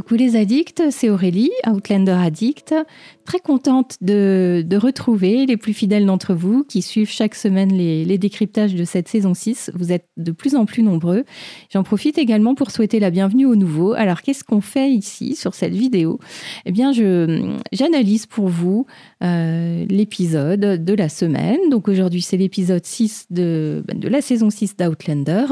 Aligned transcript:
Coucou 0.00 0.14
les 0.14 0.34
addicts, 0.34 0.82
c'est 0.90 1.10
Aurélie, 1.10 1.50
Outlander 1.66 2.12
Addict. 2.12 2.74
Très 3.26 3.38
contente 3.38 3.98
de, 4.00 4.64
retrouver 4.76 5.44
les 5.44 5.58
plus 5.58 5.74
fidèles 5.74 6.06
d'entre 6.06 6.32
vous 6.32 6.64
qui 6.64 6.80
suivent 6.80 7.10
chaque 7.10 7.34
semaine 7.34 7.70
les, 7.70 8.16
décryptages 8.16 8.74
de 8.74 8.84
cette 8.84 9.08
saison 9.08 9.34
6. 9.34 9.72
Vous 9.74 9.92
êtes 9.92 10.06
de 10.16 10.32
plus 10.32 10.54
en 10.54 10.64
plus 10.64 10.82
nombreux. 10.82 11.26
J'en 11.70 11.82
profite 11.82 12.16
également 12.16 12.54
pour 12.54 12.70
souhaiter 12.70 12.98
la 12.98 13.10
bienvenue 13.10 13.44
aux 13.44 13.56
nouveaux. 13.56 13.92
Alors 13.92 14.22
qu'est-ce 14.22 14.42
qu'on 14.42 14.62
fait 14.62 14.90
ici 14.90 15.36
sur 15.36 15.52
cette 15.54 15.74
vidéo? 15.74 16.18
Eh 16.64 16.72
bien, 16.72 16.92
j'analyse 17.70 18.24
pour 18.24 18.48
vous 18.48 18.86
euh, 19.22 19.84
l'épisode 19.86 20.82
de 20.82 20.94
la 20.94 21.10
semaine. 21.10 21.58
Donc 21.70 21.88
aujourd'hui, 21.88 22.22
c'est 22.22 22.38
l'épisode 22.38 22.86
6 22.86 23.26
de, 23.28 23.84
de 23.94 24.08
la 24.08 24.22
saison 24.22 24.48
6 24.48 24.78
d'Outlander. 24.78 25.44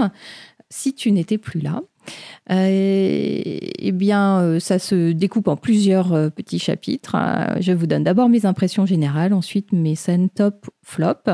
Si 0.70 0.94
tu 0.94 1.12
n'étais 1.12 1.36
plus 1.36 1.60
là. 1.60 1.82
Euh, 2.50 3.58
eh 3.78 3.92
bien, 3.92 4.40
euh, 4.40 4.60
ça 4.60 4.78
se 4.78 5.12
découpe 5.12 5.48
en 5.48 5.56
plusieurs 5.56 6.12
euh, 6.14 6.30
petits 6.30 6.58
chapitres. 6.58 7.16
Je 7.60 7.72
vous 7.72 7.86
donne 7.86 8.04
d'abord 8.04 8.28
mes 8.28 8.46
impressions 8.46 8.86
générales, 8.86 9.32
ensuite 9.32 9.72
mes 9.72 9.94
scènes 9.94 10.30
top, 10.30 10.70
flop, 10.88 11.30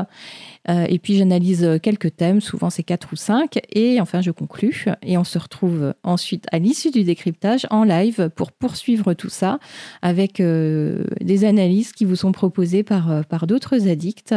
et 0.67 0.97
puis 0.99 1.17
j'analyse 1.17 1.79
quelques 1.81 2.15
thèmes, 2.15 2.41
souvent 2.41 2.69
c'est 2.69 2.83
quatre 2.83 3.13
ou 3.13 3.15
cinq, 3.15 3.59
et 3.71 4.01
enfin 4.01 4.21
je 4.21 4.31
conclus. 4.31 4.85
Et 5.03 5.17
on 5.17 5.23
se 5.23 5.37
retrouve 5.37 5.93
ensuite 6.03 6.45
à 6.51 6.59
l'issue 6.59 6.91
du 6.91 7.03
décryptage 7.03 7.67
en 7.69 7.83
live 7.83 8.29
pour 8.35 8.51
poursuivre 8.51 9.13
tout 9.13 9.29
ça 9.29 9.59
avec 10.01 10.41
des 10.41 11.45
analyses 11.45 11.91
qui 11.91 12.03
vous 12.05 12.15
sont 12.15 12.31
proposées 12.31 12.83
par, 12.83 13.45
d'autres 13.47 13.87
addicts, 13.87 14.33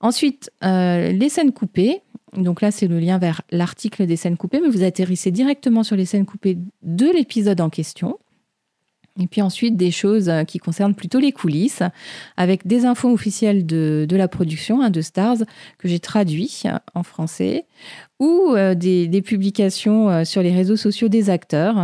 Ensuite, 0.01 0.51
les 0.63 1.29
scènes 1.29 1.53
coupées. 1.53 2.01
Donc 2.37 2.61
là, 2.61 2.73
c'est 2.73 2.89
le 2.89 2.99
lien 2.99 3.19
vers 3.19 3.43
l'article 3.53 4.07
des 4.07 4.17
scènes 4.17 4.37
coupées, 4.37 4.61
mais 4.61 4.69
vous 4.69 4.83
atterrissez 4.83 5.31
directement 5.31 5.85
sur 5.85 5.95
les 5.95 6.07
scènes 6.07 6.27
coupées 6.27 6.59
de 6.83 7.07
l'épisode 7.07 7.61
en 7.61 7.71
question. 7.71 8.19
Et 9.21 9.29
puis 9.29 9.43
ensuite, 9.43 9.77
des 9.77 9.93
choses 9.93 10.29
euh, 10.29 10.43
qui 10.43 10.59
concernent 10.59 10.95
plutôt 10.95 11.21
les 11.21 11.31
coulisses, 11.31 11.83
avec 12.37 12.67
des 12.67 12.85
infos 12.85 13.13
officielles 13.13 13.65
de, 13.65 14.07
de 14.09 14.17
la 14.17 14.27
production 14.27 14.83
hein, 14.83 14.91
de 14.91 15.01
Stars 15.03 15.37
que 15.79 15.87
j'ai 15.87 16.01
traduit 16.01 16.63
euh, 16.65 16.77
en 16.97 17.05
français, 17.05 17.67
ou 18.19 18.55
euh, 18.55 18.75
des, 18.75 19.23
publications 19.23 20.25
sur 20.25 20.43
les 20.43 20.53
réseaux 20.53 20.77
sociaux 20.77 21.09
des 21.09 21.31
acteurs. 21.31 21.77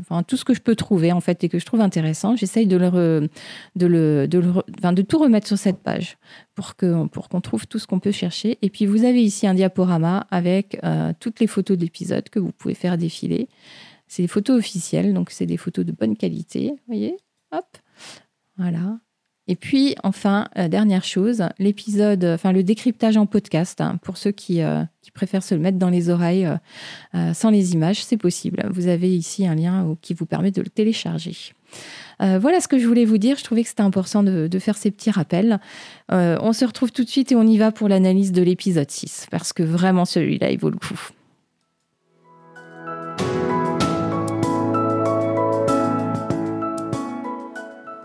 enfin, 0.00 0.22
tout 0.22 0.36
ce 0.36 0.44
que 0.44 0.54
je 0.54 0.60
peux 0.60 0.74
trouver 0.74 1.12
en 1.12 1.20
fait 1.20 1.44
et 1.44 1.48
que 1.48 1.58
je 1.58 1.66
trouve 1.66 1.80
intéressant, 1.80 2.34
j'essaye 2.34 2.66
de, 2.66 2.76
le, 2.76 3.28
de, 3.76 3.86
le, 3.86 4.26
de 4.26 5.02
tout 5.02 5.18
remettre 5.18 5.46
sur 5.46 5.58
cette 5.58 5.78
page 5.78 6.16
pour 6.54 6.74
qu'on 6.74 7.06
pour 7.08 7.28
qu'on 7.28 7.40
trouve 7.40 7.66
tout 7.66 7.78
ce 7.78 7.86
qu'on 7.86 8.00
peut 8.00 8.12
chercher. 8.12 8.58
Et 8.62 8.70
puis 8.70 8.86
vous 8.86 9.04
avez 9.04 9.22
ici 9.22 9.46
un 9.46 9.54
diaporama 9.54 10.26
avec 10.30 10.80
toutes 11.20 11.38
les 11.38 11.46
photos 11.46 11.78
d'épisodes 11.78 12.28
que 12.28 12.38
vous 12.38 12.52
pouvez 12.52 12.74
faire 12.74 12.98
défiler. 12.98 13.48
C'est 14.08 14.22
des 14.22 14.28
photos 14.28 14.58
officielles, 14.58 15.14
donc 15.14 15.30
c'est 15.30 15.46
des 15.46 15.56
photos 15.56 15.84
de 15.84 15.92
bonne 15.92 16.16
qualité. 16.16 16.70
Vous 16.70 16.94
voyez 16.94 17.16
Hop 17.52 17.66
Voilà. 18.56 18.98
Et 19.50 19.56
puis, 19.56 19.94
enfin, 20.04 20.46
euh, 20.58 20.68
dernière 20.68 21.04
chose, 21.04 21.42
l'épisode, 21.58 22.22
enfin 22.22 22.52
le 22.52 22.62
décryptage 22.62 23.16
en 23.16 23.24
podcast, 23.24 23.80
hein, 23.80 23.98
pour 24.02 24.18
ceux 24.18 24.30
qui, 24.30 24.60
euh, 24.60 24.84
qui, 25.00 25.10
préfèrent 25.10 25.42
se 25.42 25.54
le 25.54 25.60
mettre 25.62 25.78
dans 25.78 25.88
les 25.88 26.10
oreilles 26.10 26.46
euh, 27.14 27.32
sans 27.32 27.48
les 27.48 27.72
images, 27.72 28.04
c'est 28.04 28.18
possible. 28.18 28.68
Vous 28.70 28.88
avez 28.88 29.16
ici 29.16 29.46
un 29.46 29.54
lien 29.54 29.96
qui 30.02 30.12
vous 30.12 30.26
permet 30.26 30.50
de 30.50 30.60
le 30.60 30.68
télécharger. 30.68 31.54
voilà 32.20 32.60
ce 32.60 32.68
que 32.68 32.78
je 32.78 32.86
voulais 32.86 33.06
vous 33.06 33.16
dire. 33.16 33.38
Je 33.38 33.44
trouvais 33.44 33.62
que 33.62 33.70
c'était 33.70 33.82
important 33.82 34.22
de, 34.22 34.48
de, 34.48 34.58
faire 34.58 34.76
ces 34.76 34.90
petits 34.90 35.10
rappels. 35.10 35.58
on 36.10 36.52
se 36.52 36.66
retrouve 36.66 36.92
tout 36.92 37.04
de 37.04 37.08
suite 37.08 37.32
et 37.32 37.36
on 37.36 37.46
y 37.46 37.56
va 37.56 37.72
pour 37.72 37.88
l'analyse 37.88 38.32
de 38.32 38.42
l'épisode 38.42 38.90
6, 38.90 39.28
parce 39.30 39.54
que 39.54 39.62
vraiment 39.62 40.04
celui-là, 40.04 40.50
il 40.50 40.58
vaut 40.58 40.70
le 40.70 40.76
coup. 40.76 41.10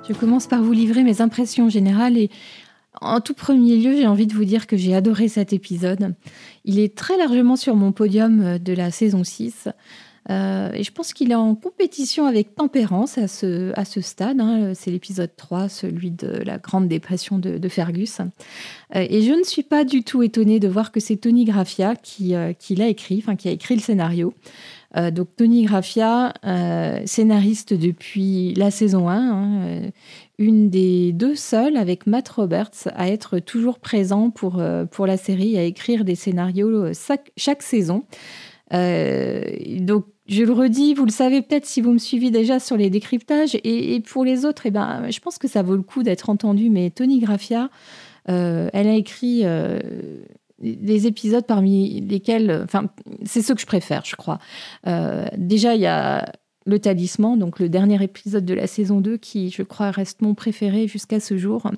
Je 0.07 0.13
commence 0.13 0.47
par 0.47 0.61
vous 0.61 0.73
livrer 0.73 1.03
mes 1.03 1.21
impressions 1.21 1.69
générales 1.69 2.17
et 2.17 2.29
en 3.01 3.21
tout 3.21 3.33
premier 3.33 3.77
lieu, 3.77 3.95
j'ai 3.95 4.05
envie 4.05 4.27
de 4.27 4.33
vous 4.33 4.43
dire 4.43 4.67
que 4.67 4.75
j'ai 4.75 4.93
adoré 4.93 5.29
cet 5.29 5.53
épisode. 5.53 6.13
Il 6.65 6.77
est 6.79 6.95
très 6.95 7.17
largement 7.17 7.55
sur 7.55 7.75
mon 7.75 7.91
podium 7.91 8.59
de 8.59 8.73
la 8.73 8.91
saison 8.91 9.23
6. 9.23 9.69
Euh, 10.29 10.71
et 10.73 10.83
je 10.83 10.91
pense 10.91 11.13
qu'il 11.13 11.31
est 11.31 11.35
en 11.35 11.53
compétition 11.55 12.25
avec 12.25 12.55
Tempérance 12.55 13.17
à 13.17 13.27
ce, 13.27 13.77
à 13.77 13.85
ce 13.85 14.01
stade. 14.01 14.39
Hein. 14.39 14.73
C'est 14.73 14.91
l'épisode 14.91 15.31
3, 15.35 15.69
celui 15.69 16.11
de 16.11 16.27
la 16.27 16.57
Grande 16.57 16.87
Dépression 16.87 17.37
de, 17.39 17.69
Fergus. 17.69 18.19
Euh, 18.19 19.05
et 19.09 19.21
je 19.21 19.31
ne 19.31 19.43
suis 19.43 19.63
pas 19.63 19.83
du 19.83 20.03
tout 20.03 20.23
étonnée 20.23 20.59
de 20.59 20.67
voir 20.67 20.91
que 20.91 20.99
c'est 20.99 21.17
Tony 21.17 21.45
Graffia 21.45 21.95
qui, 21.95 22.35
euh, 22.35 22.53
qui 22.53 22.75
l'a 22.75 22.87
écrit, 22.87 23.17
enfin 23.17 23.35
qui 23.35 23.49
a 23.49 23.51
écrit 23.51 23.75
le 23.75 23.81
scénario. 23.81 24.33
Euh, 24.95 25.11
donc 25.11 25.29
Tony 25.35 25.63
Graffia, 25.63 26.33
euh, 26.45 27.01
scénariste 27.05 27.73
depuis 27.73 28.53
la 28.53 28.69
saison 28.69 29.09
1, 29.09 29.15
hein, 29.15 29.61
euh, 29.63 29.89
une 30.37 30.69
des 30.69 31.11
deux 31.13 31.35
seules 31.35 31.77
avec 31.77 32.05
Matt 32.05 32.29
Roberts 32.29 32.87
à 32.93 33.09
être 33.09 33.39
toujours 33.39 33.79
présent 33.79 34.29
pour, 34.29 34.61
pour 34.91 35.07
la 35.07 35.17
série, 35.17 35.57
à 35.57 35.63
écrire 35.63 36.03
des 36.05 36.15
scénarios 36.15 36.91
chaque, 37.37 37.63
saison. 37.63 38.03
donc 38.71 40.05
je 40.25 40.43
le 40.43 40.53
redis, 40.53 40.93
vous 40.93 41.05
le 41.05 41.11
savez 41.11 41.41
peut-être 41.41 41.65
si 41.65 41.81
vous 41.81 41.91
me 41.91 41.97
suivez 41.97 42.31
déjà 42.31 42.59
sur 42.59 42.77
les 42.77 42.89
décryptages, 42.89 43.57
et, 43.63 43.99
pour 44.01 44.25
les 44.25 44.45
autres, 44.45 44.63
eh 44.65 44.71
ben, 44.71 45.09
je 45.09 45.19
pense 45.19 45.37
que 45.37 45.47
ça 45.47 45.61
vaut 45.61 45.75
le 45.75 45.81
coup 45.81 46.01
d'être 46.01 46.29
entendu, 46.29 46.69
mais 46.69 46.89
Tony 46.89 47.19
Graffia, 47.19 47.69
elle 48.25 48.87
a 48.87 48.95
écrit 48.95 49.43
des 50.63 51.07
épisodes 51.07 51.45
parmi 51.45 52.01
lesquels, 52.01 52.61
enfin, 52.63 52.85
c'est 53.25 53.41
ceux 53.41 53.53
que 53.53 53.61
je 53.61 53.65
préfère, 53.65 54.03
je 54.05 54.15
crois. 54.15 54.39
Euh, 54.87 55.25
déjà, 55.37 55.75
il 55.75 55.81
y 55.81 55.87
a 55.87 56.31
le 56.65 56.79
talisman, 56.79 57.37
donc 57.37 57.59
le 57.59 57.67
dernier 57.67 58.01
épisode 58.01 58.45
de 58.45 58.53
la 58.53 58.67
saison 58.67 59.01
2 59.01 59.17
qui, 59.17 59.49
je 59.49 59.63
crois, 59.63 59.91
reste 59.91 60.21
mon 60.21 60.33
préféré 60.33 60.87
jusqu'à 60.87 61.19
ce 61.19 61.37
jour. 61.37 61.69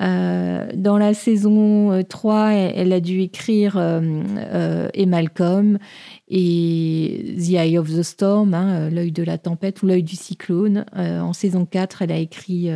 Euh, 0.00 0.66
dans 0.74 0.98
la 0.98 1.14
saison 1.14 2.02
3, 2.02 2.48
elle, 2.50 2.92
a 2.92 2.98
dû 2.98 3.20
écrire 3.20 3.76
euh, 3.76 4.88
et 4.92 5.06
Malcolm 5.06 5.78
et 6.26 7.36
The 7.38 7.50
Eye 7.50 7.78
of 7.78 7.88
the 7.94 8.02
Storm, 8.02 8.54
hein, 8.54 8.90
l'œil 8.90 9.12
de 9.12 9.22
la 9.22 9.38
tempête 9.38 9.84
ou 9.84 9.86
l'œil 9.86 10.02
du 10.02 10.16
cyclone. 10.16 10.84
en 10.96 11.32
saison 11.32 11.64
4, 11.64 12.02
elle 12.02 12.12
a 12.12 12.18
écrit 12.18 12.70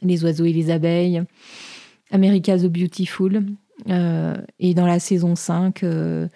Les 0.00 0.24
oiseaux 0.24 0.46
et 0.46 0.52
les 0.54 0.70
abeilles, 0.70 1.22
America 2.10 2.56
the 2.56 2.68
Beautiful. 2.68 3.42
Euh, 3.88 4.36
et 4.58 4.74
dans 4.74 4.86
la 4.86 4.98
saison 4.98 5.36
5, 5.36 5.82
euh, 5.82 6.28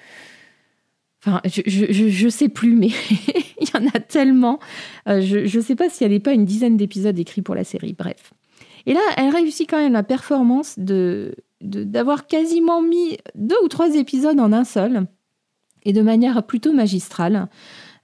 Enfin, 1.23 1.43
je, 1.45 2.25
ne 2.25 2.31
sais 2.31 2.49
plus, 2.49 2.75
mais 2.75 2.87
il 3.61 3.69
y 3.69 3.77
en 3.77 3.87
a 3.89 4.01
tellement. 4.01 4.59
Euh, 5.07 5.21
je 5.21 5.55
ne 5.55 5.63
sais 5.63 5.77
pas 5.77 5.91
s'il 5.91 6.07
n'y 6.07 6.15
avait 6.15 6.21
pas 6.21 6.33
une 6.33 6.47
dizaine 6.47 6.79
d'épisodes 6.79 7.19
écrits 7.19 7.43
pour 7.43 7.55
la 7.55 7.63
série. 7.63 7.93
Bref. 7.93 8.33
Et 8.87 8.95
là, 8.95 9.01
elle 9.19 9.29
réussit 9.29 9.69
quand 9.69 9.77
même 9.77 9.93
la 9.93 10.03
performance 10.03 10.79
de 10.79 11.35
d'avoir 11.61 12.27
quasiment 12.27 12.81
mis 12.81 13.19
deux 13.35 13.57
ou 13.63 13.69
trois 13.69 13.95
épisodes 13.97 14.41
en 14.41 14.51
un 14.51 14.65
seul 14.65 15.09
et 15.85 15.93
de 15.93 16.01
manière 16.01 16.43
plutôt 16.47 16.73
magistrale. 16.73 17.51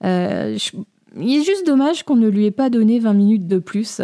Il 0.03 1.39
est 1.39 1.43
juste 1.43 1.65
dommage 1.65 2.03
qu'on 2.03 2.17
ne 2.17 2.29
lui 2.29 2.45
ait 2.45 2.51
pas 2.51 2.69
donné 2.69 2.99
20 2.99 3.15
minutes 3.15 3.47
de 3.47 3.59
plus 3.59 4.03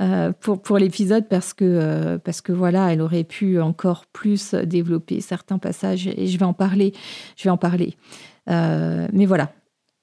euh, 0.00 0.32
pour, 0.32 0.78
l'épisode 0.78 1.28
parce 1.28 1.52
que, 1.52 1.64
euh, 1.64 2.18
parce 2.18 2.40
que 2.40 2.52
voilà, 2.52 2.92
elle 2.92 3.00
aurait 3.00 3.24
pu 3.24 3.60
encore 3.60 4.06
plus 4.06 4.54
développer 4.54 5.20
certains 5.20 5.58
passages 5.58 6.06
et 6.06 6.26
je 6.26 6.38
vais 6.38 6.44
en 6.44 6.54
parler. 6.54 6.92
Je 7.36 7.44
vais 7.44 7.50
en 7.50 7.56
parler. 7.56 7.96
mais 8.46 9.26
voilà, 9.26 9.52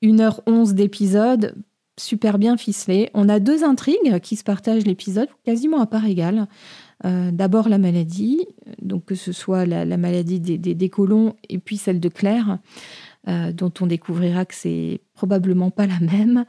1h11 0.03 0.73
d'épisode, 0.73 1.55
super 1.99 2.37
bien 2.37 2.57
ficelé. 2.57 3.09
On 3.13 3.27
a 3.29 3.39
deux 3.39 3.63
intrigues 3.63 4.19
qui 4.21 4.35
se 4.35 4.43
partagent 4.43 4.85
l'épisode 4.85 5.29
quasiment 5.45 5.81
à 5.81 5.87
part 5.87 6.05
égale. 6.05 6.47
D'abord 7.03 7.69
la 7.69 7.77
maladie, 7.77 8.45
donc 8.81 9.05
que 9.05 9.15
ce 9.15 9.31
soit 9.31 9.65
la, 9.65 9.97
maladie 9.97 10.39
des, 10.39 10.57
des, 10.57 10.89
colons 10.89 11.35
et 11.47 11.59
puis 11.59 11.77
celle 11.77 11.99
de 11.99 12.09
Claire. 12.09 12.57
Euh, 13.27 13.51
dont 13.51 13.73
on 13.81 13.87
découvrira 13.87 14.45
que 14.45 14.55
c'est 14.55 15.01
probablement 15.13 15.69
pas 15.69 15.85
la 15.85 15.99
même. 15.99 16.45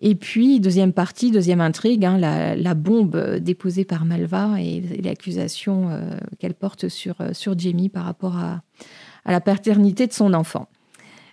Et 0.00 0.14
puis, 0.14 0.60
deuxième 0.60 0.92
partie, 0.92 1.30
deuxième 1.30 1.60
intrigue, 1.60 2.04
hein, 2.04 2.18
la, 2.18 2.74
bombe 2.74 3.36
déposée 3.38 3.84
par 3.84 4.04
Malva 4.04 4.60
et, 4.60 4.82
l'accusation 5.02 5.88
euh, 5.90 6.18
qu'elle 6.38 6.54
porte 6.54 6.88
sur, 6.88 7.20
euh, 7.20 7.30
sur 7.32 7.58
Jamie 7.58 7.88
par 7.88 8.04
rapport 8.04 8.36
à, 8.36 8.62
la 9.24 9.40
paternité 9.40 10.06
de 10.06 10.12
son 10.12 10.34
enfant. 10.34 10.68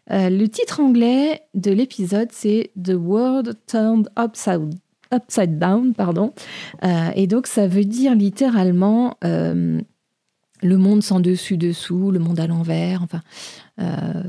le 0.09 0.47
titre 0.47 0.79
anglais 0.79 1.41
de 1.53 1.69
l'épisode, 1.71 2.29
c'est 2.31 2.71
The 2.81 2.95
World 2.95 3.55
Turned 3.67 4.09
Upside, 4.17 4.73
upside 5.13 5.59
Down. 5.59 5.93
Pardon. 5.93 6.33
et 7.15 7.27
donc, 7.27 7.45
ça 7.45 7.67
veut 7.67 7.85
dire 7.85 8.15
littéralement 8.15 9.15
le 10.63 10.77
monde 10.77 11.03
sans 11.03 11.19
dessus-dessous, 11.19 12.11
le 12.11 12.19
monde 12.19 12.39
à 12.39 12.47
l'envers. 12.47 13.03
Enfin, 13.03 13.21
euh, 13.79 14.23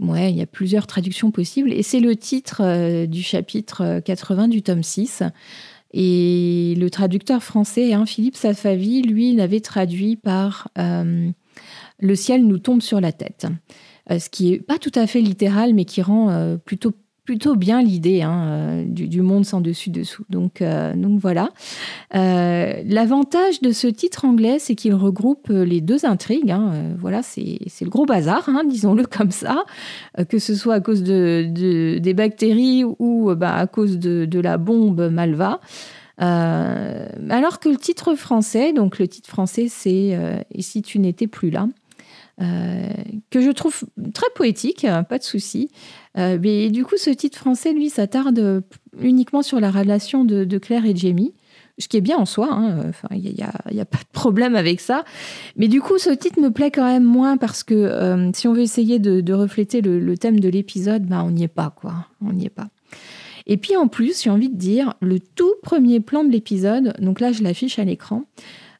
ouais, 0.00 0.30
il 0.30 0.36
y 0.36 0.42
a 0.42 0.46
plusieurs 0.46 0.86
traductions 0.86 1.30
possibles. 1.30 1.72
Et 1.72 1.82
c'est 1.82 2.00
le 2.00 2.14
titre 2.16 2.60
euh, 2.62 3.06
du 3.06 3.22
chapitre 3.22 4.00
80 4.00 4.44
euh, 4.44 4.48
du 4.48 4.62
tome 4.62 4.82
6. 4.82 5.22
Et 5.94 6.74
le 6.76 6.90
traducteur 6.90 7.42
français, 7.42 7.94
hein, 7.94 8.04
Philippe 8.04 8.36
Safavi, 8.36 9.02
lui, 9.02 9.34
l'avait 9.34 9.60
traduit 9.60 10.16
par 10.16 10.68
Le 10.76 12.14
ciel 12.14 12.46
nous 12.46 12.58
tombe 12.58 12.82
sur 12.82 13.00
la 13.00 13.10
tête. 13.10 13.46
ce 14.10 14.28
qui 14.28 14.52
est 14.52 14.58
pas 14.60 14.78
tout 14.78 14.92
à 14.94 15.06
fait 15.06 15.22
littéral, 15.22 15.72
mais 15.72 15.86
qui 15.86 16.02
rend 16.02 16.58
plutôt 16.62 16.92
plutôt 17.28 17.56
bien 17.56 17.82
l'idée 17.82 18.22
hein, 18.22 18.46
euh, 18.46 18.84
du, 18.86 19.20
monde 19.20 19.44
sans 19.44 19.60
dessus-dessous. 19.60 20.24
Donc, 20.30 20.62
euh, 20.62 20.94
donc 20.94 21.20
voilà. 21.20 21.50
Euh, 22.14 22.72
l'avantage 22.86 23.60
de 23.60 23.70
ce 23.70 23.86
titre 23.86 24.24
anglais, 24.24 24.58
c'est 24.58 24.74
qu'il 24.74 24.94
regroupe 24.94 25.48
les 25.50 25.82
deux 25.82 26.06
intrigues. 26.06 26.50
Hein. 26.50 26.94
voilà, 26.98 27.20
c'est 27.22 27.60
le 27.82 27.90
gros 27.90 28.06
bazar, 28.06 28.48
hein, 28.48 28.62
disons-le 28.66 29.04
comme 29.04 29.30
ça, 29.30 29.66
que 30.30 30.38
ce 30.38 30.54
soit 30.54 30.76
à 30.76 30.80
cause 30.80 31.02
de, 31.02 31.98
des 31.98 32.14
bactéries 32.14 32.82
ou 32.84 33.34
bah, 33.34 33.56
à 33.56 33.66
cause 33.66 33.98
de, 33.98 34.40
la 34.40 34.56
bombe 34.56 35.10
Malva. 35.10 35.60
alors 36.16 37.58
que 37.60 37.68
le 37.68 37.76
titre 37.76 38.14
français, 38.14 38.72
donc 38.72 38.98
le 38.98 39.06
titre 39.06 39.28
français, 39.28 39.66
c'est 39.68 40.16
Et 40.50 40.62
si 40.62 40.80
tu 40.80 40.98
n'étais 40.98 41.26
plus 41.26 41.50
là 41.50 41.68
que 42.38 43.40
je 43.40 43.50
trouve 43.50 43.84
très 44.14 44.28
poétique, 44.34 44.86
pas 45.08 45.18
de 45.18 45.24
souci. 45.24 45.70
Euh, 46.16 46.38
mais 46.40 46.70
du 46.70 46.84
coup, 46.84 46.96
ce 46.96 47.10
titre 47.10 47.38
français, 47.38 47.72
lui, 47.72 47.90
s'attarde 47.90 48.62
uniquement 49.00 49.42
sur 49.42 49.60
la 49.60 49.70
relation 49.70 50.24
de, 50.24 50.58
Claire 50.58 50.84
et 50.84 50.96
Jamie, 50.96 51.34
ce 51.78 51.88
qui 51.88 51.96
est 51.96 52.02
bien 52.02 52.18
en 52.18 52.26
soi. 52.26 52.48
Hein. 52.50 52.90
Il 53.12 53.34
n'y 53.34 53.42
a, 53.80 53.84
pas 53.84 53.98
de 53.98 54.12
problème 54.12 54.56
avec 54.56 54.80
ça. 54.80 55.04
Mais 55.56 55.68
du 55.68 55.80
coup, 55.80 55.98
ce 55.98 56.10
titre 56.10 56.40
me 56.40 56.50
plaît 56.50 56.70
quand 56.70 56.86
même 56.86 57.04
moins 57.04 57.36
parce 57.36 57.62
que 57.62 57.74
euh, 57.74 58.30
si 58.34 58.48
on 58.48 58.52
veut 58.52 58.62
essayer 58.62 58.98
de, 58.98 59.32
refléter 59.32 59.80
le, 59.80 60.18
thème 60.18 60.40
de 60.40 60.48
l'épisode, 60.48 61.06
bah, 61.06 61.22
on 61.24 61.30
n'y 61.30 61.44
est 61.44 61.48
pas, 61.48 61.74
quoi. 61.74 62.06
On 62.24 62.32
n'y 62.32 62.46
est 62.46 62.50
pas. 62.50 62.68
Et 63.46 63.56
puis 63.56 63.76
en 63.76 63.88
plus, 63.88 64.22
j'ai 64.22 64.30
envie 64.30 64.50
de 64.50 64.58
dire, 64.58 64.94
le 65.00 65.20
tout 65.20 65.54
premier 65.62 66.00
plan 66.00 66.22
de 66.22 66.30
l'épisode, 66.30 66.94
donc 67.00 67.18
là 67.18 67.32
je 67.32 67.42
l'affiche 67.42 67.78
à 67.78 67.84
l'écran, 67.84 68.24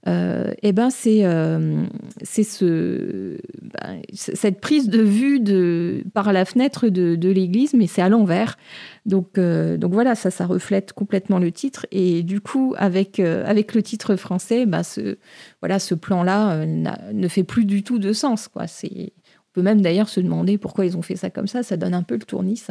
euh, 0.08 0.54
eh 0.62 0.72
ben 0.72 0.90
c'est 0.90 1.24
euh, 1.24 1.84
ce, 2.22 3.38
ben, 3.62 4.00
cette 4.12 4.60
prise 4.60 4.88
de 4.88 5.02
vue 5.02 5.38
de, 5.40 6.02
par 6.14 6.32
la 6.32 6.44
fenêtre 6.44 6.88
de, 6.88 7.28
l'église, 7.28 7.74
mais 7.74 7.86
c'est 7.86 8.00
à 8.00 8.08
l'envers. 8.08 8.56
Donc, 9.06 9.36
euh, 9.36 9.76
donc 9.76 9.92
voilà, 9.92 10.14
ça, 10.14 10.30
ça 10.30 10.46
reflète 10.46 10.92
complètement 10.92 11.38
le 11.38 11.52
titre. 11.52 11.86
Et 11.90 12.22
du 12.22 12.40
coup, 12.40 12.74
avec, 12.78 13.20
avec 13.20 13.74
le 13.74 13.82
titre 13.82 14.16
français, 14.16 14.66
ben 14.66 14.82
ce, 14.82 15.18
voilà, 15.60 15.78
ce 15.78 15.94
plan-là 15.94 16.64
ne 16.64 17.28
fait 17.28 17.44
plus 17.44 17.64
du 17.64 17.82
tout 17.82 17.98
de 17.98 18.12
sens. 18.12 18.48
On 18.54 18.66
peut 19.52 19.62
même 19.62 19.82
d'ailleurs 19.82 20.08
se 20.08 20.20
demander 20.20 20.56
pourquoi 20.58 20.86
ils 20.86 20.96
ont 20.96 21.02
fait 21.02 21.16
ça 21.16 21.28
comme 21.28 21.48
ça. 21.48 21.62
Ça 21.62 21.76
donne 21.76 21.94
un 21.94 22.02
peu 22.02 22.14
le 22.14 22.24
tournis. 22.24 22.62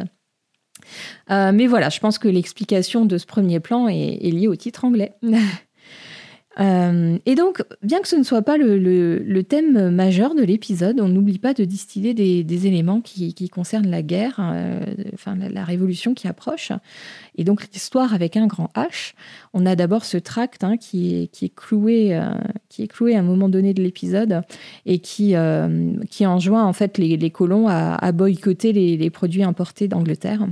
mais 1.28 1.66
voilà, 1.66 1.88
je 1.88 2.00
pense 2.00 2.18
que 2.18 2.28
l'explication 2.28 3.04
de 3.04 3.16
ce 3.16 3.26
premier 3.26 3.60
plan 3.60 3.86
est 3.86 4.30
liée 4.32 4.48
au 4.48 4.56
titre 4.56 4.84
anglais. 4.84 5.12
Euh, 6.60 7.18
et 7.24 7.34
donc, 7.34 7.62
bien 7.82 8.00
que 8.00 8.08
ce 8.08 8.16
ne 8.16 8.22
soit 8.22 8.42
pas 8.42 8.56
le, 8.58 9.42
thème 9.42 9.90
majeur 9.90 10.34
de 10.34 10.42
l'épisode, 10.42 11.00
on 11.00 11.08
n'oublie 11.08 11.38
pas 11.38 11.54
de 11.54 11.64
distiller 11.64 12.14
des, 12.14 12.66
éléments 12.66 13.00
qui, 13.00 13.48
concernent 13.48 13.90
la 13.90 14.02
guerre, 14.02 14.38
euh, 14.40 14.80
enfin 15.14 15.36
la, 15.36 15.64
révolution 15.64 16.14
qui 16.14 16.26
approche, 16.26 16.72
et 17.36 17.44
donc 17.44 17.66
l'histoire 17.72 18.14
avec 18.14 18.36
un 18.36 18.46
grand 18.46 18.70
H. 18.74 19.14
On 19.54 19.64
a 19.64 19.76
d'abord 19.76 20.04
ce 20.04 20.18
tract 20.18 20.64
hein, 20.64 20.76
qui, 20.76 21.30
est, 21.40 21.54
cloué, 21.54 22.14
euh, 22.14 22.30
qui 22.68 22.82
est 22.82 22.88
cloué 22.88 23.14
à 23.14 23.20
un 23.20 23.22
moment 23.22 23.48
donné 23.48 23.74
de 23.74 23.82
l'épisode 23.82 24.42
et 24.86 24.98
qui, 24.98 25.34
qui 26.10 26.26
enjoint 26.26 26.64
en 26.64 26.72
fait 26.72 26.98
les, 26.98 27.30
colons 27.30 27.68
à, 27.68 28.12
boycotter 28.12 28.72
les 28.72 29.10
produits 29.10 29.44
importés 29.44 29.86
d'Angleterre. 29.88 30.46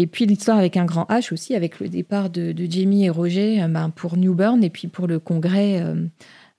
Et 0.00 0.06
puis 0.06 0.26
l'histoire 0.26 0.58
avec 0.58 0.76
un 0.76 0.84
grand 0.84 1.06
H 1.10 1.34
aussi, 1.34 1.56
avec 1.56 1.80
le 1.80 1.88
départ 1.88 2.30
de, 2.30 2.54
Jamie 2.70 3.04
et 3.04 3.10
Roger 3.10 3.60
euh, 3.60 3.66
ben, 3.66 3.90
pour 3.90 4.16
Newburn 4.16 4.62
et 4.62 4.70
puis 4.70 4.86
pour 4.86 5.08
le 5.08 5.18
congrès 5.18 5.82
euh, 5.82 6.06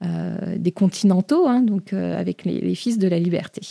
euh, 0.04 0.58
des 0.58 0.74
Continentaux, 0.74 1.48
hein, 1.48 1.62
donc 1.62 1.94
avec 1.94 2.44
les, 2.44 2.76
Fils 2.76 3.00
de 3.00 3.08
la 3.08 3.18
Liberté. 3.18 3.62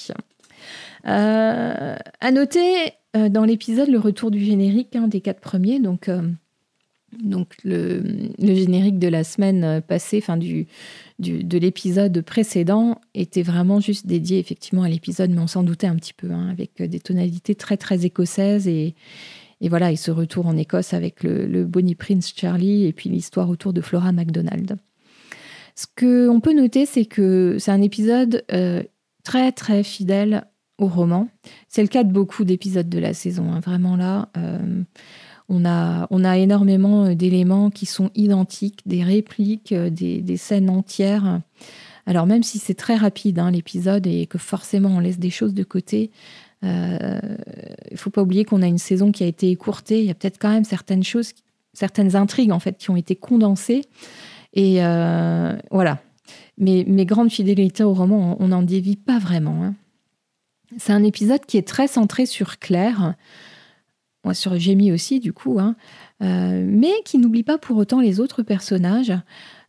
à 1.05 2.31
noter 2.33 2.93
dans 3.15 3.45
l'épisode 3.45 3.89
le 3.89 3.99
retour 3.99 4.31
du 4.31 4.43
générique 4.43 4.97
hein, 4.97 5.07
des 5.07 5.21
quatre 5.21 5.41
premiers, 5.41 5.81
donc, 5.81 6.09
le, 7.65 8.03
générique 8.39 8.99
de 8.99 9.09
la 9.09 9.25
semaine 9.25 9.83
passée, 9.87 10.23
du, 10.39 10.67
de 11.19 11.59
l'épisode 11.59 12.21
précédent, 12.23 13.01
était 13.15 13.43
vraiment 13.43 13.81
juste 13.81 14.07
dédié 14.07 14.39
effectivement 14.39 14.83
à 14.83 14.89
l'épisode, 14.89 15.31
mais 15.31 15.41
on 15.41 15.47
s'en 15.47 15.63
doutait 15.63 15.87
un 15.87 15.97
petit 15.97 16.15
peu, 16.15 16.31
hein, 16.31 16.49
avec 16.51 16.83
des 16.83 17.01
tonalités 17.01 17.55
très 17.55 17.77
très 17.77 18.07
écossaises 18.07 18.67
et, 18.67 18.95
et 19.61 19.69
voilà, 19.69 19.91
il 19.91 19.97
se 19.97 20.11
retourne 20.11 20.49
en 20.49 20.57
Écosse 20.57 20.95
avec 20.95 21.23
le, 21.23 21.65
Bonnie 21.65 21.95
Prince 21.95 22.33
Charlie 22.35 22.87
et 22.87 22.93
puis 22.93 23.11
l'histoire 23.11 23.51
autour 23.51 23.73
de 23.73 23.81
Flora 23.81 24.13
MacDonald. 24.13 24.79
Ce 25.75 25.87
qu'on 25.87 26.41
peut 26.41 26.55
noter, 26.55 26.87
c'est 26.87 27.05
que 27.05 27.57
c'est 27.59 27.71
un 27.71 27.83
épisode 27.83 28.45
euh, 28.53 28.83
très 29.25 29.53
très 29.53 29.83
fidèle 29.83 30.45
au 30.79 30.87
roman. 30.87 31.29
C'est 31.69 31.83
le 31.83 31.89
cas 31.89 32.05
de 32.05 32.13
beaucoup 32.13 32.45
d'épisodes 32.45 32.89
de 32.89 32.99
la 32.99 33.15
saison. 33.15 33.53
Hein. 33.53 33.61
Vraiment 33.61 33.97
là, 33.97 34.29
euh, 34.37 34.83
on, 35.49 35.65
a, 35.65 36.07
on 36.11 36.25
a 36.25 36.39
énormément 36.39 37.15
d'éléments 37.15 37.71
qui 37.71 37.87
sont 37.87 38.11
identiques, 38.15 38.83
des 38.87 39.03
répliques, 39.03 39.73
euh, 39.73 39.91
des, 39.91 40.37
scènes 40.37 40.71
entières. 40.71 41.41
Alors 42.07 42.27
même 42.27 42.43
si 42.43 42.59
c'est 42.59 42.75
très 42.75 42.97
rapide 42.97 43.39
hein, 43.39 43.51
l'épisode 43.51 44.07
et 44.07 44.27
que 44.27 44.39
forcément 44.39 44.91
on 44.91 45.01
laisse 45.01 45.19
des 45.19 45.31
choses 45.31 45.55
de 45.55 45.65
côté, 45.65 46.11
il 46.63 46.69
euh, 46.69 47.21
ne 47.91 47.97
faut 47.97 48.11
pas 48.11 48.23
oublier 48.23 48.45
qu'on 48.45 48.63
a 48.63 48.67
une 48.67 48.79
saison 48.79 49.13
qui 49.13 49.23
a 49.23 49.27
été 49.27 49.51
écourtée. 49.51 50.01
Il 50.01 50.07
y 50.07 50.11
a 50.11 50.15
peut-être 50.15 50.39
quand 50.39 50.51
même 50.51 50.65
certaines 50.65 51.05
choses, 51.05 51.33
certaines 51.73 52.17
intrigues 52.17 52.51
en 52.51 52.59
fait, 52.59 52.79
qui 52.79 52.91
ont 52.91 52.97
été 52.97 53.17
condensées. 53.17 53.83
Et 54.55 54.85
euh, 54.85 55.57
voilà. 55.71 55.99
Mais 56.57 56.85
mes 56.87 57.07
grandes 57.07 57.31
fidélités 57.31 57.85
au 57.85 57.95
roman, 57.95 58.37
on 58.41 58.49
n'en 58.49 58.63
dévie 58.63 58.97
pas 58.97 59.19
vraiment. 59.19 59.63
Hein. 59.63 59.75
C'est 60.77 60.93
un 60.93 61.05
épisode 61.05 61.47
qui 61.47 61.57
est 61.57 61.67
très 61.67 61.87
centré 61.87 62.27
sur 62.27 62.59
Claire, 62.59 63.15
sur 64.35 64.59
Jamie 64.59 64.93
aussi, 64.93 65.21
du 65.21 65.33
coup, 65.33 65.59
hein, 65.59 65.77
euh, 66.23 66.65
mais 66.67 66.93
qui 67.05 67.19
n'oublie 67.19 67.43
pas 67.43 67.59
pour 67.59 67.77
autant 67.77 68.01
les 68.01 68.21
autres 68.21 68.43
personnages. 68.43 69.13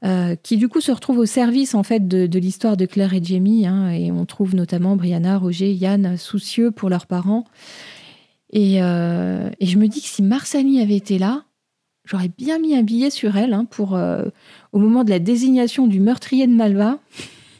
Euh, 0.05 0.37
qui 0.41 0.55
du 0.55 0.69
coup 0.69 0.79
se 0.79 0.93
retrouve 0.93 1.19
au 1.19 1.25
service 1.25 1.75
en 1.75 1.83
fait 1.83 2.07
de, 2.07 2.39
l'histoire 2.39 2.77
de 2.77 2.85
Claire 2.85 3.13
et 3.13 3.21
Jamie. 3.21 3.67
Hein, 3.67 3.91
et 3.91 4.11
on 4.11 4.25
trouve 4.25 4.55
notamment 4.55 4.95
Brianna, 4.95 5.37
Roger, 5.37 5.73
Yann 5.73 6.17
soucieux 6.17 6.71
pour 6.71 6.89
leurs 6.89 7.05
parents. 7.05 7.45
Et, 8.51 8.81
euh, 8.81 9.49
je 9.61 9.77
me 9.77 9.87
dis 9.87 10.01
que 10.01 10.07
si 10.07 10.23
Marsali 10.23 10.81
avait 10.81 10.95
été 10.95 11.19
là, 11.19 11.43
j'aurais 12.05 12.31
bien 12.37 12.59
mis 12.59 12.75
un 12.75 12.81
billet 12.81 13.09
sur 13.09 13.35
elle 13.35 13.53
hein, 13.53 13.65
pour 13.65 13.95
euh, 13.95 14.23
au 14.71 14.79
moment 14.79 15.03
de 15.03 15.09
la 15.09 15.19
désignation 15.19 15.85
du 15.85 15.99
meurtrier 15.99 16.47
de 16.47 16.53
Malva. 16.53 16.99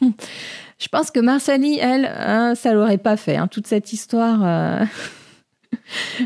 Je 0.02 0.88
pense 0.88 1.10
que 1.10 1.20
Marsali, 1.20 1.78
elle, 1.78 2.06
hein, 2.06 2.54
ça 2.54 2.72
l'aurait 2.72 2.96
pas 2.96 3.18
fait. 3.18 3.36
Hein, 3.36 3.48
toute 3.48 3.66
cette 3.66 3.92
histoire. 3.92 4.86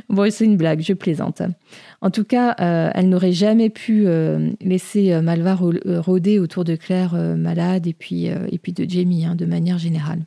Bon, 0.09 0.31
c'est 0.31 0.45
une 0.45 0.57
blague, 0.57 0.81
je 0.81 0.93
plaisante. 0.93 1.43
En 2.05 2.11
tout 2.11 2.25
cas, 2.25 2.55
euh, 2.61 2.91
elle 2.95 3.09
n'aurait 3.09 3.33
jamais 3.33 3.71
pu 3.71 4.05
euh, 4.07 4.51
laisser 4.61 5.21
Malva 5.21 5.55
rôder 5.57 6.39
autour 6.39 6.63
de 6.65 6.77
Claire 6.77 7.15
malade 7.15 7.87
et 7.87 7.95
puis, 7.95 8.29
de 8.29 8.89
Jamie, 8.89 9.25
hein, 9.25 9.35
de 9.35 9.47
manière 9.47 9.79
générale. 9.79 10.21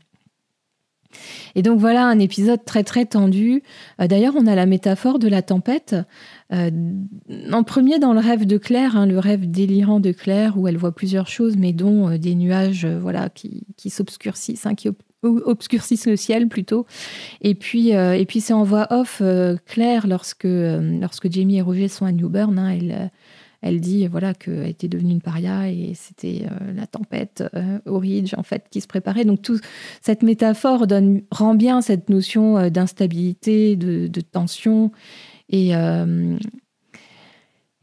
Et 1.55 1.61
donc 1.61 1.79
voilà 1.79 2.05
un 2.05 2.19
épisode 2.19 2.63
très 2.65 2.83
très 2.83 3.05
tendu. 3.05 3.63
Euh, 4.01 4.07
d'ailleurs, 4.07 4.33
on 4.37 4.47
a 4.47 4.55
la 4.55 4.65
métaphore 4.65 5.19
de 5.19 5.27
la 5.27 5.41
tempête. 5.41 5.95
Euh, 6.53 6.71
en 7.51 7.63
premier, 7.63 7.99
dans 7.99 8.13
le 8.13 8.19
rêve 8.19 8.45
de 8.45 8.57
Claire, 8.57 8.95
hein, 8.95 9.05
le 9.05 9.19
rêve 9.19 9.49
délirant 9.49 9.99
de 9.99 10.11
Claire, 10.11 10.57
où 10.57 10.67
elle 10.67 10.77
voit 10.77 10.93
plusieurs 10.93 11.27
choses, 11.27 11.57
mais 11.57 11.73
dont 11.73 12.09
euh, 12.09 12.17
des 12.17 12.35
nuages 12.35 12.85
voilà, 12.85 13.29
qui, 13.29 13.89
s'obscurcissent, 13.89 14.65
hein, 14.65 14.75
obscurcissent 15.27 16.07
le 16.07 16.15
ciel 16.15 16.47
plutôt. 16.47 16.85
Et 17.41 17.55
puis, 17.55 17.89
et 17.89 18.25
puis 18.27 18.41
c'est 18.41 18.53
en 18.53 18.63
voix 18.63 18.87
off, 18.89 19.21
Claire, 19.65 20.07
lorsque, 20.07 20.47
lorsque 20.47 21.31
Jamie 21.31 21.57
et 21.57 21.61
Roger 21.61 21.87
sont 21.87 22.05
à 22.05 22.11
Newburn, 22.11 22.57
hein, 22.57 22.69
elle 22.69 23.11
elle 23.61 23.81
dit 23.81 24.07
voilà 24.07 24.33
qu'elle 24.33 24.67
était 24.67 24.87
devenue 24.87 25.11
une 25.11 25.21
paria 25.21 25.69
et 25.69 25.93
c'était 25.95 26.43
euh, 26.45 26.73
la 26.73 26.85
tempête 26.85 27.43
euh, 27.55 27.79
au 27.85 27.97
Ridge 27.97 28.33
en 28.37 28.43
fait 28.43 28.65
qui 28.69 28.81
se 28.81 28.87
préparait. 28.87 29.25
Donc 29.25 29.41
tout 29.41 29.59
cette 30.01 30.23
métaphore 30.23 30.87
donne 30.87 31.21
rend 31.31 31.55
bien 31.55 31.81
cette 31.81 32.09
notion 32.09 32.57
euh, 32.57 32.69
d'instabilité, 32.69 33.75
de, 33.75 34.07
tension 34.21 34.91
et, 35.49 35.71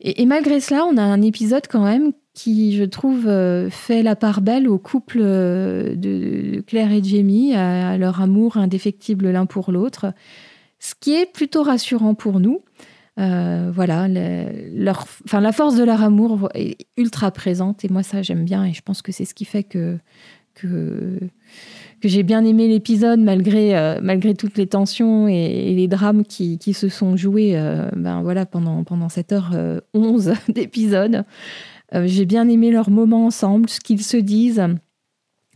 et, 0.00 0.26
malgré 0.26 0.60
cela, 0.60 0.84
on 0.84 0.98
a 0.98 1.02
un 1.02 1.22
épisode 1.22 1.66
quand 1.66 1.84
même 1.84 2.12
qui, 2.34 2.76
je 2.76 2.84
trouve, 2.84 3.30
fait 3.70 4.02
la 4.02 4.16
part 4.16 4.40
belle 4.40 4.68
au 4.68 4.78
couple 4.78 5.20
de 5.20 6.62
Claire 6.66 6.92
et 6.92 7.02
Jamie, 7.02 7.54
à 7.54 7.96
leur 7.96 8.20
amour 8.20 8.56
indéfectible 8.56 9.30
l'un 9.30 9.46
pour 9.46 9.70
l'autre, 9.70 10.12
ce 10.80 10.94
qui 10.98 11.14
est 11.14 11.30
plutôt 11.30 11.62
rassurant 11.62 12.14
pour 12.14 12.40
nous. 12.40 12.60
Euh, 13.18 13.70
voilà, 13.72 14.08
leur, 14.08 15.06
enfin, 15.24 15.40
la 15.40 15.52
force 15.52 15.76
de 15.76 15.84
leur 15.84 16.02
amour 16.02 16.48
est 16.54 16.76
ultra 16.96 17.30
présente 17.30 17.84
et 17.84 17.88
moi 17.88 18.02
ça 18.02 18.22
j'aime 18.22 18.44
bien 18.44 18.64
et 18.64 18.72
je 18.72 18.82
pense 18.82 19.02
que 19.02 19.12
c'est 19.12 19.24
ce 19.24 19.34
qui 19.34 19.44
fait 19.44 19.62
que, 19.62 19.98
que, 20.54 21.20
j'ai 22.02 22.24
bien 22.24 22.44
aimé 22.44 22.66
l'épisode 22.66 23.20
malgré, 23.20 23.78
euh, 23.78 24.00
malgré 24.02 24.34
toutes 24.34 24.58
les 24.58 24.66
tensions 24.66 25.28
et, 25.28 25.72
les 25.74 25.86
drames 25.86 26.24
qui, 26.24 26.58
qui, 26.58 26.74
se 26.74 26.88
sont 26.88 27.16
joués 27.16 27.52
euh, 27.54 27.88
ben, 27.94 28.20
voilà, 28.22 28.46
pendant, 28.46 28.82
pendant 28.82 29.08
cette 29.08 29.32
heure 29.32 29.52
11 29.94 30.32
d'épisode. 30.48 31.24
J'ai 31.92 32.24
bien 32.24 32.48
aimé 32.48 32.70
leurs 32.70 32.90
moments 32.90 33.26
ensemble, 33.26 33.68
ce 33.68 33.80
qu'ils 33.80 34.02
se 34.02 34.16
disent 34.16 34.66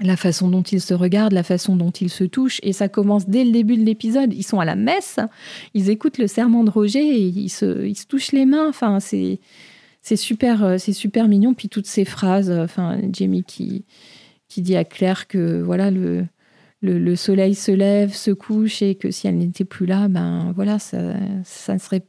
la 0.01 0.17
façon 0.17 0.49
dont 0.49 0.63
ils 0.63 0.81
se 0.81 0.95
regardent, 0.95 1.33
la 1.33 1.43
façon 1.43 1.77
dont 1.77 1.91
ils 1.91 2.11
se 2.11 2.25
touchent. 2.25 2.61
Et 2.63 2.73
ça 2.73 2.89
commence 2.89 3.29
dès 3.29 3.45
le 3.45 3.51
début 3.51 3.77
de 3.77 3.85
l'épisode. 3.85 4.33
Ils 4.33 4.45
sont 4.45 4.61
à 4.61 4.65
la 4.65 4.77
messe, 4.77 5.19
ils 5.75 5.91
écoutent 5.91 6.19
le 6.19 6.27
serment 6.27 6.65
de 6.65 6.71
Roger 6.71 7.01
et 7.01 7.27
ils 7.27 7.49
se, 7.49 8.05
touchent 8.05 8.33
les 8.33 8.47
mains. 8.47 8.69
Enfin, 8.69 9.01
c'est, 9.01 9.41
super, 10.17 10.65
euh, 10.65 10.79
c'est 10.79 10.93
super 10.93 11.29
mignon. 11.29 11.55
Puis 11.55 11.69
toutes 11.69 11.87
ces 11.87 12.05
phrases, 12.05 12.51
euh, 12.51 12.65
enfin, 12.65 12.99
Jamie 13.13 13.45
qui, 13.45 13.85
qui 14.49 14.63
dit 14.63 14.77
à 14.77 14.85
Claire 14.85 15.27
que 15.27 15.61
voilà 15.61 15.91
le, 15.91 16.27
le, 16.81 17.17
soleil 17.17 17.55
se 17.55 17.73
lève, 17.73 18.15
se 18.15 18.31
couche 18.31 18.83
et 18.83 18.95
que 18.95 19.11
si 19.11 19.27
elle 19.27 19.39
n'était 19.39 19.65
plus 19.65 19.87
là, 19.87 20.09
ben 20.09 20.53
voilà, 20.55 20.79
ça 20.79 20.99
ne 21.03 21.79
serait 21.79 22.05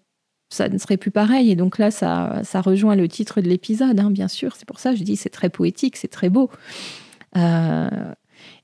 ça 0.49 0.67
ne 0.67 0.77
serait 0.77 0.97
plus 0.97 1.11
pareil. 1.11 1.51
Et 1.51 1.55
donc 1.55 1.77
là, 1.77 1.91
ça, 1.91 2.41
ça 2.43 2.61
rejoint 2.61 2.95
le 2.95 3.07
titre 3.07 3.41
de 3.41 3.47
l'épisode, 3.47 3.99
hein, 3.99 4.11
bien 4.11 4.27
sûr. 4.27 4.55
C'est 4.55 4.67
pour 4.67 4.79
ça 4.79 4.91
que 4.91 4.97
je 4.97 5.03
dis 5.03 5.15
c'est 5.15 5.29
très 5.29 5.49
poétique, 5.49 5.95
c'est 5.95 6.07
très 6.07 6.29
beau. 6.29 6.49
Euh, 7.37 7.89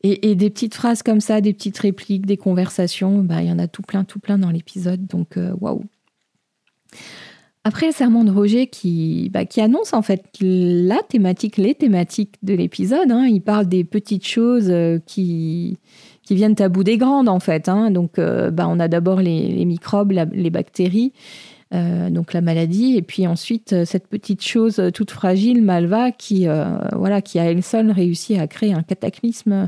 et, 0.01 0.35
des 0.35 0.49
petites 0.49 0.75
phrases 0.75 1.03
comme 1.03 1.21
ça, 1.21 1.41
des 1.41 1.53
petites 1.53 1.77
répliques, 1.77 2.25
des 2.25 2.37
conversations, 2.37 3.19
bah, 3.19 3.41
il 3.41 3.49
y 3.49 3.51
en 3.51 3.59
a 3.59 3.67
tout 3.67 3.81
plein, 3.81 4.03
tout 4.03 4.19
plein 4.19 4.37
dans 4.37 4.51
l'épisode. 4.51 5.05
Donc, 5.07 5.37
euh, 5.37 5.53
waouh! 5.59 5.83
Après 7.63 7.87
le 7.87 7.91
serment 7.91 8.23
de 8.23 8.29
Roger 8.29 8.67
qui, 8.67 9.29
bah, 9.33 9.45
qui 9.45 9.59
annonce 9.59 9.93
en 9.93 10.03
fait 10.03 10.23
la 10.39 11.01
thématique, 11.01 11.57
les 11.57 11.73
thématiques 11.73 12.35
de 12.43 12.53
l'épisode, 12.53 13.11
hein. 13.11 13.25
il 13.25 13.41
parle 13.41 13.67
des 13.67 13.83
petites 13.83 14.27
choses 14.27 14.69
euh, 14.69 14.99
qui, 15.07 15.79
qui 16.21 16.35
viennent 16.35 16.55
à 16.59 16.69
bout 16.69 16.83
des 16.83 16.97
grandes 16.97 17.27
en 17.27 17.39
fait. 17.39 17.67
Hein. 17.67 17.89
Donc 17.89 18.19
bah, 18.19 18.67
on 18.69 18.79
a 18.79 18.87
d'abord 18.87 19.19
les, 19.19 19.65
microbes, 19.65 20.11
les 20.11 20.49
bactéries, 20.51 21.11
euh, 21.73 22.11
donc 22.11 22.33
la 22.33 22.41
maladie, 22.41 22.95
et 22.95 23.01
puis 23.01 23.25
ensuite 23.25 23.73
euh, 23.73 23.85
cette 23.85 24.07
petite 24.07 24.43
chose 24.43 24.77
euh, 24.77 24.91
toute 24.91 25.09
fragile, 25.09 25.63
Malva, 25.63 26.11
qui, 26.11 26.45
voilà, 26.93 27.21
qui 27.21 27.39
a 27.39 27.45
elle 27.45 27.63
seule 27.63 27.89
réussi 27.89 28.37
à 28.37 28.47
créer 28.47 28.73
un 28.73 28.83
cataclysme. 28.83 29.67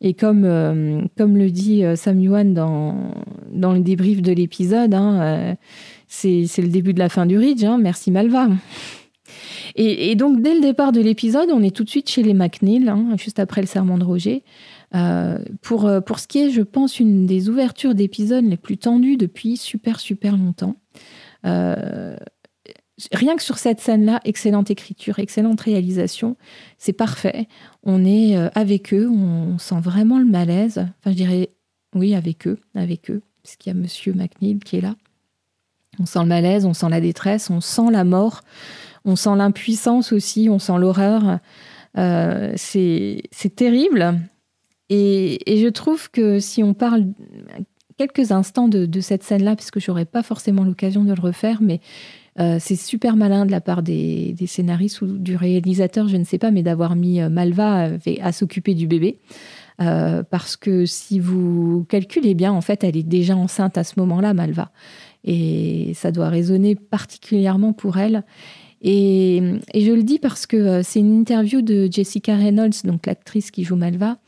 Et 0.00 0.12
comme, 0.12 1.08
comme 1.16 1.36
le 1.36 1.50
dit 1.50 1.82
Sam 1.96 2.20
Yuan 2.20 2.52
dans, 2.54 3.12
dans 3.50 3.72
le 3.72 3.80
débrief 3.80 4.20
de 4.20 4.32
l'épisode, 4.32 4.94
hein, 4.94 5.56
c'est 6.06 6.46
le 6.58 6.68
début 6.68 6.92
de 6.92 6.98
la 6.98 7.08
fin 7.08 7.26
du 7.26 7.38
Ridge. 7.38 7.64
Hein, 7.64 7.78
merci 7.78 8.10
Malva. 8.10 8.48
Et, 9.76 10.16
donc 10.16 10.42
dès 10.42 10.54
le 10.54 10.60
départ 10.60 10.90
de 10.90 11.00
l'épisode, 11.00 11.50
on 11.52 11.62
est 11.62 11.74
tout 11.74 11.84
de 11.84 11.90
suite 11.90 12.10
chez 12.10 12.22
les 12.22 12.34
McNeil, 12.34 12.88
hein, 12.88 13.14
juste 13.16 13.38
après 13.38 13.60
le 13.60 13.66
serment 13.66 13.98
de 13.98 14.04
Roger. 14.04 14.42
pour, 15.62 15.90
pour 16.04 16.18
ce 16.18 16.26
qui 16.26 16.38
est, 16.40 16.50
je 16.50 16.62
pense, 16.62 16.98
une 16.98 17.26
des 17.26 17.48
ouvertures 17.48 17.94
d'épisodes 17.94 18.44
les 18.44 18.56
plus 18.56 18.78
tendues 18.78 19.16
depuis 19.16 19.56
super, 19.56 20.00
super 20.00 20.36
longtemps. 20.36 20.76
Euh, 21.46 22.16
rien 23.12 23.36
que 23.36 23.42
sur 23.42 23.58
cette 23.58 23.80
scène-là, 23.80 24.20
excellente 24.24 24.70
écriture, 24.70 25.18
excellente 25.18 25.60
réalisation, 25.60 26.36
c'est 26.78 26.92
parfait. 26.92 27.48
On 27.82 28.04
est 28.04 28.36
euh, 28.36 28.48
avec 28.54 28.92
eux, 28.92 29.08
on 29.08 29.58
sent 29.58 29.80
vraiment 29.80 30.18
le 30.18 30.26
malaise. 30.26 30.78
Enfin, 30.78 31.10
je 31.10 31.16
dirais, 31.16 31.50
oui, 31.94 32.14
avec 32.14 32.46
eux, 32.46 32.58
avec 32.74 33.10
eux, 33.10 33.22
parce 33.42 33.56
qu'il 33.56 33.72
y 33.72 33.76
a 33.76 33.78
Monsieur 33.78 34.12
McNeil 34.12 34.58
qui 34.58 34.76
est 34.76 34.80
là. 34.80 34.96
On 36.00 36.06
sent 36.06 36.20
le 36.20 36.26
malaise, 36.26 36.64
on 36.64 36.74
sent 36.74 36.88
la 36.90 37.00
détresse, 37.00 37.50
on 37.50 37.60
sent 37.60 37.90
la 37.90 38.04
mort, 38.04 38.42
on 39.04 39.16
sent 39.16 39.34
l'impuissance 39.36 40.12
aussi, 40.12 40.48
on 40.48 40.58
sent 40.58 40.78
l'horreur. 40.78 41.40
Euh, 41.96 42.52
c'est 42.56 43.56
terrible. 43.56 44.20
Et, 44.90 45.52
et, 45.52 45.60
je 45.60 45.68
trouve 45.68 46.10
que 46.10 46.38
si 46.38 46.62
on 46.62 46.72
parle 46.72 47.06
quelques 47.98 48.30
instants 48.30 48.68
de, 48.68 49.00
cette 49.00 49.24
scène-là, 49.24 49.56
parce 49.56 49.70
que 49.70 49.80
j'aurais 49.80 50.04
pas 50.04 50.22
forcément 50.22 50.64
l'occasion 50.64 51.04
de 51.04 51.12
le 51.12 51.20
refaire, 51.20 51.58
mais 51.60 51.80
euh, 52.38 52.58
c'est 52.60 52.76
super 52.76 53.16
malin 53.16 53.44
de 53.44 53.50
la 53.50 53.60
part 53.60 53.82
des, 53.82 54.34
scénaristes 54.46 55.02
ou 55.02 55.18
du 55.18 55.36
réalisateur, 55.36 56.08
je 56.08 56.16
ne 56.16 56.24
sais 56.24 56.38
pas, 56.38 56.50
mais 56.50 56.62
d'avoir 56.62 56.94
mis 56.94 57.20
euh, 57.20 57.28
Malva 57.28 57.90
à, 58.22 58.32
s'occuper 58.32 58.74
du 58.74 58.86
bébé. 58.86 59.18
Euh, 59.80 60.22
parce 60.28 60.56
que 60.56 60.86
si 60.86 61.20
vous 61.20 61.84
calculez 61.88 62.34
bien, 62.34 62.52
en 62.52 62.60
fait, 62.60 62.82
elle 62.82 62.96
est 62.96 63.02
déjà 63.02 63.36
enceinte 63.36 63.76
à 63.76 63.84
ce 63.84 63.94
moment-là, 64.00 64.34
Malva. 64.34 64.70
Et 65.24 65.92
ça 65.94 66.12
doit 66.12 66.28
résonner 66.28 66.76
particulièrement 66.76 67.72
pour 67.72 67.98
elle. 67.98 68.24
Et, 68.80 69.42
et 69.74 69.80
je 69.80 69.92
le 69.92 70.04
dis 70.04 70.20
parce 70.20 70.46
que 70.46 70.82
c'est 70.82 71.00
une 71.00 71.20
interview 71.20 71.62
de 71.62 71.88
Jessica 71.90 72.36
Reynolds, 72.36 72.82
donc 72.84 73.06
l'actrice 73.06 73.50
qui 73.50 73.64
joue 73.64 73.76
Malva, 73.76 74.18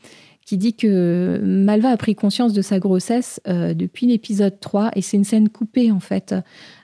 qui 0.45 0.57
dit 0.57 0.73
que 0.73 1.39
Malva 1.43 1.89
a 1.89 1.97
pris 1.97 2.15
conscience 2.15 2.53
de 2.53 2.61
sa 2.61 2.79
grossesse 2.79 3.39
euh, 3.47 3.73
depuis 3.73 4.07
l'épisode 4.07 4.59
3, 4.59 4.91
et 4.95 5.01
c'est 5.01 5.17
une 5.17 5.23
scène 5.23 5.49
coupée, 5.49 5.91
en 5.91 5.99
fait, 5.99 6.35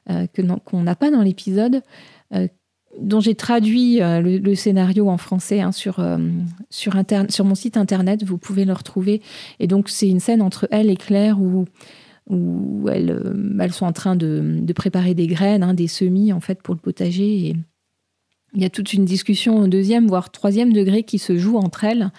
euh, 0.10 0.28
qu'on 0.66 0.84
n'a 0.84 0.96
pas 0.96 1.12
dans 1.12 1.22
l'épisode, 1.22 1.82
euh, 2.34 2.48
dont 3.00 3.20
j'ai 3.20 3.36
traduit 3.36 4.00
le, 4.00 4.56
scénario 4.56 5.10
en 5.10 5.18
français 5.18 5.62
hein, 5.62 5.72
sur, 5.72 6.04
sur, 6.72 6.94
sur 7.30 7.46
mon 7.46 7.54
site 7.54 7.78
internet, 7.78 8.24
vous 8.24 8.40
pouvez 8.40 8.66
le 8.66 8.74
retrouver. 8.74 9.22
Et 9.60 9.68
donc, 9.68 9.90
c'est 9.90 10.10
une 10.10 10.20
scène 10.20 10.42
entre 10.42 10.68
elle 10.72 10.90
et 10.90 10.96
Claire 10.96 11.40
où, 11.40 11.66
où 12.28 12.90
elles, 12.90 13.22
elles 13.60 13.74
sont 13.74 13.86
en 13.86 13.92
train 13.92 14.16
de, 14.16 14.62
de 14.62 14.74
préparer 14.74 15.14
des 15.14 15.28
graines, 15.28 15.62
hein, 15.62 15.76
des 15.76 15.88
semis, 15.88 16.34
en 16.34 16.40
fait, 16.40 16.64
pour 16.64 16.74
le 16.74 16.80
potager. 16.80 17.50
Et, 17.50 17.56
il 18.54 18.62
y 18.62 18.66
a 18.66 18.70
toute 18.70 18.94
une 18.94 19.06
discussion 19.06 19.60
au 19.60 19.68
deuxième, 19.68 20.08
voire 20.08 20.32
troisième 20.32 20.74
degré 20.74 21.04
qui 21.04 21.20
se 21.20 21.38
joue 21.38 21.58
entre 21.58 21.84
elles. 21.84 22.12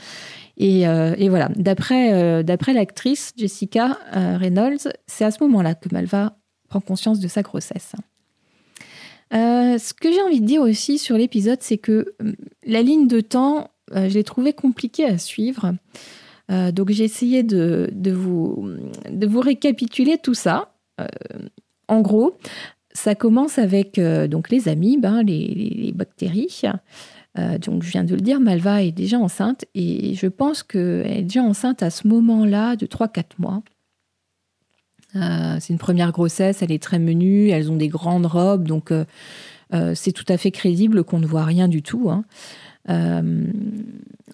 Euh, 0.60 1.14
et, 1.18 1.28
voilà, 1.28 1.48
d'après 1.56 2.12
euh, 2.12 2.72
l'actrice 2.72 3.32
Jessica 3.36 3.98
euh, 4.16 4.36
Reynolds, 4.36 4.92
c'est 5.06 5.24
à 5.24 5.30
ce 5.30 5.42
moment-là 5.44 5.74
que 5.74 5.88
Malva 5.92 6.36
prend 6.68 6.80
conscience 6.80 7.20
de 7.20 7.28
sa 7.28 7.42
grossesse. 7.42 7.92
ce 9.30 9.94
que 9.94 10.12
j'ai 10.12 10.20
envie 10.22 10.40
de 10.40 10.46
dire 10.46 10.62
aussi 10.62 10.98
sur 10.98 11.16
l'épisode, 11.16 11.58
c'est 11.60 11.78
que 11.78 12.14
la 12.66 12.82
ligne 12.82 13.06
de 13.06 13.20
temps, 13.20 13.70
je 13.94 14.12
l'ai 14.14 14.24
trouvée 14.24 14.52
compliquée 14.52 15.06
à 15.06 15.16
suivre. 15.16 15.74
donc 16.50 16.90
j'ai 16.90 17.04
essayé 17.04 17.42
de, 17.42 17.90
vous, 18.12 19.40
récapituler 19.40 20.18
tout 20.18 20.34
ça. 20.34 20.74
en 21.86 22.00
gros, 22.02 22.36
ça 22.92 23.14
commence 23.14 23.58
avec 23.58 23.98
donc 23.98 24.50
les 24.50 24.68
amibes, 24.68 25.06
hein, 25.06 25.22
les, 25.22 25.46
les, 25.54 25.92
bactéries. 25.92 26.62
Euh, 27.36 27.58
donc, 27.58 27.82
je 27.82 27.90
viens 27.90 28.04
de 28.04 28.14
le 28.14 28.20
dire, 28.20 28.40
Malva 28.40 28.82
est 28.82 28.92
déjà 28.92 29.18
enceinte 29.18 29.64
et 29.74 30.14
je 30.14 30.26
pense 30.26 30.62
qu'elle 30.62 31.06
est 31.06 31.22
déjà 31.22 31.42
enceinte 31.42 31.82
à 31.82 31.90
ce 31.90 32.06
moment-là 32.08 32.76
de 32.76 32.86
3-4 32.86 33.24
mois. 33.38 33.62
Euh, 35.16 35.56
c'est 35.60 35.72
une 35.72 35.78
première 35.78 36.12
grossesse, 36.12 36.62
elle 36.62 36.72
est 36.72 36.82
très 36.82 36.98
menue, 36.98 37.48
elles 37.48 37.70
ont 37.70 37.76
des 37.76 37.88
grandes 37.88 38.26
robes, 38.26 38.66
donc 38.68 38.92
euh, 38.92 39.04
c'est 39.94 40.12
tout 40.12 40.24
à 40.28 40.36
fait 40.36 40.50
crédible 40.50 41.04
qu'on 41.04 41.18
ne 41.18 41.26
voit 41.26 41.44
rien 41.44 41.68
du 41.68 41.82
tout. 41.82 42.10
Hein. 42.10 42.24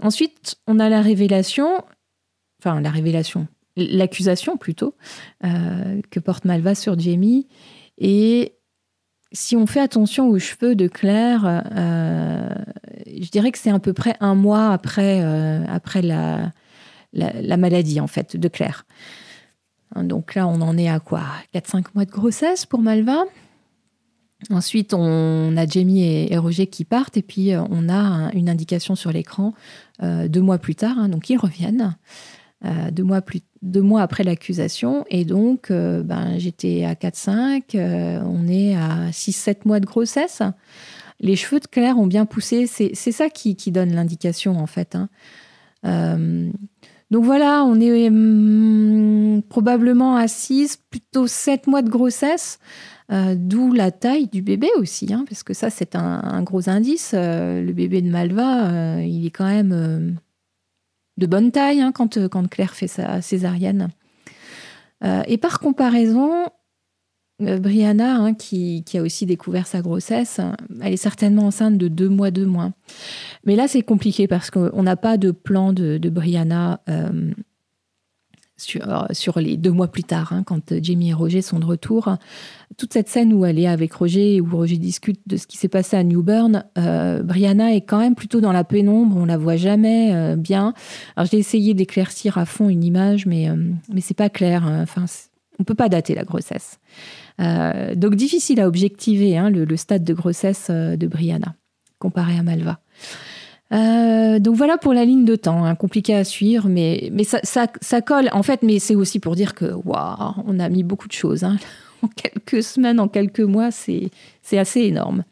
ensuite, 0.00 0.56
on 0.66 0.78
a 0.78 0.88
la 0.88 1.00
révélation 1.00 1.84
enfin 2.60 2.80
la 2.80 2.90
révélation, 2.90 3.46
l'accusation 3.76 4.56
plutôt, 4.56 4.94
que 5.42 6.20
porte 6.20 6.44
Malva 6.44 6.74
sur 6.74 6.98
Jamie. 6.98 7.46
Et 7.98 8.53
si 9.34 9.56
on 9.56 9.66
fait 9.66 9.80
attention 9.80 10.28
aux 10.28 10.38
cheveux 10.38 10.74
de 10.74 10.88
Claire, 10.88 11.64
je 11.74 13.30
dirais 13.30 13.52
que 13.52 13.58
c'est 13.58 13.70
à 13.70 13.78
peu 13.78 13.92
près 13.92 14.16
un 14.20 14.34
mois 14.34 14.70
après, 14.70 15.20
après 15.68 16.00
la, 16.00 16.52
la, 17.12 17.56
maladie 17.56 18.00
en 18.00 18.06
fait 18.06 18.36
de 18.36 18.48
Claire. 18.48 18.86
Donc 19.96 20.34
là, 20.34 20.46
on 20.46 20.60
en 20.60 20.78
est 20.78 20.88
à 20.88 21.00
quoi? 21.00 21.22
4-5 21.54 21.84
mois 21.94 22.04
de 22.04 22.10
grossesse 22.10 22.64
pour 22.64 22.80
Malva? 22.80 23.24
Ensuite, 24.50 24.92
on 24.94 25.56
a 25.56 25.66
Jamie 25.66 26.02
et, 26.30 26.36
Roger 26.36 26.66
qui 26.66 26.84
partent, 26.84 27.16
et 27.16 27.22
puis 27.22 27.52
euh, 27.52 27.62
on 27.70 27.88
a 27.88 28.30
une 28.34 28.48
indication 28.48 28.94
sur 28.94 29.12
l'écran 29.12 29.54
euh, 30.02 30.28
deux 30.28 30.42
mois 30.42 30.58
plus 30.58 30.74
tard, 30.74 30.98
hein, 30.98 31.08
donc 31.08 31.30
ils 31.30 31.38
reviennent, 31.38 31.96
euh, 32.64 32.90
deux, 32.90 33.04
mois 33.04 33.22
plus, 33.22 33.40
deux 33.64 33.82
mois 33.82 34.02
après 34.02 34.24
l'accusation, 34.24 35.04
et 35.10 35.24
donc 35.24 35.70
ben, 35.70 36.38
j'étais 36.38 36.84
à 36.84 36.94
4-5, 36.94 38.22
on 38.24 38.46
est 38.48 38.76
à 38.76 39.10
6-7 39.10 39.58
mois 39.64 39.80
de 39.80 39.86
grossesse. 39.86 40.42
Les 41.20 41.36
cheveux 41.36 41.60
de 41.60 41.66
Claire 41.66 41.98
ont 41.98 42.06
bien 42.06 42.26
poussé, 42.26 42.66
c'est 42.66 43.12
ça 43.12 43.28
qui, 43.28 43.54
donne 43.72 43.94
l'indication 43.94 44.58
en 44.58 44.66
fait. 44.66 44.96
Hein. 44.96 45.08
donc 47.10 47.24
voilà, 47.24 47.64
on 47.64 47.80
est 47.80 48.08
hum, 48.08 49.42
probablement 49.48 50.16
à 50.16 50.28
6, 50.28 50.78
plutôt 50.90 51.26
7 51.26 51.66
mois 51.66 51.82
de 51.82 51.90
grossesse. 51.90 52.58
Euh, 53.12 53.34
d'où 53.36 53.72
la 53.72 53.90
taille 53.90 54.28
du 54.28 54.40
bébé 54.40 54.68
aussi, 54.78 55.12
hein, 55.12 55.24
parce 55.28 55.42
que 55.42 55.52
ça, 55.52 55.68
c'est 55.68 55.94
un, 55.94 56.42
gros 56.42 56.70
indice. 56.70 57.12
Euh, 57.14 57.62
le 57.62 57.72
bébé 57.72 58.00
de 58.00 58.10
Malva, 58.10 58.70
euh, 58.70 59.04
il 59.04 59.26
est 59.26 59.30
quand 59.30 59.46
même 59.46 60.16
de 61.16 61.26
bonne 61.26 61.52
taille 61.52 61.80
hein, 61.80 61.92
quand, 61.92 62.28
quand 62.28 62.48
Claire 62.48 62.74
fait 62.74 62.88
sa 62.88 63.22
césarienne. 63.22 63.88
et 65.26 65.38
par 65.38 65.60
comparaison, 65.60 66.46
Brianna, 67.40 68.16
hein, 68.16 68.34
qui, 68.34 68.84
a 68.94 69.02
aussi 69.02 69.26
découvert 69.26 69.66
sa 69.66 69.82
grossesse, 69.82 70.40
elle 70.80 70.92
est 70.92 70.96
certainement 70.96 71.46
enceinte 71.46 71.78
de 71.78 71.88
deux 71.88 72.08
mois 72.08 72.30
de 72.30 72.44
moins. 72.44 72.72
Mais 73.44 73.56
là, 73.56 73.68
c'est 73.68 73.82
compliqué 73.82 74.26
parce 74.28 74.50
qu'on 74.50 74.82
n'a 74.82 74.96
pas 74.96 75.16
de 75.16 75.30
plan 75.30 75.72
de, 75.72 75.98
Brianna 76.08 76.80
sur, 78.56 79.06
sur, 79.10 79.40
les 79.40 79.56
deux 79.56 79.72
mois 79.72 79.88
plus 79.88 80.04
tard, 80.04 80.32
hein, 80.32 80.42
quand 80.44 80.74
Jamie 80.80 81.10
et 81.10 81.14
Roger 81.14 81.42
sont 81.42 81.58
de 81.58 81.66
retour. 81.66 82.16
Toute 82.76 82.92
cette 82.92 83.08
scène 83.08 83.32
où 83.32 83.44
elle 83.44 83.58
est 83.58 83.66
avec 83.66 83.92
Roger, 83.92 84.40
où 84.40 84.56
Roger 84.56 84.76
discute 84.76 85.20
de 85.26 85.36
ce 85.36 85.46
qui 85.46 85.56
s'est 85.56 85.68
passé 85.68 85.96
à 85.96 86.02
Newburn, 86.02 86.64
euh, 86.78 87.22
Brianna 87.22 87.74
est 87.74 87.82
quand 87.82 87.98
même 87.98 88.14
plutôt 88.14 88.40
dans 88.40 88.52
la 88.52 88.64
pénombre, 88.64 89.16
on 89.16 89.26
la 89.26 89.36
voit 89.36 89.56
jamais 89.56 90.12
euh, 90.14 90.36
bien. 90.36 90.74
Alors 91.16 91.28
j'ai 91.30 91.38
essayé 91.38 91.74
d'éclaircir 91.74 92.38
à 92.38 92.46
fond 92.46 92.68
une 92.68 92.84
image, 92.84 93.26
mais, 93.26 93.48
euh, 93.48 93.56
mais 93.92 94.00
c'est 94.00 94.14
pas 94.14 94.28
clair. 94.28 94.64
Hein. 94.66 94.82
Enfin, 94.82 95.04
on 95.58 95.64
peut 95.64 95.74
pas 95.74 95.88
dater 95.88 96.14
la 96.14 96.24
grossesse. 96.24 96.78
donc 97.38 98.16
difficile 98.16 98.60
à 98.60 98.66
objectiver 98.66 99.36
hein, 99.36 99.50
le, 99.50 99.76
stade 99.76 100.04
de 100.04 100.14
grossesse 100.14 100.70
de 100.70 101.06
Brianna 101.06 101.54
comparé 101.98 102.36
à 102.36 102.42
Malva. 102.42 102.80
Euh, 103.72 104.38
donc 104.38 104.56
voilà 104.56 104.78
pour 104.78 104.92
la 104.92 105.04
ligne 105.04 105.24
de 105.24 105.36
temps, 105.36 105.64
hein, 105.64 105.74
compliqué 105.74 106.14
à 106.14 106.24
suivre, 106.24 106.68
mais, 106.68 107.08
mais 107.12 107.24
ça, 107.24 107.40
ça, 107.42 108.00
colle. 108.02 108.28
En 108.32 108.42
fait, 108.42 108.62
mais 108.62 108.78
c'est 108.78 108.94
aussi 108.94 109.20
pour 109.20 109.34
dire 109.34 109.54
que 109.54 109.64
waouh, 109.64 110.34
on 110.46 110.60
a 110.60 110.68
mis 110.68 110.82
beaucoup 110.82 111.08
de 111.08 111.12
choses. 111.12 111.44
En 112.04 112.08
quelques 112.08 112.62
semaines, 112.62 113.00
en 113.00 113.08
quelques 113.08 113.40
mois, 113.40 113.70
c'est 113.70 114.10
assez 114.52 114.80
énorme. 114.80 115.24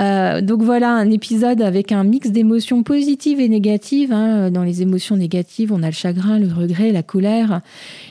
Euh, 0.00 0.40
donc 0.40 0.62
voilà 0.62 0.90
un 0.90 1.10
épisode 1.10 1.62
avec 1.62 1.92
un 1.92 2.02
mix 2.02 2.30
d'émotions 2.30 2.82
positives 2.82 3.38
et 3.38 3.48
négatives. 3.48 4.12
Hein. 4.12 4.50
Dans 4.50 4.64
les 4.64 4.82
émotions 4.82 5.16
négatives, 5.16 5.72
on 5.72 5.82
a 5.82 5.86
le 5.86 5.92
chagrin, 5.92 6.40
le 6.40 6.52
regret, 6.52 6.90
la 6.90 7.04
colère. 7.04 7.60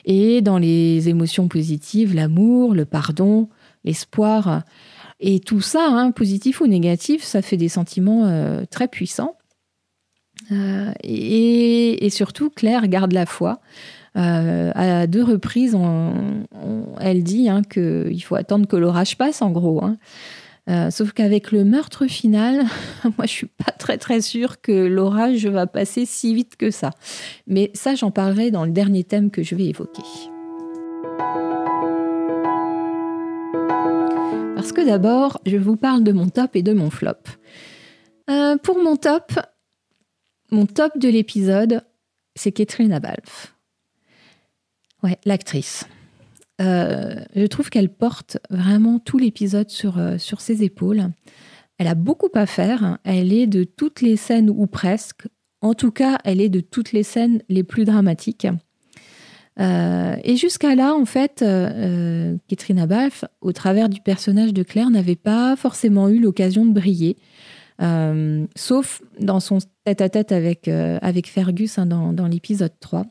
Et 0.05 0.41
dans 0.41 0.57
les 0.57 1.09
émotions 1.09 1.49
positives, 1.49 2.15
l'amour, 2.15 2.73
le 2.73 2.85
pardon, 2.85 3.49
l'espoir. 3.83 4.63
Et 5.19 5.41
tout 5.41 5.61
ça, 5.61 5.85
hein, 5.89 6.11
positif 6.11 6.61
ou 6.61 6.67
négatif, 6.67 7.23
ça 7.23 7.41
fait 7.41 7.57
des 7.57 7.69
sentiments 7.69 8.25
euh, 8.25 8.63
très 8.69 8.87
puissants. 8.87 9.35
Euh, 10.51 10.91
et, 11.03 12.09
surtout, 12.09 12.49
Claire 12.49 12.87
garde 12.87 13.11
la 13.11 13.25
foi. 13.25 13.59
Euh, 14.17 14.71
à 14.75 15.07
deux 15.07 15.23
reprises, 15.23 15.77
elle 16.99 17.23
dit 17.23 17.49
hein, 17.49 17.61
qu'il 17.63 18.23
faut 18.23 18.35
attendre 18.35 18.67
que 18.67 18.75
l'orage 18.75 19.17
passe, 19.17 19.41
en 19.41 19.51
gros. 19.51 19.83
Hein. 19.83 19.97
Euh, 20.69 20.91
sauf 20.91 21.13
qu'avec 21.13 21.51
le 21.51 21.63
meurtre 21.63 22.07
final, 22.07 22.65
moi 23.03 23.25
je 23.25 23.31
suis 23.31 23.47
pas 23.47 23.71
très 23.71 23.97
très 23.97 24.21
sûre 24.21 24.61
que 24.61 24.71
l'orage 24.71 25.47
va 25.47 25.65
passer 25.65 26.05
si 26.05 26.35
vite 26.35 26.55
que 26.55 26.71
ça. 26.71 26.91
Mais 27.47 27.71
ça, 27.73 27.95
j'en 27.95 28.11
parlerai 28.11 28.51
dans 28.51 28.65
le 28.65 28.71
dernier 28.71 29.03
thème 29.03 29.31
que 29.31 29.43
je 29.43 29.55
vais 29.55 29.65
évoquer. 29.65 30.03
Parce 34.55 34.71
que 34.73 34.85
d'abord, 34.85 35.39
je 35.45 35.57
vous 35.57 35.77
parle 35.77 36.03
de 36.03 36.11
mon 36.11 36.29
top 36.29 36.55
et 36.55 36.61
de 36.61 36.73
mon 36.73 36.89
flop. 36.89 37.23
pour 38.61 38.77
mon 38.83 38.95
top, 38.95 39.33
mon 40.51 40.67
top 40.67 40.97
de 40.97 41.09
l'épisode, 41.09 41.81
c'est 42.35 42.51
Catherine 42.51 42.93
Abalf. 42.93 43.55
Ouais, 45.03 45.17
l'actrice. 45.25 45.85
Euh, 46.61 47.15
je 47.35 47.45
trouve 47.45 47.69
qu'elle 47.69 47.89
porte 47.89 48.37
vraiment 48.49 48.99
tout 48.99 49.17
l'épisode 49.17 49.69
sur, 49.69 49.97
euh, 49.97 50.17
sur 50.17 50.41
ses 50.41 50.63
épaules. 50.63 51.09
Elle 51.77 51.87
a 51.87 51.95
beaucoup 51.95 52.29
à 52.35 52.45
faire. 52.45 52.99
Elle 53.03 53.33
est 53.33 53.47
de 53.47 53.63
toutes 53.63 54.01
les 54.01 54.15
scènes, 54.15 54.49
ou 54.49 54.67
presque. 54.67 55.27
En 55.61 55.73
tout 55.73 55.91
cas, 55.91 56.19
elle 56.23 56.39
est 56.39 56.49
de 56.49 56.59
toutes 56.59 56.91
les 56.91 57.03
scènes 57.03 57.41
les 57.49 57.63
plus 57.63 57.85
dramatiques. 57.85 58.47
Euh, 59.59 60.15
et 60.23 60.37
jusqu'à 60.37 60.75
là, 60.75 60.93
en 60.93 61.05
fait, 61.05 61.43
Catherine 62.47 62.79
Abalf, 62.79 63.25
au 63.41 63.51
travers 63.51 63.89
du 63.89 64.01
personnage 64.01 64.53
de 64.53 64.63
Claire, 64.63 64.89
n'avait 64.91 65.15
pas 65.15 65.55
forcément 65.55 66.09
eu 66.09 66.19
l'occasion 66.19 66.65
de 66.65 66.73
briller. 66.73 67.17
Sauf 68.55 69.01
dans 69.19 69.39
son 69.39 69.57
tête-à-tête 69.83 70.31
avec, 70.31 70.67
avec 70.67 71.27
Fergus 71.27 71.79
hein, 71.79 71.87
dans, 71.87 72.13
dans 72.13 72.27
l'épisode 72.27 72.73
3. 72.79 73.05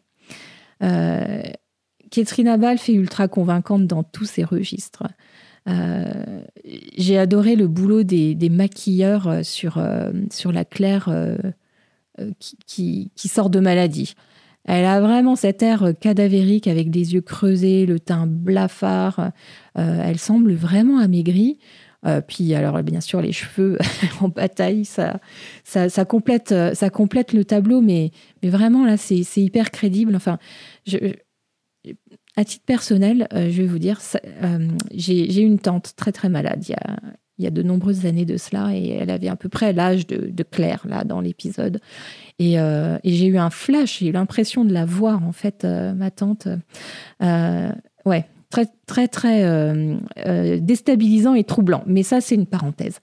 Euh, 2.10 2.22
Katrina 2.22 2.56
Balfe 2.56 2.88
est 2.88 2.94
ultra 2.94 3.28
convaincante 3.28 3.86
dans 3.86 4.02
tous 4.02 4.24
ses 4.24 4.44
registres. 4.44 5.04
Euh, 5.68 6.42
j'ai 6.96 7.18
adoré 7.18 7.56
le 7.56 7.68
boulot 7.68 8.02
des, 8.02 8.48
maquilleurs 8.50 9.44
sur, 9.44 9.82
sur 10.30 10.52
la 10.52 10.64
Claire 10.64 11.14
qui, 12.66 13.10
qui, 13.14 13.28
sort 13.28 13.50
de 13.50 13.60
maladie. 13.60 14.14
Elle 14.64 14.84
a 14.84 15.00
vraiment 15.00 15.36
cet 15.36 15.62
air 15.62 15.92
cadavérique 16.00 16.66
avec 16.66 16.90
des 16.90 17.14
yeux 17.14 17.20
creusés, 17.20 17.86
le 17.86 18.00
teint 18.00 18.26
blafard. 18.26 19.32
elle 19.74 20.18
semble 20.18 20.54
vraiment 20.54 20.98
amaigrie. 20.98 21.58
Euh, 22.06 22.22
puis 22.22 22.54
alors 22.54 22.82
bien 22.82 23.02
sûr 23.02 23.20
les 23.20 23.32
cheveux 23.32 23.76
en 24.22 24.28
bataille, 24.28 24.86
ça, 24.86 25.20
ça, 25.64 26.04
complète, 26.06 26.54
ça 26.72 26.88
complète 26.88 27.34
le 27.34 27.44
tableau, 27.44 27.82
mais, 27.82 28.10
mais 28.42 28.48
vraiment 28.48 28.86
là 28.86 28.96
c'est 28.96 29.22
hyper 29.36 29.70
crédible. 29.70 30.16
Enfin, 30.16 30.38
je, 30.86 30.96
à 32.36 32.44
titre 32.44 32.64
personnel, 32.64 33.26
euh, 33.32 33.50
je 33.50 33.62
vais 33.62 33.66
vous 33.66 33.78
dire, 33.78 34.00
euh, 34.42 34.68
j'ai 34.94 35.40
une 35.40 35.58
tante 35.58 35.94
très 35.96 36.12
très 36.12 36.28
malade 36.28 36.64
il 36.68 37.44
y, 37.44 37.46
a, 37.46 37.50
de 37.50 37.62
nombreuses 37.62 38.06
années 38.06 38.26
de 38.26 38.36
cela 38.36 38.74
et 38.74 38.88
elle 38.90 39.10
avait 39.10 39.28
à 39.28 39.36
peu 39.36 39.48
près 39.48 39.72
l'âge 39.72 40.06
de, 40.06 40.42
Claire 40.42 40.84
là 40.86 41.04
dans 41.04 41.20
l'épisode. 41.20 41.80
Et, 42.38 42.54
et 42.54 42.98
j'ai 43.04 43.26
eu 43.26 43.38
un 43.38 43.50
flash, 43.50 44.00
j'ai 44.00 44.08
eu 44.08 44.12
l'impression 44.12 44.64
de 44.64 44.72
la 44.72 44.84
voir 44.84 45.24
en 45.24 45.32
fait, 45.32 45.64
ma 45.64 46.10
tante. 46.10 46.48
ouais, 47.20 48.26
très 48.50 48.66
très 48.86 49.06
très 49.06 49.44
euh, 49.44 49.96
euh, 50.26 50.58
déstabilisant 50.60 51.34
et 51.34 51.44
troublant. 51.44 51.82
Mais 51.86 52.02
ça, 52.02 52.20
c'est 52.20 52.34
une 52.34 52.46
parenthèse. 52.46 53.00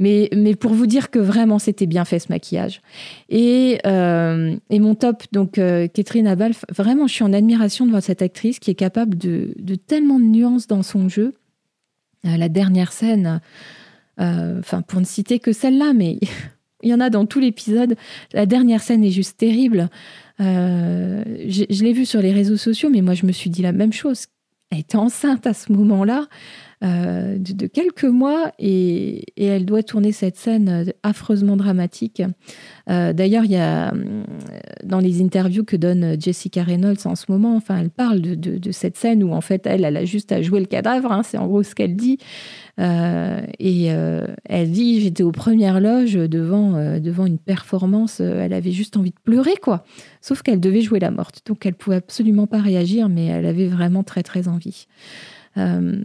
Mais, 0.00 0.28
mais 0.34 0.56
pour 0.56 0.72
vous 0.72 0.86
dire 0.86 1.10
que 1.10 1.20
vraiment, 1.20 1.60
c'était 1.60 1.86
bien 1.86 2.04
fait 2.04 2.18
ce 2.18 2.26
maquillage. 2.30 2.82
Et, 3.28 3.78
euh, 3.86 4.56
et 4.68 4.80
mon 4.80 4.96
top, 4.96 5.22
donc 5.32 5.52
Catherine 5.52 6.26
Abal, 6.26 6.52
vraiment, 6.76 7.06
je 7.06 7.14
suis 7.14 7.24
en 7.24 7.32
admiration 7.32 7.86
devant 7.86 8.00
cette 8.00 8.22
actrice 8.22 8.58
qui 8.58 8.72
est 8.72 8.74
capable 8.74 9.16
de, 9.16 9.54
de 9.58 9.76
tellement 9.76 10.18
de 10.18 10.24
nuances 10.24 10.66
dans 10.66 10.82
son 10.82 11.08
jeu. 11.08 11.34
la 12.24 12.48
dernière 12.48 12.92
scène, 12.92 13.40
enfin 14.18 14.82
pour 14.82 15.00
ne 15.00 15.06
citer 15.06 15.38
que 15.38 15.52
celle-là, 15.52 15.92
mais 15.94 16.18
il 16.82 16.90
y 16.90 16.94
en 16.94 17.00
a 17.00 17.10
dans 17.10 17.24
tout 17.24 17.38
l'épisode. 17.38 17.94
La 18.32 18.46
dernière 18.46 18.82
scène 18.82 19.04
est 19.04 19.12
juste 19.12 19.38
terrible. 19.38 19.88
je, 20.40 21.84
l'ai 21.84 21.92
vu 21.92 22.04
sur 22.04 22.20
les 22.20 22.32
réseaux 22.32 22.56
sociaux, 22.56 22.90
mais 22.90 23.02
moi 23.02 23.14
je 23.14 23.26
me 23.26 23.32
suis 23.32 23.50
dit 23.50 23.62
la 23.62 23.72
même 23.72 23.92
chose 23.92 24.26
était 24.70 24.96
enceinte 24.96 25.46
à 25.46 25.54
ce 25.54 25.72
moment-là. 25.72 26.26
Euh, 26.84 27.38
de, 27.38 27.66
quelques 27.66 28.04
mois 28.04 28.52
et, 28.60 29.24
elle 29.36 29.64
doit 29.64 29.82
tourner 29.82 30.12
cette 30.12 30.36
scène 30.36 30.92
affreusement 31.02 31.56
dramatique. 31.56 32.22
Euh, 32.88 33.12
d'ailleurs, 33.12 33.44
il 33.44 33.50
y 33.50 33.56
a 33.56 33.92
dans 34.84 35.00
les 35.00 35.20
interviews 35.20 35.64
que 35.64 35.76
donne 35.76 36.20
Jessica 36.20 36.62
Reynolds 36.62 37.06
en 37.06 37.16
ce 37.16 37.26
moment, 37.30 37.56
enfin, 37.56 37.78
elle 37.78 37.90
parle 37.90 38.20
de, 38.20 38.70
cette 38.70 38.96
scène 38.96 39.24
où 39.24 39.32
en 39.32 39.40
fait 39.40 39.66
elle, 39.66 39.84
a 39.84 40.04
juste 40.04 40.30
à 40.30 40.40
jouer 40.40 40.60
le 40.60 40.66
cadavre. 40.66 41.10
Hein, 41.10 41.22
c'est 41.24 41.38
en 41.38 41.48
gros 41.48 41.62
ce 41.62 41.74
qu'elle 41.74 41.96
dit. 41.96 42.18
Euh, 42.78 43.40
et 43.58 43.86
elle 44.44 44.70
dit 44.70 45.00
j'étais 45.00 45.24
aux 45.24 45.32
premières 45.32 45.80
loges 45.80 46.14
devant 46.14 46.98
devant 47.00 47.26
une 47.26 47.38
performance. 47.38 48.20
elle 48.20 48.52
avait 48.52 48.70
juste 48.70 48.96
envie 48.96 49.10
de 49.10 49.20
pleurer 49.24 49.56
quoi. 49.60 49.84
Sauf 50.20 50.42
qu'elle 50.42 50.60
devait 50.60 50.82
jouer 50.82 51.00
la 51.00 51.10
morte, 51.10 51.42
donc 51.46 51.66
elle 51.66 51.74
pouvait 51.74 51.96
absolument 51.96 52.46
pas 52.46 52.60
réagir, 52.60 53.08
mais 53.08 53.26
elle 53.26 53.46
avait 53.46 53.66
vraiment 53.66 54.04
très 54.04 54.22
très 54.22 54.46
envie. 54.46 54.86
Euh, 55.58 56.02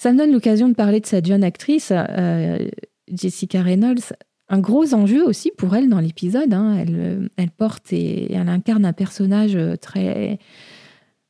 ça 0.00 0.12
me 0.12 0.16
donne 0.16 0.32
l'occasion 0.32 0.70
de 0.70 0.74
parler 0.74 0.98
de 1.00 1.04
cette 1.04 1.26
jeune 1.26 1.44
actrice, 1.44 1.92
euh, 1.92 2.70
Jessica 3.12 3.60
Reynolds. 3.60 4.14
Un 4.48 4.58
gros 4.58 4.94
enjeu 4.94 5.22
aussi 5.22 5.52
pour 5.58 5.76
elle 5.76 5.90
dans 5.90 6.00
l'épisode. 6.00 6.54
Hein. 6.54 6.78
Elle, 6.78 7.28
elle, 7.36 7.50
porte 7.50 7.92
et 7.92 8.32
elle 8.32 8.48
incarne 8.48 8.86
un 8.86 8.94
personnage 8.94 9.58
très, 9.82 10.38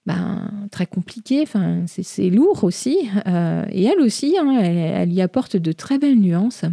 ben, 0.07 0.69
très 0.71 0.87
compliqué. 0.87 1.41
Enfin, 1.43 1.83
c'est 1.89 2.31
lourd 2.31 2.63
aussi. 2.63 2.97
Euh, 3.27 3.65
et 3.73 3.87
elle 3.87 3.99
aussi, 3.99 4.37
hein, 4.39 4.61
elle, 4.61 5.13
y 5.13 5.21
apporte 5.21 5.57
de 5.57 5.73
très 5.73 5.99
belles 5.99 6.21
nuances. 6.21 6.65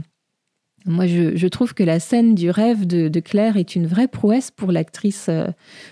Moi, 0.86 1.07
je, 1.07 1.47
trouve 1.47 1.73
que 1.73 1.83
la 1.83 1.99
scène 1.99 2.36
du 2.36 2.51
rêve 2.51 2.86
de, 2.86 3.19
Claire 3.19 3.57
est 3.57 3.75
une 3.75 3.88
vraie 3.88 4.07
prouesse 4.07 4.51
pour 4.51 4.71
l'actrice, 4.71 5.31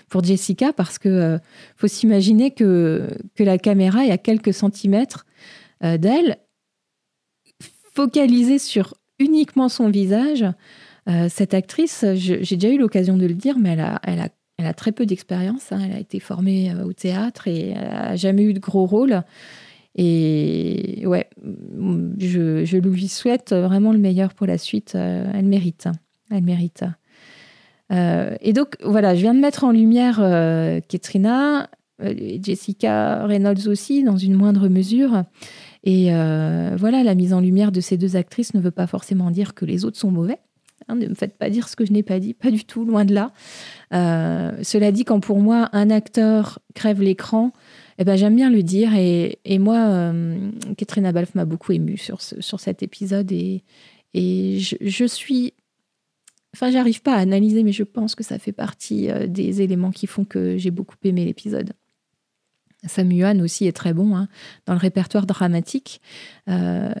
pour 0.08 0.22
Jessica, 0.22 0.72
parce 0.72 1.00
que 1.00 1.40
faut 1.74 1.88
s'imaginer 1.88 2.52
que, 2.52 3.08
que 3.34 3.42
la 3.42 3.58
caméra 3.58 4.06
est 4.06 4.12
à 4.12 4.18
quelques 4.18 4.54
centimètres 4.54 5.25
euh, 5.84 5.98
d'elle, 5.98 6.38
focalisée 7.94 8.58
sur 8.58 8.94
uniquement 9.18 9.68
son 9.68 9.88
visage. 9.88 10.44
Euh, 11.08 11.28
cette 11.28 11.54
actrice, 11.54 12.04
j'ai 12.14 12.56
déjà 12.56 12.68
eu 12.72 12.78
l'occasion 12.78 13.16
de 13.16 13.26
le 13.26 13.34
dire, 13.34 13.58
mais 13.58 13.76
elle 14.02 14.20
a, 14.64 14.74
très 14.74 14.92
peu 14.92 15.06
d'expérience. 15.06 15.72
Hein. 15.72 15.80
Elle 15.84 15.96
a 15.96 16.00
été 16.00 16.18
formée 16.18 16.70
euh, 16.70 16.84
au 16.84 16.92
théâtre 16.92 17.46
et 17.48 17.70
elle 17.70 17.88
n'a 17.88 18.16
jamais 18.16 18.42
eu 18.42 18.54
de 18.54 18.58
gros 18.58 18.86
rôles. 18.86 19.22
Et 19.94 21.04
ouais, 21.06 21.30
je, 22.18 22.76
lui 22.76 23.08
souhaite 23.08 23.52
vraiment 23.52 23.92
le 23.92 23.98
meilleur 23.98 24.34
pour 24.34 24.46
la 24.46 24.58
suite. 24.58 24.94
Elle 24.94 25.46
mérite. 25.46 25.88
Elle 26.30 26.42
mérite. 26.42 26.84
et 27.90 28.52
donc, 28.52 28.76
voilà, 28.84 29.14
je 29.14 29.22
viens 29.22 29.32
de 29.32 29.40
mettre 29.40 29.64
en 29.64 29.70
lumière 29.70 30.18
euh, 30.20 30.80
Katrina, 30.86 31.70
Jessica 32.42 33.26
Reynolds 33.26 33.68
aussi, 33.68 34.02
dans 34.02 34.16
une 34.16 34.34
moindre 34.34 34.68
mesure. 34.68 35.24
Et 35.86 36.08
euh, 36.12 36.74
voilà, 36.76 37.04
la 37.04 37.14
mise 37.14 37.32
en 37.32 37.40
lumière 37.40 37.70
de 37.70 37.80
ces 37.80 37.96
deux 37.96 38.16
actrices 38.16 38.54
ne 38.54 38.60
veut 38.60 38.72
pas 38.72 38.88
forcément 38.88 39.30
dire 39.30 39.54
que 39.54 39.64
les 39.64 39.84
autres 39.84 39.96
sont 39.96 40.10
mauvais. 40.10 40.40
Hein, 40.88 40.96
ne 40.96 41.06
me 41.06 41.14
faites 41.14 41.38
pas 41.38 41.48
dire 41.48 41.68
ce 41.68 41.76
que 41.76 41.86
je 41.86 41.92
n'ai 41.92 42.02
pas 42.02 42.18
dit, 42.18 42.34
pas 42.34 42.50
du 42.50 42.64
tout, 42.64 42.84
loin 42.84 43.04
de 43.04 43.14
là. 43.14 43.32
Euh, 43.94 44.52
cela 44.64 44.90
dit, 44.90 45.04
quand 45.04 45.20
pour 45.20 45.38
moi 45.38 45.68
un 45.72 45.90
acteur 45.90 46.58
crève 46.74 47.00
l'écran, 47.00 47.52
eh 47.98 48.04
ben, 48.04 48.16
j'aime 48.16 48.34
bien 48.34 48.50
le 48.50 48.64
dire. 48.64 48.94
Et, 48.96 49.58
moi, 49.60 49.78
euh, 49.78 50.50
Balfe 51.12 51.36
m'a 51.36 51.44
beaucoup 51.44 51.70
émue 51.70 51.96
sur, 51.96 52.20
sur 52.20 52.58
cet 52.58 52.82
épisode. 52.82 53.30
Et, 53.30 53.62
je, 54.12 54.74
je 54.80 55.04
suis 55.04 55.54
Enfin, 56.54 56.70
j'arrive 56.70 57.02
pas 57.02 57.12
à 57.12 57.18
analyser, 57.18 57.62
mais 57.62 57.72
je 57.72 57.82
pense 57.82 58.14
que 58.14 58.24
ça 58.24 58.38
fait 58.38 58.50
partie 58.50 59.08
des 59.28 59.60
éléments 59.60 59.90
qui 59.90 60.06
font 60.06 60.24
que 60.24 60.56
j'ai 60.56 60.70
beaucoup 60.70 60.96
aimé 61.04 61.26
l'épisode. 61.26 61.74
Samuel 62.86 63.42
aussi 63.42 63.66
est 63.66 63.72
très 63.72 63.92
bon 63.92 64.16
hein, 64.16 64.28
dans 64.66 64.72
le 64.72 64.78
répertoire 64.78 65.26
dramatique. 65.26 66.00
Euh, 66.48 66.92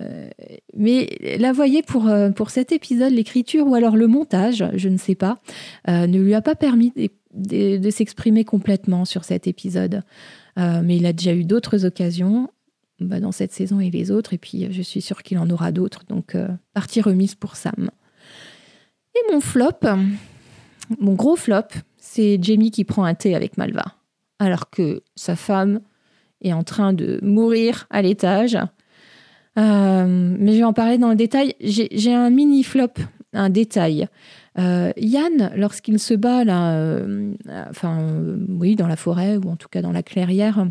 mais 0.76 1.18
là, 1.38 1.52
voyez, 1.52 1.82
pour, 1.82 2.08
euh, 2.08 2.30
pour 2.30 2.50
cet 2.50 2.72
épisode, 2.72 3.12
l'écriture 3.12 3.66
ou 3.66 3.74
alors 3.74 3.96
le 3.96 4.06
montage, 4.06 4.64
je 4.74 4.88
ne 4.88 4.96
sais 4.96 5.14
pas, 5.14 5.38
euh, 5.88 6.06
ne 6.06 6.20
lui 6.20 6.34
a 6.34 6.42
pas 6.42 6.54
permis 6.54 6.92
de, 7.34 7.90
s'exprimer 7.90 8.44
complètement 8.44 9.04
sur 9.04 9.24
cet 9.24 9.46
épisode. 9.46 10.02
mais 10.56 10.96
il 10.96 11.06
a 11.06 11.12
déjà 11.12 11.34
eu 11.34 11.44
d'autres 11.44 11.84
occasions 11.84 12.50
bah, 13.00 13.20
dans 13.20 13.32
cette 13.32 13.52
saison 13.52 13.80
et 13.80 13.90
les 13.90 14.10
autres. 14.10 14.32
Et 14.32 14.38
puis, 14.38 14.68
je 14.70 14.82
suis 14.82 15.02
sûre 15.02 15.22
qu'il 15.22 15.38
en 15.38 15.48
aura 15.50 15.72
d'autres. 15.72 16.04
Donc, 16.08 16.36
partie 16.72 17.00
remise 17.00 17.34
pour 17.34 17.56
Sam. 17.56 17.90
Et 19.14 19.32
mon 19.32 19.40
flop, 19.40 19.80
mon 20.98 21.14
gros 21.14 21.36
flop, 21.36 21.68
c'est 21.98 22.38
Jamie 22.40 22.70
qui 22.70 22.84
prend 22.84 23.04
un 23.04 23.14
thé 23.14 23.34
avec 23.34 23.58
Malva 23.58 23.96
alors 24.38 24.70
que 24.70 25.02
sa 25.14 25.36
femme 25.36 25.80
est 26.42 26.52
en 26.52 26.62
train 26.62 26.92
de 26.92 27.18
mourir 27.22 27.86
à 27.90 28.02
l'étage. 28.02 28.58
Euh, 29.58 30.36
mais 30.38 30.52
je 30.52 30.58
vais 30.58 30.64
en 30.64 30.72
parler 30.72 30.98
dans 30.98 31.10
le 31.10 31.16
détail. 31.16 31.54
J'ai 31.60 32.14
un 32.14 32.30
mini 32.30 32.62
flop, 32.62 32.92
un 33.32 33.50
détail. 33.50 34.08
Euh, 34.58 34.90
Yann, 34.96 35.52
lorsqu'il 35.56 35.98
se 35.98 36.14
bat 36.14 36.44
là, 36.44 36.72
euh, 36.72 37.34
enfin 37.68 37.98
oui, 38.48 38.74
dans 38.76 38.86
la 38.86 38.96
forêt 38.96 39.36
ou 39.36 39.50
en 39.50 39.56
tout 39.56 39.68
cas 39.68 39.82
dans 39.82 39.92
la 39.92 40.02
clairière, 40.02 40.66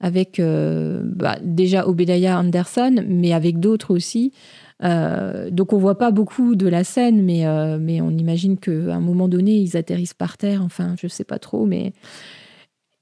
avec 0.00 0.40
bah, 0.40 1.38
déjà 1.42 1.86
Obedaya 1.86 2.38
Anderson, 2.38 3.04
mais 3.06 3.32
avec 3.32 3.60
d'autres 3.60 3.94
aussi. 3.94 4.32
donc 4.80 5.72
on 5.72 5.78
voit 5.78 5.98
pas 5.98 6.10
beaucoup 6.10 6.54
de 6.54 6.68
la 6.68 6.84
scène, 6.84 7.22
mais, 7.22 7.44
mais 7.78 8.00
on 8.00 8.10
imagine 8.10 8.58
qu'à 8.58 8.94
un 8.94 9.00
moment 9.00 9.28
donné 9.28 9.56
ils 9.56 9.76
atterrissent 9.76 10.14
par 10.14 10.38
terre. 10.38 10.62
Enfin, 10.64 10.94
je 11.00 11.06
sais 11.06 11.24
pas 11.24 11.38
trop, 11.38 11.66
mais 11.66 11.92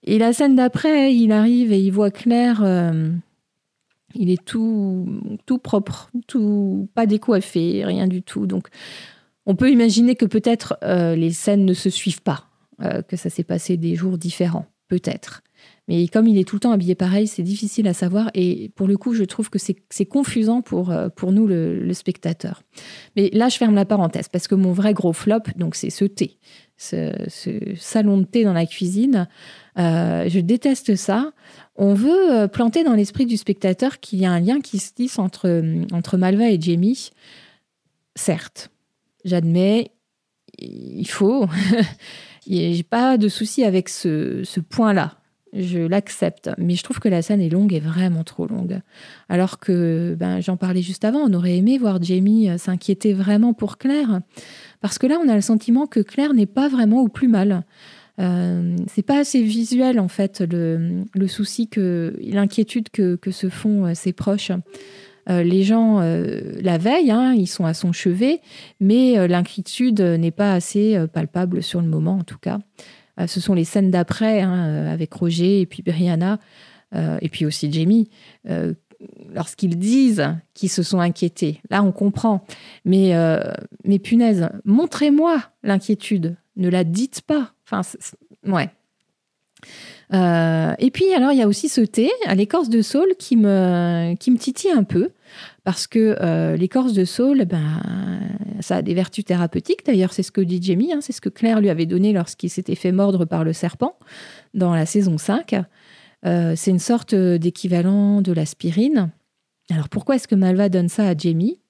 et 0.05 0.19
la 0.19 0.33
scène 0.33 0.57
d'après, 0.57 1.15
il 1.15 1.33
arrive 1.33 1.73
et 1.73 1.81
il 1.81 1.91
voit 1.91 2.11
Claire. 2.11 2.63
Euh, 2.63 3.11
il 4.15 4.31
est 4.31 4.43
tout, 4.43 5.07
tout 5.45 5.59
propre, 5.59 6.11
tout 6.27 6.89
pas 6.95 7.07
décoiffé, 7.07 7.85
rien 7.85 8.07
du 8.07 8.23
tout. 8.23 8.47
Donc, 8.47 8.69
on 9.45 9.55
peut 9.55 9.71
imaginer 9.71 10.15
que 10.15 10.25
peut-être 10.25 10.79
euh, 10.83 11.15
les 11.15 11.31
scènes 11.31 11.65
ne 11.65 11.75
se 11.75 11.91
suivent 11.91 12.23
pas, 12.23 12.47
euh, 12.83 13.03
que 13.03 13.17
ça 13.17 13.29
s'est 13.29 13.45
passé 13.45 13.77
des 13.77 13.97
jours 13.97 14.19
différents, 14.19 14.67
peut-être. 14.89 15.43
Mais 15.89 16.07
comme 16.07 16.27
il 16.27 16.39
est 16.39 16.45
tout 16.45 16.57
le 16.57 16.61
temps 16.61 16.73
habillé 16.73 16.95
pareil, 16.95 17.27
c'est 17.27 17.43
difficile 17.43 17.89
à 17.89 17.95
savoir. 17.95 18.31
Et 18.35 18.71
pour 18.77 18.87
le 18.87 18.97
coup, 18.97 19.15
je 19.15 19.25
trouve 19.25 19.51
que 19.51 19.59
c'est 19.59 20.07
confusant 20.07 20.61
pour, 20.61 20.95
pour 21.17 21.33
nous, 21.33 21.47
le, 21.47 21.93
spectateur. 21.95 22.63
Mais 23.17 23.31
là, 23.33 23.49
je 23.49 23.57
ferme 23.57 23.75
la 23.75 23.87
parenthèse 23.87 24.29
parce 24.29 24.49
que 24.49 24.55
mon 24.55 24.73
vrai 24.73 24.93
gros 24.93 25.15
flop, 25.15 25.41
donc 25.57 25.75
c'est 25.75 25.91
ce 25.91 26.05
thé, 26.05 26.39
ce, 26.77 27.13
ce, 27.29 27.75
salon 27.77 28.19
de 28.19 28.25
thé 28.25 28.45
dans 28.45 28.53
la 28.53 28.67
cuisine. 28.67 29.29
Euh, 29.79 30.29
je 30.29 30.41
déteste 30.41 30.97
ça. 30.97 31.33
On 31.77 31.95
veut 31.95 32.33
euh, 32.33 32.49
planter 32.49 32.83
dans 32.83 32.95
l'esprit 32.95 33.27
du 33.27 33.37
spectateur 33.37 34.01
qu'il 34.01 34.19
y 34.19 34.27
a 34.27 34.33
un 34.33 34.41
lien 34.41 34.61
qui 34.61 34.79
se 34.79 34.93
tisse 34.93 35.19
entre, 35.19 35.49
euh, 35.49 36.19
Malva 36.19 36.51
et 36.51 36.61
Jamie. 36.61 37.11
Certes, 38.17 38.71
j'admets, 39.25 39.93
il 40.59 41.09
faut. 41.09 41.47
J'ai 42.51 42.83
pas 42.83 43.19
de 43.19 43.29
souci 43.29 43.65
avec 43.65 43.89
ce, 43.89 44.43
ce 44.43 44.59
point-là. 44.59 45.15
Je 45.55 45.79
l'accepte, 45.79 46.51
mais 46.59 46.75
je 46.75 46.83
trouve 46.83 46.99
que 46.99 47.09
la 47.09 47.23
scène 47.23 47.41
est 47.41 47.49
longue 47.49 47.73
et 47.73 47.81
vraiment 47.81 48.25
trop 48.25 48.47
longue. 48.47 48.81
Alors 49.29 49.59
que, 49.59 50.15
ben, 50.19 50.41
j'en 50.41 50.57
parlais 50.57 50.83
juste 50.83 51.05
avant, 51.05 51.21
on 51.21 51.33
aurait 51.33 51.57
aimé 51.57 51.79
voir 51.79 52.03
Jamie 52.03 52.51
s'inquiéter 52.59 53.15
vraiment 53.15 53.55
pour 53.55 53.79
Claire, 53.79 54.21
parce 54.83 54.99
que 54.99 55.07
là, 55.07 55.19
on 55.25 55.29
a 55.29 55.35
le 55.35 55.41
sentiment 55.41 55.87
que 55.87 56.01
Claire 56.01 56.35
n'est 56.35 56.47
pas 56.47 56.69
vraiment 56.69 57.01
au 57.01 57.09
plus 57.09 57.29
mal. 57.29 57.65
Euh, 58.21 58.77
c'est 58.89 59.03
pas 59.03 59.19
assez 59.19 59.43
visuel 59.43 60.01
en 60.01 60.09
fait 60.09 60.41
le, 60.41 61.05
souci 61.29 61.69
que 61.69 62.17
l'inquiétude 62.21 62.89
que, 62.91 63.31
se 63.31 63.49
font 63.49 63.87
euh, 63.87 63.95
ses 63.95 64.13
proches. 64.13 64.51
Euh, 65.29 65.43
les 65.43 65.63
gens 65.63 66.01
la 66.01 66.79
veillent, 66.79 67.11
hein, 67.11 67.35
ils 67.35 67.47
sont 67.47 67.67
à 67.67 67.75
son 67.75 67.93
chevet, 67.93 68.41
mais 68.81 69.29
l'inquiétude 69.29 70.01
n'est 70.01 70.31
pas 70.31 70.55
assez 70.55 70.99
palpable 71.13 71.63
sur 71.63 71.83
le 71.83 71.87
moment 71.87 72.17
en 72.19 72.25
tout 72.25 72.39
cas. 72.39 72.59
ce 73.27 73.39
sont 73.39 73.53
les 73.53 73.65
scènes 73.65 73.91
d'après 73.91 74.41
hein, 74.41 74.87
avec 74.87 75.13
Roger 75.13 75.61
et 75.61 75.67
puis 75.67 75.83
Brianna 75.83 76.39
et 76.95 77.29
puis 77.29 77.45
aussi 77.45 77.71
Jamie 77.71 78.09
lorsqu'ils 79.35 79.79
disent 79.79 80.35
qu'ils 80.55 80.71
se 80.71 80.83
sont 80.83 80.99
inquiétés. 80.99 81.61
Là, 81.69 81.83
on 81.83 81.93
comprend. 81.93 82.43
Mais, 82.87 83.13
mais 83.85 83.99
punaise, 83.99 84.49
montrez-moi 84.65 85.43
l'inquiétude. 85.63 86.37
Ne 86.59 86.69
la 86.69 86.85
dites 86.85 87.23
pas. 87.23 87.53
Enfin. 87.65 87.81
Euh, 90.15 90.75
et 90.79 90.91
puis, 90.91 91.13
alors, 91.13 91.33
il 91.33 91.39
y 91.39 91.43
a 91.43 91.49
aussi 91.49 91.69
ce 91.69 91.81
thé 91.81 92.11
à 92.27 92.35
l'écorce 92.35 92.69
de 92.69 92.83
saule 92.83 93.15
qui 93.19 93.37
me, 93.37 94.15
qui 94.17 94.35
titille 94.37 94.71
un 94.71 94.85
peu. 94.85 95.11
Parce 95.65 95.87
que 95.87 96.17
euh, 96.21 96.57
l'écorce 96.57 96.95
de 96.95 97.05
saule, 97.05 97.45
ben, 97.45 97.81
ça 98.61 98.77
a 98.77 98.83
des 98.83 98.95
vertus 98.95 99.25
thérapeutiques. 99.25 99.85
D'ailleurs, 99.85 100.13
c'est 100.13 100.23
ce 100.23 100.33
que 100.33 100.41
dit 100.41 100.61
Jamie, 100.63 100.93
hein, 100.93 101.01
c'est 101.01 101.13
ce 101.13 101.21
que 101.21 101.29
Claire 101.29 101.61
lui 101.61 101.71
avait 101.71 101.87
donné 101.87 102.13
lorsqu'il 102.13 102.51
s'était 102.51 102.75
fait 102.75 102.93
mordre 102.93 103.25
par 103.25 103.45
le 103.45 103.53
serpent 103.53 103.99
dans 104.55 104.75
la 104.75 104.87
saison 104.87 105.19
5. 105.19 105.57
Euh, 106.27 106.55
c'est 106.57 106.71
une 106.71 106.79
sorte 106.79 107.15
d'équivalent 107.15 108.23
de 108.23 108.33
l'aspirine. 108.33 109.11
Alors, 109.71 109.89
pourquoi 109.89 110.17
est-ce 110.17 110.27
que 110.27 110.35
Malva 110.35 110.69
donne 110.69 110.89
ça 110.89 111.07
à 111.07 111.17
Jamie? 111.17 111.61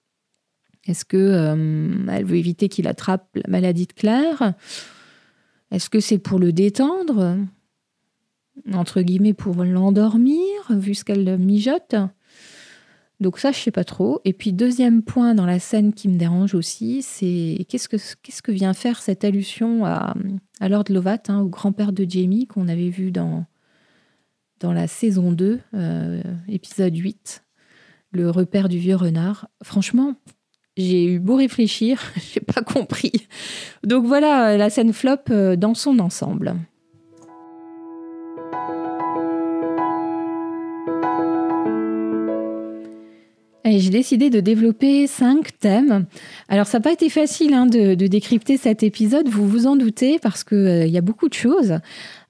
Est-ce 0.88 1.04
que 1.04 2.08
elle 2.10 2.24
veut 2.24 2.36
éviter 2.36 2.68
qu'il 2.68 2.88
attrape 2.88 3.28
la 3.34 3.48
maladie 3.48 3.86
de 3.86 3.92
Claire? 3.92 4.54
Est-ce 5.70 5.90
que 5.90 6.00
c'est 6.00 6.18
pour 6.18 6.38
le 6.38 6.52
détendre? 6.52 7.36
Entre 8.72 9.02
guillemets, 9.02 9.34
pour 9.34 9.62
l'endormir, 9.62 10.40
vu 10.70 10.94
ce 10.94 11.04
qu'elle 11.04 11.38
mijote? 11.38 11.94
Donc 13.20 13.38
ça, 13.38 13.50
je 13.52 13.58
sais 13.58 13.70
pas 13.70 13.84
trop. 13.84 14.20
Et 14.24 14.32
puis 14.32 14.52
deuxième 14.52 15.02
point 15.02 15.34
dans 15.34 15.46
la 15.46 15.58
scène 15.58 15.92
qui 15.92 16.08
me 16.08 16.18
dérange 16.18 16.54
aussi, 16.54 17.02
c'est 17.02 17.66
qu'est-ce 17.68 18.42
que 18.42 18.52
vient 18.52 18.74
faire 18.74 19.00
cette 19.02 19.24
allusion 19.24 19.84
à, 19.84 20.14
Lord 20.60 20.84
Lovat, 20.88 21.22
hein, 21.28 21.40
au 21.40 21.48
grand-père 21.48 21.92
de 21.92 22.06
Jamie 22.08 22.46
qu'on 22.46 22.68
avait 22.68 22.90
vu 22.90 23.10
dans 23.10 23.44
dans 24.60 24.72
la 24.72 24.88
saison 24.88 25.30
2, 25.30 25.60
euh, 25.74 26.22
épisode 26.48 26.96
8, 26.96 27.44
le 28.10 28.28
repère 28.28 28.68
du 28.68 28.78
vieux 28.78 28.96
renard. 28.96 29.48
Franchement, 29.62 30.14
j'ai 30.78 31.04
eu 31.04 31.18
beau 31.18 31.36
réfléchir, 31.36 32.00
j'ai 32.32 32.40
pas 32.40 32.62
compris. 32.62 33.12
Donc 33.84 34.06
voilà 34.06 34.56
la 34.56 34.70
scène 34.70 34.92
flop 34.92 35.30
euh, 35.30 35.56
dans 35.56 35.74
son 35.74 35.98
ensemble. 35.98 36.54
J'ai 43.76 43.90
décidé 43.90 44.30
de 44.30 44.40
développer 44.40 45.06
cinq 45.06 45.58
thèmes. 45.58 46.06
Alors, 46.48 46.66
ça 46.66 46.78
n'a 46.78 46.82
pas 46.82 46.92
été 46.92 47.08
facile 47.08 47.54
hein, 47.54 47.66
de, 47.66 47.94
décrypter 47.94 48.56
cet 48.56 48.82
épisode, 48.82 49.28
vous 49.28 49.46
vous 49.46 49.66
en 49.66 49.76
doutez, 49.76 50.18
parce 50.18 50.44
qu'il 50.44 50.56
euh, 50.56 50.86
y 50.86 50.96
a 50.96 51.00
beaucoup 51.00 51.28
de 51.28 51.34
choses. 51.34 51.78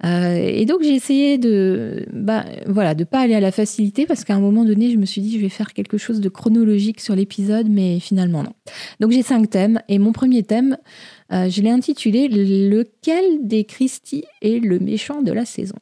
Euh, 0.04 0.34
et 0.36 0.64
donc, 0.64 0.82
j'ai 0.82 0.94
essayé 0.94 1.38
de 1.38 2.06
bah, 2.12 2.44
voilà, 2.66 2.94
pas 2.94 3.20
aller 3.20 3.34
à 3.34 3.40
la 3.40 3.52
facilité, 3.52 4.06
parce 4.06 4.24
qu'à 4.24 4.34
un 4.34 4.40
moment 4.40 4.64
donné, 4.64 4.90
je 4.90 4.96
me 4.96 5.06
suis 5.06 5.20
dit, 5.20 5.36
je 5.36 5.40
vais 5.40 5.48
faire 5.48 5.72
quelque 5.72 5.98
chose 5.98 6.20
de 6.20 6.28
chronologique 6.28 7.00
sur 7.00 7.14
l'épisode, 7.14 7.68
mais 7.68 8.00
finalement, 8.00 8.42
non. 8.42 8.52
Donc, 9.00 9.12
j'ai 9.12 9.22
cinq 9.22 9.50
thèmes, 9.50 9.80
et 9.88 9.98
mon 9.98 10.12
premier 10.12 10.42
thème, 10.42 10.78
euh, 11.32 11.48
je 11.48 11.62
l'ai 11.62 11.70
intitulé 11.70 12.28
Lequel 12.28 13.24
des 13.42 13.64
Christie 13.64 14.24
est 14.42 14.62
le 14.62 14.78
méchant 14.78 15.22
de 15.22 15.32
la 15.32 15.44
saison? 15.44 15.76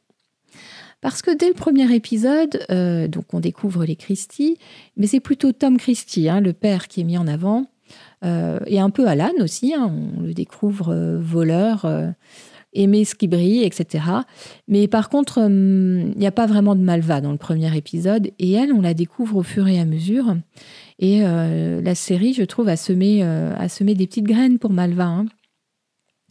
Parce 1.01 1.21
que 1.21 1.35
dès 1.35 1.47
le 1.47 1.53
premier 1.53 1.93
épisode, 1.93 2.65
euh, 2.71 3.07
donc 3.07 3.33
on 3.33 3.39
découvre 3.39 3.85
les 3.85 3.95
Christie, 3.95 4.57
mais 4.95 5.05
c'est 5.07 5.19
plutôt 5.19 5.51
Tom 5.51 5.77
Christie, 5.77 6.27
hein, 6.27 6.41
le 6.41 6.53
père, 6.53 6.87
qui 6.87 7.01
est 7.01 7.03
mis 7.03 7.17
en 7.17 7.27
avant, 7.27 7.67
euh, 8.25 8.59
et 8.65 8.79
un 8.79 8.89
peu 8.89 9.07
Alan 9.07 9.31
aussi, 9.39 9.75
hein, 9.75 9.91
on 10.17 10.21
le 10.21 10.33
découvre 10.33 10.89
euh, 10.89 11.19
voleur, 11.19 11.85
aimé 12.73 13.05
ce 13.05 13.13
qui 13.15 13.27
brille, 13.27 13.63
etc. 13.63 14.05
Mais 14.67 14.87
par 14.87 15.09
contre, 15.09 15.39
il 15.39 16.17
n'y 16.17 16.27
a 16.27 16.31
pas 16.31 16.47
vraiment 16.47 16.75
de 16.75 16.81
Malva 16.81 17.21
dans 17.21 17.31
le 17.31 17.37
premier 17.37 17.75
épisode, 17.77 18.31
et 18.39 18.53
elle, 18.53 18.73
on 18.73 18.81
la 18.81 18.93
découvre 18.95 19.37
au 19.37 19.43
fur 19.43 19.67
et 19.67 19.79
à 19.79 19.85
mesure. 19.85 20.35
Et 20.99 21.21
la 21.21 21.95
série, 21.95 22.33
je 22.33 22.43
trouve, 22.43 22.67
a 22.67 22.75
semé, 22.75 23.23
a 23.23 23.69
semé 23.69 23.95
des 23.95 24.05
petites 24.05 24.25
graines 24.25 24.59
pour 24.59 24.71
Malva. 24.71 25.05
Hein. 25.05 25.25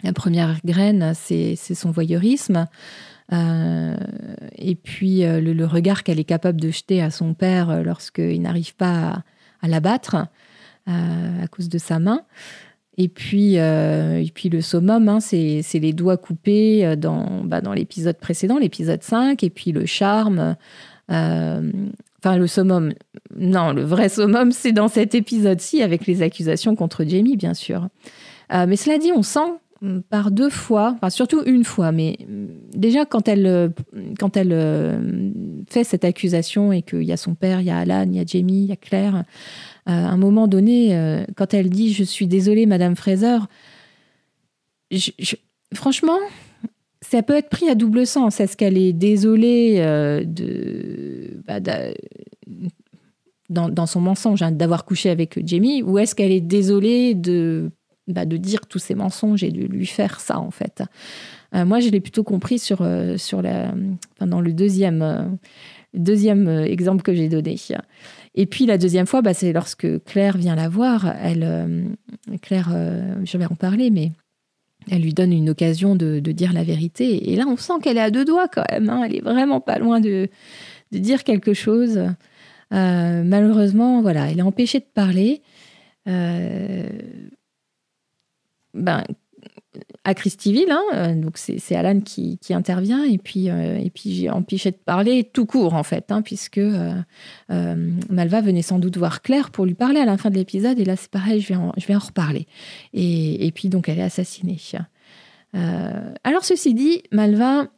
La 0.02 0.12
première 0.12 0.58
graine, 0.64 1.14
c'est 1.14 1.56
son 1.56 1.90
voyeurisme. 1.90 2.66
Euh, 3.32 3.96
et 4.56 4.76
puis 4.76 5.24
euh, 5.24 5.40
le, 5.40 5.66
regard 5.66 6.04
qu'elle 6.04 6.20
est 6.20 6.24
capable 6.24 6.60
de 6.60 6.70
jeter 6.70 7.02
à 7.02 7.10
son 7.10 7.34
père 7.34 7.70
euh, 7.70 7.82
lorsqu'il 7.82 8.40
n'arrive 8.40 8.76
pas 8.76 9.24
à, 9.62 9.68
l'abattre 9.68 10.16
à 10.86 11.48
cause 11.50 11.68
de 11.68 11.78
sa 11.78 11.98
main. 11.98 12.22
Et 12.96 13.08
puis, 13.08 13.56
et 13.56 14.30
puis 14.32 14.48
le 14.48 14.60
summum, 14.60 15.08
hein, 15.08 15.18
c'est 15.18 15.64
les 15.74 15.92
doigts 15.92 16.16
coupés 16.16 16.94
dans, 16.96 17.42
bah, 17.42 17.60
dans 17.60 17.72
l'épisode 17.72 18.16
précédent, 18.18 18.56
l'épisode 18.58 19.02
5, 19.02 19.42
et 19.42 19.50
puis 19.50 19.72
le 19.72 19.84
charme. 19.84 20.54
Enfin, 21.08 22.36
le 22.38 22.46
summum, 22.46 22.92
non, 23.36 23.72
le 23.72 23.82
vrai 23.82 24.08
summum, 24.08 24.52
c'est 24.52 24.70
dans 24.70 24.86
cet 24.86 25.16
épisode-ci, 25.16 25.82
avec 25.82 26.06
les 26.06 26.22
accusations 26.22 26.76
contre 26.76 27.04
Jamie, 27.04 27.36
bien 27.36 27.54
sûr. 27.54 27.88
mais 28.52 28.76
cela 28.76 28.98
dit, 28.98 29.10
on 29.12 29.24
sent 29.24 29.50
par 30.08 30.30
deux 30.30 30.48
fois, 30.48 30.94
enfin 30.96 31.10
surtout 31.10 31.42
une 31.44 31.64
fois, 31.64 31.92
mais 31.92 32.18
déjà 32.74 33.04
quand 33.04 33.28
elle, 33.28 33.72
quand 34.18 34.36
elle 34.36 34.52
euh, 34.52 35.30
fait 35.68 35.84
cette 35.84 36.04
accusation 36.04 36.72
et 36.72 36.82
qu'il 36.82 37.02
y 37.02 37.12
a 37.12 37.16
son 37.16 37.34
père, 37.34 37.60
il 37.60 37.66
y 37.66 37.70
a 37.70 37.78
Alan, 37.78 38.06
il 38.08 38.16
y 38.16 38.20
a 38.20 38.24
Jamie, 38.24 38.62
il 38.64 38.68
y 38.68 38.72
a 38.72 38.76
Claire, 38.76 39.16
euh, 39.16 39.22
à 39.86 39.92
un 39.92 40.16
moment 40.16 40.48
donné, 40.48 40.96
euh, 40.96 41.24
quand 41.36 41.52
elle 41.52 41.68
dit 41.68 41.92
Je 41.92 42.04
suis 42.04 42.26
désolée, 42.26 42.64
Madame 42.64 42.96
Fraser, 42.96 43.38
franchement, 45.74 46.18
ça 47.02 47.22
peut 47.22 47.36
être 47.36 47.50
pris 47.50 47.68
à 47.68 47.74
double 47.74 48.06
sens. 48.06 48.40
Est-ce 48.40 48.56
qu'elle 48.56 48.78
est 48.78 48.94
désolée 48.94 49.76
de, 50.24 51.42
bah, 51.46 51.60
dans, 53.50 53.68
dans, 53.68 53.86
son 53.86 54.00
mensonge 54.00 54.42
hein, 54.42 54.52
d'avoir 54.52 54.86
couché 54.86 55.10
avec 55.10 55.38
Jamie, 55.46 55.82
ou 55.82 55.98
est-ce 55.98 56.14
qu'elle 56.14 56.32
est 56.32 56.40
désolée 56.40 57.14
de 57.14 57.70
bah, 58.08 58.24
de 58.24 58.36
dire 58.36 58.66
tous 58.66 58.78
ces 58.78 58.94
mensonges 58.94 59.42
et 59.42 59.50
de 59.50 59.66
lui 59.66 59.86
faire 59.86 60.20
ça, 60.20 60.38
en 60.38 60.50
fait. 60.50 60.82
Euh, 61.54 61.64
moi, 61.64 61.80
je 61.80 61.88
l'ai 61.88 62.00
plutôt 62.00 62.22
compris 62.22 62.58
sur, 62.58 62.82
euh, 62.82 63.16
sur 63.16 63.42
la, 63.42 63.72
dans 64.20 64.40
le 64.40 64.52
deuxième, 64.52 65.02
euh, 65.02 65.22
deuxième 65.94 66.48
exemple 66.48 67.02
que 67.02 67.14
j'ai 67.14 67.28
donné. 67.28 67.56
Et 68.34 68.46
puis 68.46 68.66
la 68.66 68.78
deuxième 68.78 69.06
fois, 69.06 69.22
bah, 69.22 69.34
c'est 69.34 69.52
lorsque 69.52 70.04
Claire 70.04 70.36
vient 70.36 70.54
la 70.54 70.68
voir. 70.68 71.12
Elle, 71.20 71.96
Claire, 72.42 72.68
je 73.24 73.38
vais 73.38 73.46
en 73.46 73.54
parler, 73.54 73.90
mais 73.90 74.12
elle 74.90 75.02
lui 75.02 75.14
donne 75.14 75.32
une 75.32 75.50
occasion 75.50 75.96
de, 75.96 76.20
de 76.20 76.32
dire 76.32 76.52
la 76.52 76.62
vérité. 76.62 77.32
Et 77.32 77.36
là, 77.36 77.44
on 77.48 77.56
sent 77.56 77.74
qu'elle 77.82 77.96
est 77.96 78.02
à 78.02 78.10
deux 78.10 78.24
doigts 78.24 78.48
quand 78.48 78.64
même. 78.70 78.90
Hein. 78.90 79.02
Elle 79.06 79.16
est 79.16 79.22
vraiment 79.22 79.60
pas 79.60 79.78
loin 79.78 80.00
de, 80.00 80.28
de 80.92 80.98
dire 80.98 81.24
quelque 81.24 81.54
chose. 81.54 81.98
malheureusement, 82.70 84.02
voilà, 84.02 84.30
elle 84.30 84.38
est 84.38 84.42
empêchée 84.42 84.80
de 84.80 84.84
parler. 84.92 85.40
Ben, 88.76 89.04
à 90.04 90.14
Christyville, 90.14 90.70
hein, 90.70 90.82
euh, 90.94 91.14
donc 91.14 91.36
c'est 91.36 91.74
Alan 91.74 92.00
qui, 92.00 92.38
intervient, 92.50 93.04
et 93.04 93.18
puis, 93.18 93.50
euh, 93.50 93.80
puis 93.92 94.14
j'ai 94.14 94.30
empêché 94.30 94.70
de 94.70 94.76
parler 94.76 95.24
tout 95.24 95.46
court, 95.46 95.74
en 95.74 95.82
fait, 95.82 96.10
hein, 96.10 96.22
puisque 96.22 96.58
euh, 96.58 96.94
Malva 97.48 98.40
venait 98.40 98.62
sans 98.62 98.78
doute 98.78 98.96
voir 98.96 99.22
Claire 99.22 99.50
pour 99.50 99.66
lui 99.66 99.74
parler 99.74 100.00
à 100.00 100.04
la 100.04 100.16
fin 100.16 100.30
de 100.30 100.36
l'épisode, 100.36 100.78
et 100.78 100.84
là 100.84 100.96
c'est 100.96 101.10
pareil, 101.10 101.40
je 101.40 101.48
vais 101.48 101.56
en, 101.56 101.72
je 101.76 101.92
en 101.92 101.98
reparler. 101.98 102.46
Et, 102.92 103.46
et, 103.46 103.52
puis 103.52 103.68
donc 103.68 103.88
elle 103.88 103.98
est 103.98 104.02
assassinée. 104.02 104.58
alors 105.52 106.44
ceci 106.44 106.74
dit, 106.74 107.02
Malva 107.10 107.68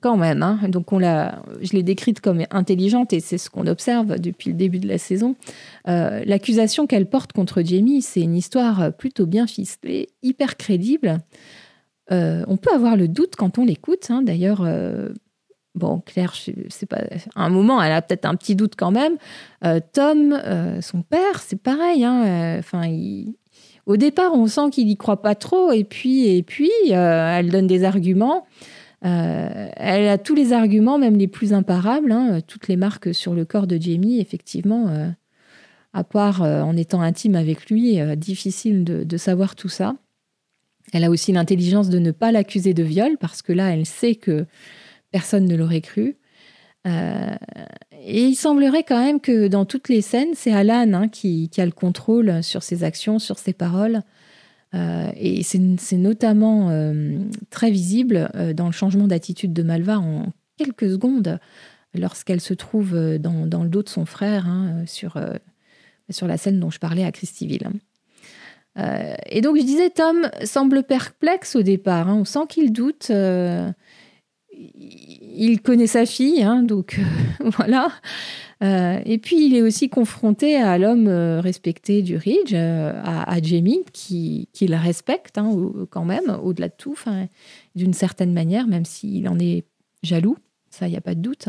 quand 0.00 0.16
même. 0.16 0.42
Hein. 0.42 0.60
Donc 0.68 0.92
on 0.92 0.98
l'a, 0.98 1.42
je 1.60 1.72
l'ai 1.72 1.82
décrite 1.82 2.20
comme 2.20 2.42
intelligente 2.50 3.12
et 3.12 3.20
c'est 3.20 3.38
ce 3.38 3.50
qu'on 3.50 3.66
observe 3.66 4.18
depuis 4.18 4.50
le 4.50 4.56
début 4.56 4.78
de 4.78 4.88
la 4.88 4.98
saison. 4.98 5.36
Euh, 5.88 6.22
l'accusation 6.24 6.86
qu'elle 6.86 7.06
porte 7.06 7.32
contre 7.32 7.62
Jamie, 7.62 8.02
c'est 8.02 8.20
une 8.20 8.36
histoire 8.36 8.92
plutôt 8.92 9.26
bien 9.26 9.46
ficelée, 9.46 10.08
hyper 10.22 10.56
crédible. 10.56 11.18
Euh, 12.10 12.44
on 12.46 12.56
peut 12.56 12.72
avoir 12.72 12.96
le 12.96 13.08
doute 13.08 13.34
quand 13.36 13.58
on 13.58 13.64
l'écoute. 13.64 14.10
Hein. 14.10 14.22
D'ailleurs, 14.22 14.62
euh, 14.62 15.10
bon, 15.74 16.00
Claire, 16.00 16.34
c'est 16.68 16.86
pas, 16.86 17.02
à 17.34 17.44
un 17.44 17.50
moment, 17.50 17.82
elle 17.82 17.92
a 17.92 18.02
peut-être 18.02 18.24
un 18.24 18.34
petit 18.34 18.56
doute 18.56 18.74
quand 18.76 18.90
même. 18.90 19.16
Tom, 19.92 20.40
son 20.80 21.02
père, 21.02 21.40
c'est 21.40 21.60
pareil. 21.60 22.04
Hein. 22.04 22.58
Enfin, 22.58 22.90
au 23.86 23.96
départ, 23.96 24.32
on 24.34 24.46
sent 24.46 24.70
qu'il 24.72 24.88
y 24.88 24.96
croit 24.96 25.22
pas 25.22 25.34
trop, 25.34 25.72
et 25.72 25.84
puis, 25.84 26.28
et 26.28 26.42
puis, 26.42 26.70
elle 26.90 27.50
donne 27.50 27.66
des 27.66 27.84
arguments. 27.84 28.46
Euh, 29.04 29.68
elle 29.76 30.08
a 30.08 30.18
tous 30.18 30.34
les 30.34 30.52
arguments, 30.52 30.98
même 30.98 31.16
les 31.16 31.28
plus 31.28 31.52
imparables, 31.52 32.10
hein, 32.10 32.40
toutes 32.46 32.68
les 32.68 32.76
marques 32.76 33.14
sur 33.14 33.34
le 33.34 33.44
corps 33.44 33.66
de 33.66 33.80
Jamie, 33.80 34.20
effectivement, 34.20 34.88
euh, 34.88 35.08
à 35.92 36.04
part 36.04 36.42
euh, 36.42 36.62
en 36.62 36.76
étant 36.76 37.00
intime 37.00 37.36
avec 37.36 37.70
lui, 37.70 37.98
difficile 38.16 38.84
de, 38.84 39.16
savoir 39.16 39.54
tout 39.54 39.68
ça. 39.68 39.96
Elle 40.92 41.04
a 41.04 41.10
aussi 41.10 41.32
l'intelligence 41.32 41.90
de 41.90 41.98
ne 41.98 42.10
pas 42.10 42.32
l'accuser 42.32 42.74
de 42.74 42.82
viol, 42.82 43.16
parce 43.20 43.42
que 43.42 43.52
là, 43.52 43.72
elle 43.72 43.86
sait 43.86 44.14
que 44.14 44.46
personne 45.12 45.44
ne 45.44 45.56
l'aurait 45.56 45.80
cru. 45.80 46.16
et 46.86 48.24
il 48.24 48.34
semblerait 48.34 48.84
quand 48.84 49.02
même 49.02 49.20
que 49.20 49.48
dans 49.48 49.64
toutes 49.64 49.88
les 49.88 50.00
scènes, 50.00 50.34
c'est 50.34 50.52
Alan 50.52 50.92
hein, 50.94 51.08
qui, 51.08 51.50
a 51.58 51.66
le 51.66 51.72
contrôle 51.72 52.42
sur 52.42 52.62
ses 52.62 52.84
actions, 52.84 53.18
sur 53.18 53.38
ses 53.38 53.52
paroles. 53.52 54.00
Euh, 54.74 55.10
et 55.16 55.42
c'est 55.42 55.96
notamment 55.96 56.68
euh, 56.70 57.18
très 57.50 57.70
visible 57.70 58.30
euh, 58.34 58.52
dans 58.52 58.66
le 58.66 58.72
changement 58.72 59.06
d'attitude 59.06 59.54
de 59.54 59.62
Malva 59.62 59.98
en 59.98 60.26
quelques 60.58 60.90
secondes 60.90 61.38
lorsqu'elle 61.94 62.42
se 62.42 62.52
trouve 62.52 62.94
dans, 63.18 63.62
le 63.62 63.68
dos 63.68 63.82
de 63.82 63.88
son 63.88 64.04
frère 64.04 64.46
hein, 64.46 64.84
sur, 64.86 65.18
sur 66.10 66.26
la 66.26 66.36
scène 66.36 66.60
dont 66.60 66.70
je 66.70 66.78
parlais 66.78 67.04
à 67.04 67.12
Christyville. 67.12 67.70
et 68.76 69.40
donc 69.40 69.56
je 69.56 69.62
disais, 69.62 69.88
Tom 69.88 70.28
semble 70.44 70.82
perplexe 70.82 71.56
au 71.56 71.62
départ. 71.62 72.08
Hein. 72.08 72.16
on 72.20 72.24
sent 72.26 72.46
qu'il 72.50 72.72
doute. 72.72 73.10
il 74.52 75.62
connaît 75.64 75.86
sa 75.86 76.04
fille, 76.04 76.42
hein, 76.42 76.62
donc 76.62 77.00
voilà. 77.40 77.88
Euh, 78.62 79.00
et 79.04 79.18
puis, 79.18 79.46
il 79.46 79.54
est 79.54 79.62
aussi 79.62 79.88
confronté 79.88 80.56
à 80.56 80.78
l'homme 80.78 81.06
euh, 81.06 81.40
respecté 81.40 82.02
du 82.02 82.16
Ridge, 82.16 82.54
euh, 82.54 82.92
à, 83.04 83.40
Jamie, 83.40 83.84
qui, 83.92 84.48
qui, 84.52 84.66
le 84.66 84.76
respecte 84.76 85.38
hein, 85.38 85.56
quand 85.90 86.04
même, 86.04 86.38
au-delà 86.42 86.68
de 86.68 86.74
tout, 86.76 86.96
d'une 87.76 87.92
certaine 87.92 88.32
manière, 88.32 88.66
même 88.66 88.84
s'il 88.84 89.28
en 89.28 89.38
est 89.38 89.64
jaloux, 90.02 90.36
ça, 90.70 90.88
il 90.88 90.90
n'y 90.90 90.96
a 90.96 91.00
pas 91.00 91.14
de 91.14 91.20
doute. 91.20 91.48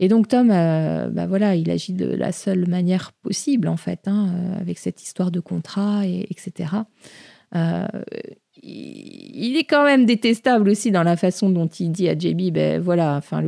Et 0.00 0.08
donc, 0.08 0.28
Tom, 0.28 0.48
bah 0.48 1.26
voilà, 1.26 1.56
il 1.56 1.70
agit 1.70 1.92
de 1.92 2.06
la 2.06 2.30
seule 2.30 2.68
manière 2.68 3.12
possible, 3.12 3.66
en 3.66 3.76
fait, 3.76 4.06
hein, 4.06 4.54
avec 4.60 4.78
cette 4.78 5.02
histoire 5.02 5.32
de 5.32 5.40
contrat, 5.40 6.06
et, 6.06 6.26
etc. 6.30 6.70
il 8.68 9.56
est 9.56 9.64
quand 9.64 9.84
même 9.84 10.04
détestable 10.04 10.68
aussi 10.68 10.90
dans 10.90 11.02
la 11.02 11.16
façon 11.16 11.50
dont 11.50 11.66
il 11.66 11.92
dit 11.92 12.08
à 12.08 12.18
Jamie, 12.18 12.50
ben 12.50 12.80
voilà, 12.80 13.16
enfin, 13.16 13.42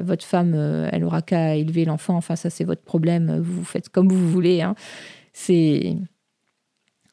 votre 0.00 0.24
femme, 0.24 0.54
euh, 0.54 0.88
elle 0.90 1.04
aura 1.04 1.22
qu'à 1.22 1.54
élever 1.54 1.84
l'enfant, 1.84 2.16
enfin, 2.16 2.34
ça 2.34 2.50
c'est 2.50 2.64
votre 2.64 2.82
problème, 2.82 3.40
vous 3.40 3.64
faites 3.64 3.88
comme 3.88 4.08
vous 4.08 4.28
voulez. 4.28 4.62
Hein. 4.62 4.74
C'est 5.32 5.96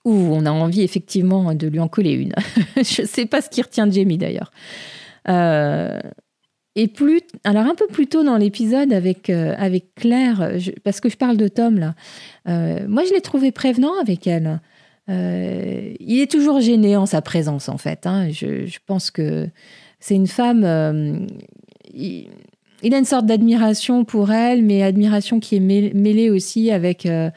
où 0.06 0.12
on 0.12 0.46
a 0.46 0.52
envie 0.52 0.82
effectivement 0.82 1.54
de 1.54 1.68
lui 1.68 1.80
en 1.80 1.88
coller 1.88 2.14
une. 2.14 2.34
je 2.78 3.02
ne 3.02 3.08
sais 3.08 3.26
pas 3.26 3.42
ce 3.42 3.50
qui 3.50 3.62
retient 3.62 3.90
Jamie 3.90 4.18
d'ailleurs. 4.18 4.52
Euh, 5.28 6.00
et 6.76 6.88
plus, 6.88 7.22
alors 7.44 7.66
un 7.66 7.76
peu 7.76 7.88
plus 7.88 8.08
tôt 8.08 8.24
dans 8.24 8.38
l'épisode 8.38 8.94
avec, 8.94 9.30
euh, 9.30 9.54
avec 9.58 9.94
Claire, 9.96 10.54
parce 10.84 11.02
que 11.02 11.10
je 11.10 11.18
parle 11.18 11.38
de 11.38 11.50
Tom 11.50 11.78
là, 11.78 11.96
moi 12.88 13.04
je 13.04 13.14
l'ai 13.14 13.22
trouvé 13.22 13.52
prévenant 13.52 14.00
avec 14.00 14.26
elle. 14.26 14.62
Euh, 15.10 15.94
il 16.00 16.20
est 16.20 16.32
toujours 16.32 16.60
gêné 16.60 16.96
en 16.96 17.06
sa 17.06 17.22
présence, 17.22 17.70
en 17.70 17.78
fait. 17.78 18.06
Hein. 18.06 18.30
Je, 18.30 18.78
pense 18.86 19.12
que 19.12 19.50
c'est 20.00 20.16
une 20.16 20.28
femme. 20.28 20.64
Euh, 20.64 21.20
il, 21.94 22.94
a 22.94 22.98
une 22.98 23.06
sorte 23.06 23.26
d'admiration 23.26 24.06
pour 24.06 24.32
elle, 24.32 24.64
mais 24.64 24.84
admiration 24.84 25.40
qui 25.40 25.56
est 25.56 25.60
mêlée 25.60 26.30
aussi 26.30 26.72
avec. 26.72 27.06
Euh, 27.06 27.30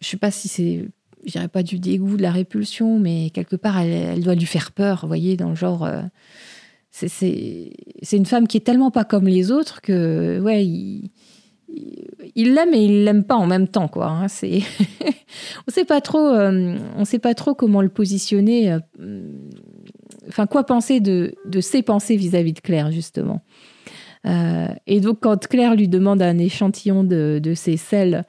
je 0.00 0.08
sais 0.08 0.16
pas 0.16 0.30
si 0.30 0.48
c'est. 0.48 0.84
Je 1.24 1.32
dirais 1.32 1.48
pas 1.48 1.62
du 1.62 1.78
dégoût, 1.78 2.16
de 2.16 2.22
la 2.22 2.30
répulsion, 2.30 2.98
mais 2.98 3.28
quelque 3.30 3.56
part, 3.56 3.78
elle, 3.78 4.22
doit 4.22 4.34
lui 4.34 4.46
faire 4.46 4.72
peur, 4.72 5.00
vous 5.02 5.08
voyez, 5.08 5.36
dans 5.36 5.50
le 5.50 5.54
genre. 5.54 5.86
c'est 6.90 7.74
une 8.12 8.24
femme 8.24 8.48
qui 8.48 8.56
est 8.56 8.64
tellement 8.64 8.90
pas 8.90 9.04
comme 9.04 9.28
les 9.28 9.50
autres 9.50 9.82
que, 9.82 10.40
ouais, 10.40 10.64
il 12.34 12.54
l'aime 12.54 12.74
et 12.74 12.84
il 12.84 13.04
l'aime 13.04 13.24
pas 13.24 13.36
en 13.36 13.46
même 13.46 13.68
temps 13.68 13.88
quoi. 13.88 14.08
Hein. 14.08 14.26
On 15.66 15.70
sait 15.70 15.84
pas 15.84 16.00
trop, 16.00 16.28
euh, 16.28 16.76
on 16.96 17.04
sait 17.04 17.18
pas 17.18 17.34
trop 17.34 17.54
comment 17.54 17.82
le 17.82 17.88
positionner. 17.88 18.72
Euh, 18.72 19.22
enfin 20.28 20.46
quoi 20.46 20.64
penser 20.64 21.00
de, 21.00 21.34
ses 21.60 21.82
pensées 21.82 22.16
vis-à-vis 22.16 22.52
de 22.52 22.60
Claire 22.60 22.90
justement. 22.90 23.42
Euh, 24.26 24.68
et 24.86 25.00
donc 25.00 25.20
quand 25.22 25.46
Claire 25.48 25.74
lui 25.74 25.88
demande 25.88 26.20
un 26.20 26.36
échantillon 26.36 27.04
de, 27.04 27.40
de 27.42 27.54
ses 27.54 27.76
selles, 27.76 28.24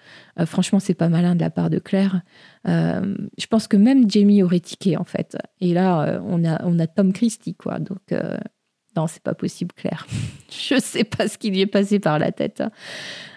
franchement 0.46 0.80
c'est 0.80 0.94
pas 0.94 1.10
malin 1.10 1.36
de 1.36 1.42
la 1.42 1.50
part 1.50 1.70
de 1.70 1.80
Claire. 1.80 2.22
je 2.66 3.48
pense 3.50 3.68
que 3.68 3.78
même 3.78 4.10
Jamie 4.10 4.44
aurait 4.44 4.60
tiqué 4.60 4.96
en 4.96 5.04
fait. 5.04 5.38
Et 5.60 5.74
là 5.74 6.22
on 6.26 6.46
a 6.46 6.64
on 6.64 6.80
a 6.80 6.88
Tom 6.88 7.12
Christie 7.12 7.56
quoi. 7.56 7.80
Donc 7.80 8.14
non, 8.96 9.08
c'est 9.08 9.24
pas 9.24 9.34
possible, 9.34 9.74
Claire. 9.76 10.06
je 10.50 10.80
sais 10.80 11.04
pas 11.04 11.28
ce 11.28 11.38
qui 11.38 11.50
lui 11.50 11.62
est 11.62 11.68
passé 11.68 12.00
par 12.00 12.20
la 12.20 12.32
tête. 12.32 12.64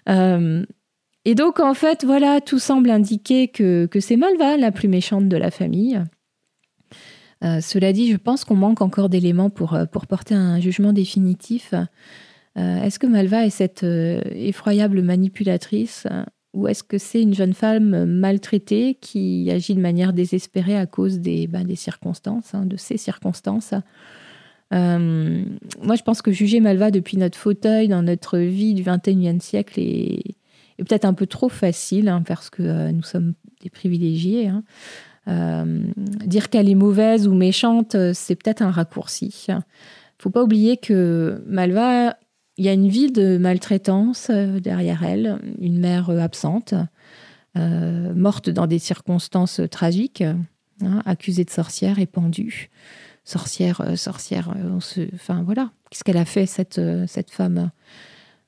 Euh, 0.09 0.65
et 1.25 1.35
donc, 1.35 1.61
en 1.61 1.75
fait, 1.75 2.05
voilà, 2.05 2.41
tout 2.41 2.59
semble 2.59 2.91
indiquer 2.91 3.49
que, 3.49 3.89
c'est 4.01 4.17
Malva, 4.17 4.57
la 4.57 4.73
plus 4.73 4.89
méchante 4.89 5.29
de 5.29 5.37
la 5.37 5.51
famille. 5.51 6.03
Euh, 7.43 7.61
cela 7.61 7.93
dit, 7.93 8.11
je 8.11 8.17
pense 8.17 8.45
qu'on 8.45 8.57
manque 8.57 8.81
encore 8.81 9.09
d'éléments 9.09 9.51
pour, 9.51 9.75
euh, 9.75 9.85
porter 9.87 10.35
un 10.35 10.61
jugement 10.61 10.93
définitif. 10.93 11.75
est-ce 12.57 12.99
que 12.99 13.07
Malva 13.07 13.47
est 13.47 13.51
cette 13.51 13.83
effroyable 13.83 15.03
manipulatrice 15.03 16.07
ou 16.53 16.69
est-ce 16.69 16.85
que 16.85 16.99
c'est 16.99 17.21
une 17.21 17.35
jeune 17.35 17.53
femme 17.53 18.05
maltraitée 18.05 18.97
qui 19.01 19.51
agit 19.51 19.75
de 19.75 19.81
manière 19.81 20.13
désespérée 20.13 20.79
à 20.79 20.87
cause 20.87 21.19
des, 21.19 21.49
des 21.49 21.75
circonstances, 21.75 22.55
hein, 22.55 22.65
de 22.65 22.77
ces 22.77 22.97
circonstances? 22.97 23.75
Euh, 24.75 25.45
moi, 25.83 25.95
je 25.95 26.03
pense 26.03 26.23
que 26.23 26.33
juger 26.33 26.61
Malva 26.61 26.91
depuis 26.91 27.17
notre 27.17 27.39
fauteuil 27.39 27.89
dans 27.89 28.03
notre 28.03 28.39
vie 28.39 28.75
du 28.75 28.83
21e 28.83 29.41
siècle 29.41 29.79
est, 29.79 30.37
peut-être 30.79 31.05
un 31.05 31.15
peu 31.15 31.27
trop 31.27 31.49
facile, 31.49 32.09
hein, 32.09 32.23
parce 32.27 32.51
que 32.51 32.63
euh, 32.63 32.93
nous 32.93 33.03
sommes 33.03 33.35
des 33.63 33.71
privilégiés. 33.71 34.49
Hein. 34.49 34.65
Euh, 35.29 35.85
dire 36.27 36.51
qu'elle 36.51 36.69
est 36.69 36.75
mauvaise 36.75 37.29
ou 37.29 37.35
méchante, 37.35 37.97
c'est 38.13 38.35
peut-être 38.35 38.63
un 38.63 38.71
raccourci. 38.71 39.47
faut 40.19 40.31
pas 40.31 40.43
oublier 40.43 40.77
que 40.77 41.43
Malva, 41.47 42.17
il 42.59 42.65
y 42.65 42.69
a 42.69 42.73
une 42.73 42.89
vie 42.89 43.11
de 43.11 43.39
maltraitance 43.39 44.31
derrière 44.31 45.03
elle, 45.03 45.39
une 45.61 45.79
mère 45.79 46.11
absente, 46.11 46.75
morte 47.57 48.51
dans 48.51 48.67
des 48.67 48.79
circonstances 48.79 49.63
tragiques, 49.71 50.23
hein, 50.83 51.03
accusée 51.07 51.45
de 51.45 51.51
sorcière 51.51 51.99
et 51.99 52.07
pendue 52.07 52.71
sorcière, 53.25 53.81
euh, 53.81 53.97
sorcière. 53.97 54.55
Euh, 54.57 54.79
enfin 55.15 55.43
voilà, 55.43 55.73
qu'est-ce 55.91 56.05
qu'elle 56.05 56.19
a 56.19 56.25
fait 56.25 56.47
cette 56.47 56.79
euh, 56.79 57.07
femme 57.29 57.71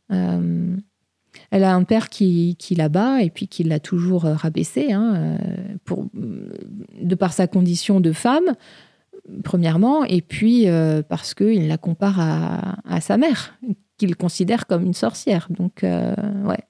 Elle 0.09 1.65
a 1.65 1.75
un 1.75 1.83
père 1.83 2.09
qui, 2.09 2.57
qui 2.59 2.75
la 2.75 2.89
bat 2.89 3.23
et 3.23 3.31
puis 3.31 3.49
qui 3.49 3.65
l'a 3.65 3.81
toujours 3.81 4.23
rabaissée, 4.23 4.93
hein, 4.93 5.39
de 7.01 7.15
par 7.15 7.33
sa 7.33 7.47
condition 7.47 8.01
de 8.01 8.13
femme, 8.13 8.55
premièrement, 9.43 10.05
et 10.05 10.21
puis 10.21 10.67
parce 11.09 11.35
qu'il 11.35 11.67
la 11.67 11.79
compare 11.79 12.21
à, 12.21 12.77
à 12.85 13.01
sa 13.01 13.17
mère, 13.17 13.59
qu'il 13.99 14.15
considère 14.17 14.67
comme 14.67 14.85
une 14.85 14.95
sorcière. 14.95 15.49
Donc, 15.51 15.83
ouais. 15.83 16.65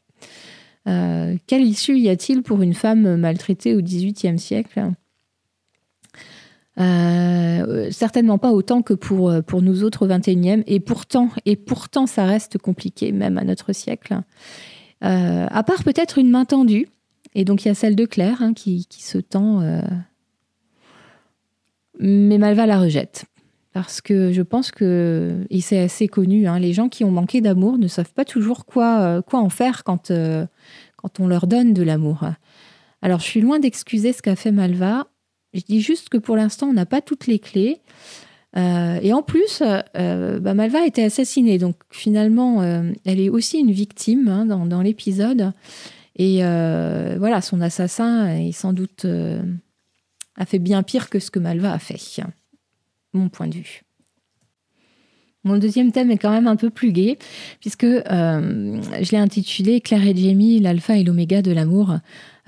quelle 1.46 1.62
issue 1.62 1.98
y 1.98 2.08
a-t-il 2.08 2.42
pour 2.42 2.62
une 2.62 2.74
femme 2.74 3.16
maltraitée 3.16 3.74
au 3.74 3.82
XVIIIe 3.82 4.38
siècle? 4.38 4.92
Euh, 6.78 7.90
certainement 7.90 8.36
pas 8.38 8.52
autant 8.52 8.82
que 8.82 8.92
pour, 8.92 9.30
euh, 9.30 9.40
pour 9.40 9.62
nous 9.62 9.82
autres 9.82 10.04
au 10.04 10.08
21e. 10.08 10.62
Et 10.66 10.80
pourtant, 10.80 11.30
et 11.44 11.56
pourtant, 11.56 12.06
ça 12.06 12.24
reste 12.24 12.58
compliqué, 12.58 13.12
même 13.12 13.38
à 13.38 13.44
notre 13.44 13.72
siècle. 13.72 14.20
Euh, 15.04 15.46
à 15.50 15.62
part 15.62 15.84
peut-être 15.84 16.18
une 16.18 16.30
main 16.30 16.44
tendue. 16.44 16.88
Et 17.34 17.44
donc, 17.44 17.64
il 17.64 17.68
y 17.68 17.70
a 17.70 17.74
celle 17.74 17.96
de 17.96 18.04
Claire 18.04 18.42
hein, 18.42 18.54
qui, 18.54 18.86
qui, 18.86 19.02
se 19.02 19.18
tend. 19.18 19.60
Mais 21.98 22.38
Malva 22.38 22.66
la 22.66 22.78
rejette. 22.78 23.26
Parce 23.72 24.00
que 24.00 24.32
je 24.32 24.40
pense 24.40 24.70
que, 24.70 25.44
et 25.50 25.60
c'est 25.60 25.78
assez 25.78 26.08
connu, 26.08 26.46
hein, 26.46 26.58
les 26.58 26.72
gens 26.72 26.88
qui 26.88 27.04
ont 27.04 27.10
manqué 27.10 27.42
d'amour 27.42 27.76
ne 27.76 27.88
savent 27.88 28.14
pas 28.14 28.24
toujours 28.24 28.64
quoi, 28.64 29.20
quoi 29.20 29.40
en 29.40 29.50
faire 29.50 29.84
quand, 29.84 30.10
quand 30.96 31.20
on 31.20 31.26
leur 31.26 31.46
donne 31.46 31.74
de 31.74 31.82
l'amour. 31.82 32.20
Alors, 33.02 33.20
je 33.20 33.26
suis 33.26 33.42
loin 33.42 33.58
d'excuser 33.58 34.14
ce 34.14 34.22
qu'a 34.22 34.34
fait 34.34 34.50
Malva. 34.50 35.06
Je 35.56 35.62
dis 35.62 35.80
juste 35.80 36.10
que 36.10 36.18
pour 36.18 36.36
l'instant, 36.36 36.68
on 36.68 36.74
n'a 36.74 36.84
pas 36.84 37.00
toutes 37.00 37.26
les 37.26 37.38
clés. 37.38 37.80
Euh, 38.56 38.98
et 39.02 39.12
en 39.14 39.22
plus, 39.22 39.62
euh, 39.62 40.38
bah, 40.38 40.52
Malva 40.52 40.82
a 40.82 40.86
été 40.86 41.02
assassinée. 41.02 41.58
Donc 41.58 41.76
finalement, 41.90 42.60
euh, 42.60 42.92
elle 43.06 43.20
est 43.20 43.30
aussi 43.30 43.58
une 43.58 43.72
victime 43.72 44.28
hein, 44.28 44.44
dans, 44.44 44.82
l'épisode. 44.82 45.52
Et 46.16 46.38
voilà, 46.38 47.40
son 47.40 47.60
assassin 47.60 48.36
est 48.36 48.52
sans 48.52 48.72
doute 48.72 49.06
a 50.38 50.44
fait 50.44 50.58
bien 50.58 50.82
pire 50.82 51.08
que 51.08 51.18
ce 51.18 51.30
que 51.30 51.38
Malva 51.38 51.72
a 51.72 51.78
fait. 51.78 52.20
Mon 53.14 53.30
point 53.30 53.48
de 53.48 53.54
vue. 53.54 53.82
Mon 55.44 55.58
deuxième 55.58 55.92
thème 55.92 56.10
est 56.10 56.18
quand 56.18 56.30
même 56.30 56.48
un 56.48 56.56
peu 56.56 56.70
plus 56.70 56.92
gai, 56.92 57.18
puisque 57.60 57.86
je 57.86 59.10
l'ai 59.10 59.18
intitulé 59.18 59.80
Claire 59.80 60.06
et 60.06 60.16
Jamie, 60.16 60.58
l'alpha 60.58 60.96
et 60.96 61.04
l'oméga 61.04 61.40
de 61.40 61.52
l'amour. 61.52 61.98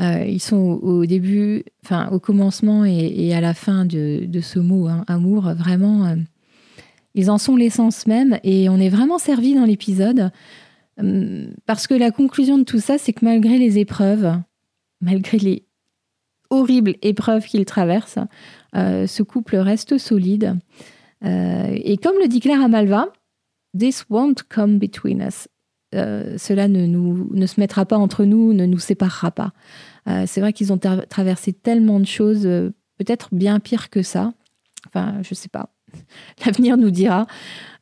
Euh, 0.01 0.25
ils 0.25 0.41
sont 0.41 0.79
au, 0.83 1.07
début, 1.07 1.65
enfin 1.85 2.09
au 2.11 2.21
commencement 2.21 2.85
et, 2.85 3.35
à 3.35 3.41
la 3.41 3.55
fin 3.55 3.85
de, 3.85 4.41
ce 4.41 4.59
mot, 4.59 4.87
hein, 4.87 5.05
amour, 5.09 5.53
vraiment, 5.55 6.07
euh, 6.07 6.17
ils 7.15 7.31
en 7.31 7.39
sont 7.39 7.57
l'essence 7.57 8.07
même 8.07 8.39
et 8.45 8.69
on 8.69 8.79
est 8.79 8.91
vraiment 8.91 9.19
servi 9.19 9.55
dans 9.55 9.65
l'épisode 9.65 10.31
euh, 11.03 11.49
parce 11.67 11.87
que 11.87 11.95
la 11.95 12.13
conclusion 12.13 12.59
de 12.59 12.65
tout 12.65 12.79
ça, 12.79 12.97
c'est 12.99 13.13
que 13.13 13.25
malgré 13.25 13.59
les 13.59 13.79
épreuves, 13.79 14.39
malgré 15.01 15.39
les 15.39 15.67
horribles 16.51 16.95
épreuves 17.03 17.45
qu'ils 17.45 17.65
traversent, 17.65 18.19
ce 18.75 19.23
couple 19.23 19.57
reste 19.57 19.99
solide. 19.99 20.57
et 21.23 21.99
comme 22.03 22.19
le 22.21 22.27
dit 22.27 22.41
Claire 22.41 22.63
Amalva, 22.63 23.13
This 23.79 24.07
won't 24.09 24.49
come 24.49 24.79
between 24.79 25.21
us. 25.21 25.47
Cela 25.92 26.68
ne, 26.68 26.87
nous, 26.87 27.31
ne 27.33 27.46
se 27.46 27.61
mettra 27.61 27.87
pas 27.87 27.96
entre 27.96 28.24
nous, 28.24 28.53
ne 28.53 28.66
nous 28.66 28.79
séparera 28.79 29.31
pas. 29.31 29.53
Euh, 30.09 30.24
c'est 30.27 30.40
vrai 30.40 30.53
qu'ils 30.53 30.72
ont 30.72 30.79
traversé 30.79 31.53
tellement 31.53 32.01
de 32.01 32.07
choses, 32.07 32.46
euh, 32.46 32.70
peut-être 32.98 33.29
bien 33.33 33.61
pire 33.61 33.90
que 33.90 34.03
ça. 34.03 34.33
Enfin, 34.87 35.16
je 35.22 35.35
sais 35.35 35.48
pas. 35.48 35.70
L'avenir 36.46 36.77
nous 36.77 36.90
dira. 36.90 37.27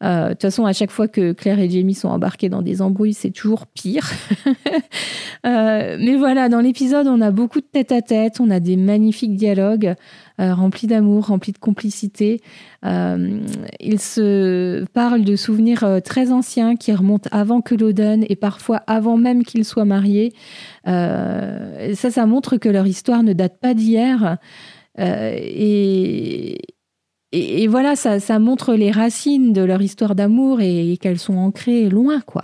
Euh, 0.02 0.28
de 0.28 0.32
toute 0.32 0.42
façon, 0.42 0.66
à 0.66 0.72
chaque 0.72 0.90
fois 0.90 1.08
que 1.08 1.32
Claire 1.32 1.58
et 1.58 1.68
Jamie 1.68 1.94
sont 1.94 2.08
embarqués 2.08 2.48
dans 2.48 2.62
des 2.62 2.82
embrouilles, 2.82 3.14
c'est 3.14 3.30
toujours 3.30 3.66
pire. 3.66 4.10
mais 5.44 6.16
voilà, 6.16 6.48
dans 6.48 6.60
l'épisode, 6.60 7.06
on 7.06 7.20
a 7.20 7.30
beaucoup 7.30 7.60
de 7.60 7.66
tête 7.66 7.92
à 7.92 8.02
tête, 8.02 8.40
on 8.40 8.50
a 8.50 8.60
des 8.60 8.76
magnifiques 8.76 9.36
dialogues 9.36 9.94
remplis 10.38 10.86
d'amour, 10.86 11.26
remplis 11.26 11.52
de 11.52 11.58
complicité. 11.58 12.40
ils 12.82 14.00
se 14.00 14.84
parlent 14.92 15.24
de 15.24 15.36
souvenirs 15.36 16.00
très 16.04 16.32
anciens 16.32 16.76
qui 16.76 16.92
remontent 16.92 17.28
avant 17.32 17.60
que 17.60 17.74
Loden 17.74 18.24
et 18.28 18.36
parfois 18.36 18.82
avant 18.86 19.16
même 19.16 19.44
qu'ils 19.44 19.64
soient 19.64 19.84
mariés. 19.84 20.32
Euh, 20.86 21.94
ça, 21.94 22.10
ça 22.10 22.26
montre 22.26 22.56
que 22.56 22.68
leur 22.68 22.86
histoire 22.86 23.22
ne 23.22 23.32
date 23.32 23.58
pas 23.60 23.74
d'hier. 23.74 24.38
Euh, 24.98 25.34
et, 25.36 26.58
et, 27.32 27.66
voilà, 27.66 27.96
ça, 27.96 28.20
ça, 28.20 28.38
montre 28.38 28.74
les 28.74 28.90
racines 28.90 29.52
de 29.52 29.62
leur 29.62 29.82
histoire 29.82 30.14
d'amour 30.14 30.60
et, 30.60 30.96
qu'elles 31.00 31.18
sont 31.18 31.36
ancrées 31.36 31.88
loin, 31.88 32.20
quoi. 32.20 32.42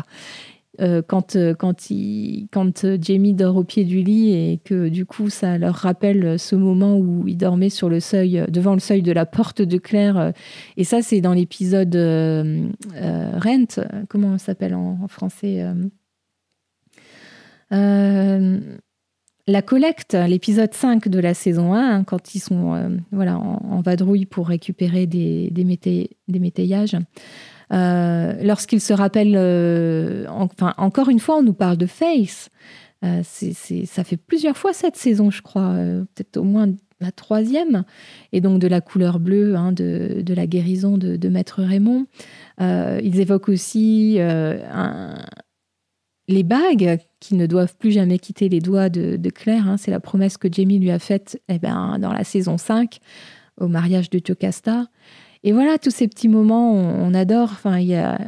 Euh, 0.83 1.03
quand, 1.07 1.37
euh, 1.37 1.55
quand, 1.55 1.91
il, 1.91 2.49
quand 2.51 2.87
Jamie 3.01 3.35
dort 3.35 3.57
au 3.57 3.65
pied 3.65 3.85
du 3.85 4.03
lit 4.03 4.33
et 4.33 4.61
que 4.65 4.89
du 4.89 5.07
coup 5.07 5.31
ça 5.31 5.57
leur 5.59 5.75
rappelle 5.75 6.39
ce 6.39 6.57
moment 6.57 6.99
où 6.99 7.27
il 7.29 7.37
dormait 7.37 7.71
sur 7.71 7.89
le 7.89 8.01
seuil, 8.01 8.45
devant 8.49 8.75
le 8.75 8.81
seuil 8.81 9.03
de 9.03 9.13
la 9.13 9.27
porte 9.27 9.63
de 9.63 9.79
Claire. 9.79 10.33
Et 10.77 10.85
ça, 10.85 11.03
c'est 11.03 11.21
dans 11.21 11.35
l'épisode 11.35 11.95
Rent, 11.95 13.81
comment 14.09 14.39
ça 14.39 14.47
s'appelle 14.47 14.75
en, 14.75 15.07
français 15.09 15.65
la 19.49 19.63
collecte, 19.63 20.15
l'épisode 20.15 20.73
5 20.73 21.09
de 21.09 21.19
la 21.19 21.35
saison 21.35 21.75
1, 21.75 21.79
hein, 21.79 22.05
quand 22.05 22.35
ils 22.35 22.41
sont 22.41 22.75
euh, 22.75 22.89
voilà, 23.11 23.39
en, 23.39 23.81
vadrouille 23.81 24.27
pour 24.27 24.47
récupérer 24.47 25.07
des, 25.07 25.51
des, 25.51 25.65
des 26.29 26.39
métayages, 26.39 26.97
euh, 27.73 28.35
lorsqu'ils 28.43 28.81
se 28.81 28.93
rappellent, 28.93 29.37
euh, 29.37 30.27
enfin, 30.29 30.75
encore 30.77 31.09
une 31.09 31.19
fois, 31.19 31.39
on 31.39 31.43
nous 31.43 31.55
parle 31.55 31.77
de 31.77 31.87
Face. 31.87 32.51
c'est, 33.23 33.87
ça 33.87 34.05
fait 34.05 34.17
plusieurs 34.17 34.57
fois 34.57 34.73
cette 34.73 34.97
saison, 34.97 35.31
je 35.31 35.43
crois, 35.43 35.75
peut-être 36.15 36.37
au 36.37 36.45
moins 36.45 36.69
la 37.01 37.11
troisième, 37.11 37.85
et 38.33 38.41
donc 38.41 38.61
de 38.61 38.69
la 38.69 38.81
couleur 38.81 39.19
bleue, 39.19 39.57
hein, 39.57 39.73
de, 39.73 40.23
la 40.29 40.47
guérison 40.47 40.99
de, 40.99 41.29
Maître 41.29 41.63
Raymond. 41.63 42.07
ils 42.61 43.21
évoquent 43.21 43.49
aussi 43.49 44.21
les 46.29 46.43
bagues 46.43 46.99
qui 47.21 47.35
ne 47.35 47.47
doivent 47.47 47.77
plus 47.77 47.93
jamais 47.93 48.19
quitter 48.19 48.49
les 48.49 48.61
doigts 48.61 48.89
de, 48.89 49.31
Claire, 49.31 49.69
hein, 49.69 49.77
c'est 49.77 49.91
la 49.91 50.01
promesse 50.01 50.37
que 50.37 50.49
Jamie 50.51 50.79
lui 50.79 50.91
a 50.91 50.99
faite 50.99 51.41
eh 51.49 51.59
ben, 51.59 51.99
dans 51.99 52.13
la 52.13 52.25
saison 52.25 52.59
5, 52.59 52.99
au 53.61 53.69
mariage 53.69 54.11
de 54.11 54.21
Jocasta. 54.25 54.87
Et 55.45 55.53
voilà, 55.53 55.79
tous 55.79 55.91
ces 55.91 56.09
petits 56.09 56.29
moments, 56.29 56.73
on, 56.73 57.15
adore. 57.15 57.51
Enfin, 57.53 57.79
il 57.79 57.89
y 57.89 57.97
a, 57.97 58.19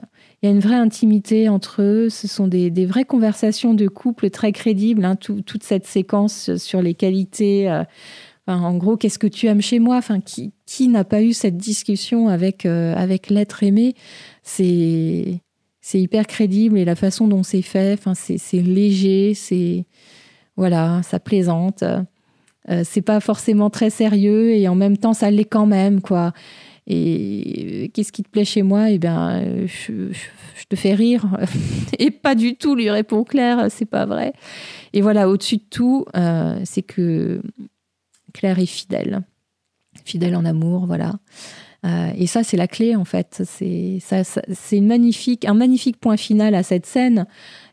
une 0.43 0.61
vraie 0.61 0.75
intimité 0.75 1.49
entre 1.49 1.83
eux. 1.83 2.09
Ce 2.11 2.27
sont 2.27 2.49
des, 2.49 2.87
vraies 2.87 3.05
conversations 3.05 3.75
de 3.75 3.89
couple 3.89 4.31
très 4.31 4.53
crédibles. 4.53 5.05
Hein, 5.05 5.17
toute 5.17 5.63
cette 5.63 5.87
séquence 5.87 6.57
sur 6.57 6.83
les 6.83 6.95
qualités. 6.95 7.71
Euh, 7.71 7.85
en 8.47 8.77
gros, 8.77 8.97
qu'est-ce 8.97 9.19
que 9.19 9.27
tu 9.27 9.47
aimes 9.47 9.63
chez 9.63 9.79
moi? 9.79 9.97
Enfin, 9.97 10.21
qui, 10.21 10.89
n'a 10.89 11.05
pas 11.05 11.23
eu 11.23 11.33
cette 11.33 11.57
discussion 11.57 12.29
avec, 12.29 12.67
euh, 12.67 12.95
l'être 13.31 13.63
aimé? 13.63 13.95
C'est 14.43 15.41
c'est 15.81 16.01
hyper 16.01 16.27
crédible 16.27 16.79
et 16.79 16.87
la 16.87 16.97
façon 16.97 17.29
dont 17.29 17.43
c'est 17.43 17.61
fait, 17.61 17.93
enfin, 17.93 18.15
c'est 18.15 18.63
léger, 18.63 19.35
c'est 19.35 19.85
voilà, 20.57 21.03
ça 21.03 21.21
plaisante. 21.21 21.85
Euh, 22.71 22.83
c'est 22.85 23.03
pas 23.03 23.21
forcément 23.21 23.69
très 23.69 23.91
sérieux 23.91 24.53
et 24.53 24.67
en 24.67 24.75
même 24.75 24.97
temps 24.97 25.13
ça 25.13 25.31
l'est 25.31 25.45
quand 25.45 25.67
même 25.67 26.01
quoi. 26.01 26.33
Et 26.87 27.91
qu'est-ce 27.95 28.13
qui 28.13 28.23
te 28.23 28.29
plaît 28.29 28.45
chez 28.45 28.63
moi? 28.63 28.91
Eh 28.91 28.99
bien, 28.99 29.67
je, 29.67 30.13
te 30.69 30.77
fais 30.77 30.95
rire. 30.95 31.39
et 31.99 32.11
pas 32.11 32.35
du 32.35 32.57
tout, 32.57 32.75
lui 32.75 32.91
répond 32.91 33.25
Claire, 33.25 33.67
c'est 33.71 33.87
pas 33.87 34.05
vrai. 34.05 34.33
Et 34.93 35.01
voilà, 35.01 35.29
au-dessus 35.29 35.57
de 35.57 35.65
tout, 35.69 36.05
euh, 36.15 36.61
c'est 36.65 36.83
que 36.83 37.41
Claire 38.35 38.59
est 38.59 38.67
fidèle. 38.67 39.23
Fidèle 40.05 40.37
en 40.37 40.45
amour, 40.45 40.87
voilà. 40.87 41.15
Euh, 41.87 42.11
et 42.17 42.27
ça, 42.27 42.43
c'est 42.43 42.57
la 42.57 42.69
clé, 42.69 42.97
en 42.97 43.05
fait. 43.05 43.43
C'est 43.45 44.81
magnifique, 44.81 45.47
un 45.47 45.55
magnifique 45.55 45.99
point 45.99 46.17
final 46.19 46.55
à 46.55 46.63
cette 46.63 46.87
scène 46.87 47.27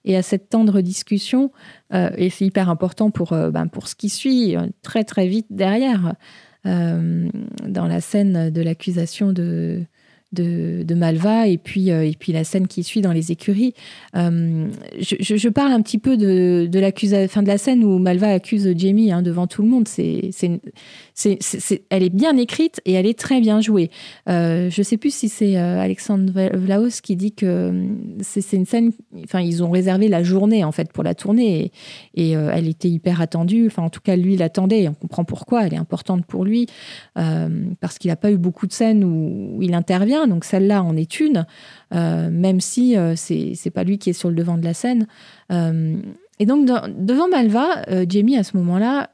et 0.06 0.16
à 0.16 0.22
cette 0.22 0.50
tendre 0.50 0.80
discussion. 0.80 1.52
Euh, 1.94 2.12
et 2.16 2.30
c'est 2.30 2.46
hyper 2.46 2.70
important 2.70 3.12
pour, 3.12 3.32
ben, 3.32 3.68
pour 3.68 3.90
ce 3.90 3.96
qui 3.96 4.08
suit 4.08 4.56
très, 4.82 5.04
très 5.04 5.28
vite 5.28 5.48
derrière, 5.50 6.16
dans 6.64 7.88
la 7.88 8.02
scène 8.02 8.50
de 8.50 8.62
l'accusation 8.62 9.32
de, 9.32 9.84
de, 10.32 10.94
Malva 10.94 11.48
et 11.48 11.58
puis, 11.58 11.92
euh, 11.92 12.06
et 12.06 12.16
puis 12.18 12.32
la 12.32 12.44
scène 12.44 12.68
qui 12.68 12.84
suit 12.84 13.02
dans 13.02 13.12
les 13.12 13.32
écuries. 13.32 13.74
Euh, 14.16 14.68
je, 15.00 15.50
parle 15.50 15.72
un 15.72 15.82
petit 15.82 15.98
peu 15.98 16.16
de, 16.16 16.68
de 16.72 16.80
l'accusation, 16.80 17.42
de 17.42 17.48
la 17.48 17.58
scène 17.58 17.84
où 17.84 17.98
Malva 17.98 18.30
accuse 18.30 18.72
Jamie 18.78 19.12
hein, 19.12 19.22
devant 19.22 19.48
tout 19.48 19.62
le 19.62 19.68
monde. 19.68 19.88
C'est, 19.88 20.30
c'est, 20.34 21.84
elle 21.90 22.04
est 22.04 22.10
bien 22.10 22.38
écrite 22.38 22.82
et 22.86 22.94
elle 22.94 23.06
est 23.06 23.18
très 23.18 23.42
bien 23.42 23.62
jouée. 23.62 23.90
Euh, 24.30 24.70
je 24.70 24.82
ne 24.82 24.84
sais 24.84 24.98
plus 24.98 25.14
si 25.14 25.30
c'est 25.30 25.56
Alexandre 25.58 26.32
Vlaos 26.54 27.02
qui 27.02 27.16
dit 27.16 27.34
que 27.34 27.74
c'est, 28.22 28.54
une 28.54 28.66
scène. 28.66 28.92
Enfin, 29.24 29.42
ils 29.42 29.64
ont 29.64 29.72
réservé 29.72 30.08
la 30.08 30.24
journée 30.24 30.64
en 30.64 30.72
fait 30.72 30.92
pour 30.92 31.04
la 31.04 31.16
tournée 31.16 31.72
et, 32.16 32.30
et 32.30 32.32
elle 32.32 32.68
était 32.68 32.90
hyper 32.90 33.22
attendue. 33.22 33.68
Enfin, 33.68 33.84
en 33.84 33.90
tout 33.90 34.02
cas, 34.02 34.16
lui 34.16 34.38
l'attendait. 34.38 34.88
On 34.88 34.94
comprend 34.94 35.24
pourquoi. 35.24 35.66
Elle 35.66 35.74
est 35.74 35.78
importante 35.78 36.26
pour 36.26 36.46
lui 36.46 36.68
parce 37.16 37.98
qu'il 37.98 38.10
n'a 38.10 38.16
pas 38.16 38.32
eu 38.32 38.38
beaucoup 38.38 38.68
de 38.68 38.74
scènes 38.74 39.04
où 39.04 39.62
il 39.62 39.74
intervient 39.74 40.21
donc 40.28 40.46
celle-là 40.46 40.84
en 40.84 40.96
est 40.96 41.20
une, 41.20 41.46
euh, 41.94 42.30
même 42.30 42.60
si 42.62 42.98
euh, 42.98 43.16
c'est 43.16 43.72
pas 43.74 43.84
lui 43.84 43.98
qui 43.98 44.12
est 44.12 44.14
sur 44.14 44.30
le 44.30 44.36
devant 44.36 44.58
de 44.58 44.64
la 44.64 44.74
scène. 44.74 45.08
Euh, 45.52 45.98
et 46.40 46.46
donc 46.46 46.66
devant 46.66 47.28
Malva, 47.28 47.84
Jamie 48.10 48.38
à 48.38 48.44
ce 48.44 48.58
moment-là, 48.58 49.12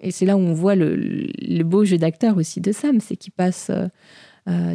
et 0.00 0.10
c'est 0.10 0.26
là 0.26 0.36
où 0.36 0.40
on 0.40 0.52
voit 0.52 0.74
le, 0.74 1.62
beau 1.62 1.84
jeu 1.84 1.96
d'acteur 1.96 2.36
aussi 2.36 2.60
de 2.60 2.72
Sam, 2.72 2.98
c'est 2.98 3.14
qu'il 3.14 3.32
passe, 3.32 3.70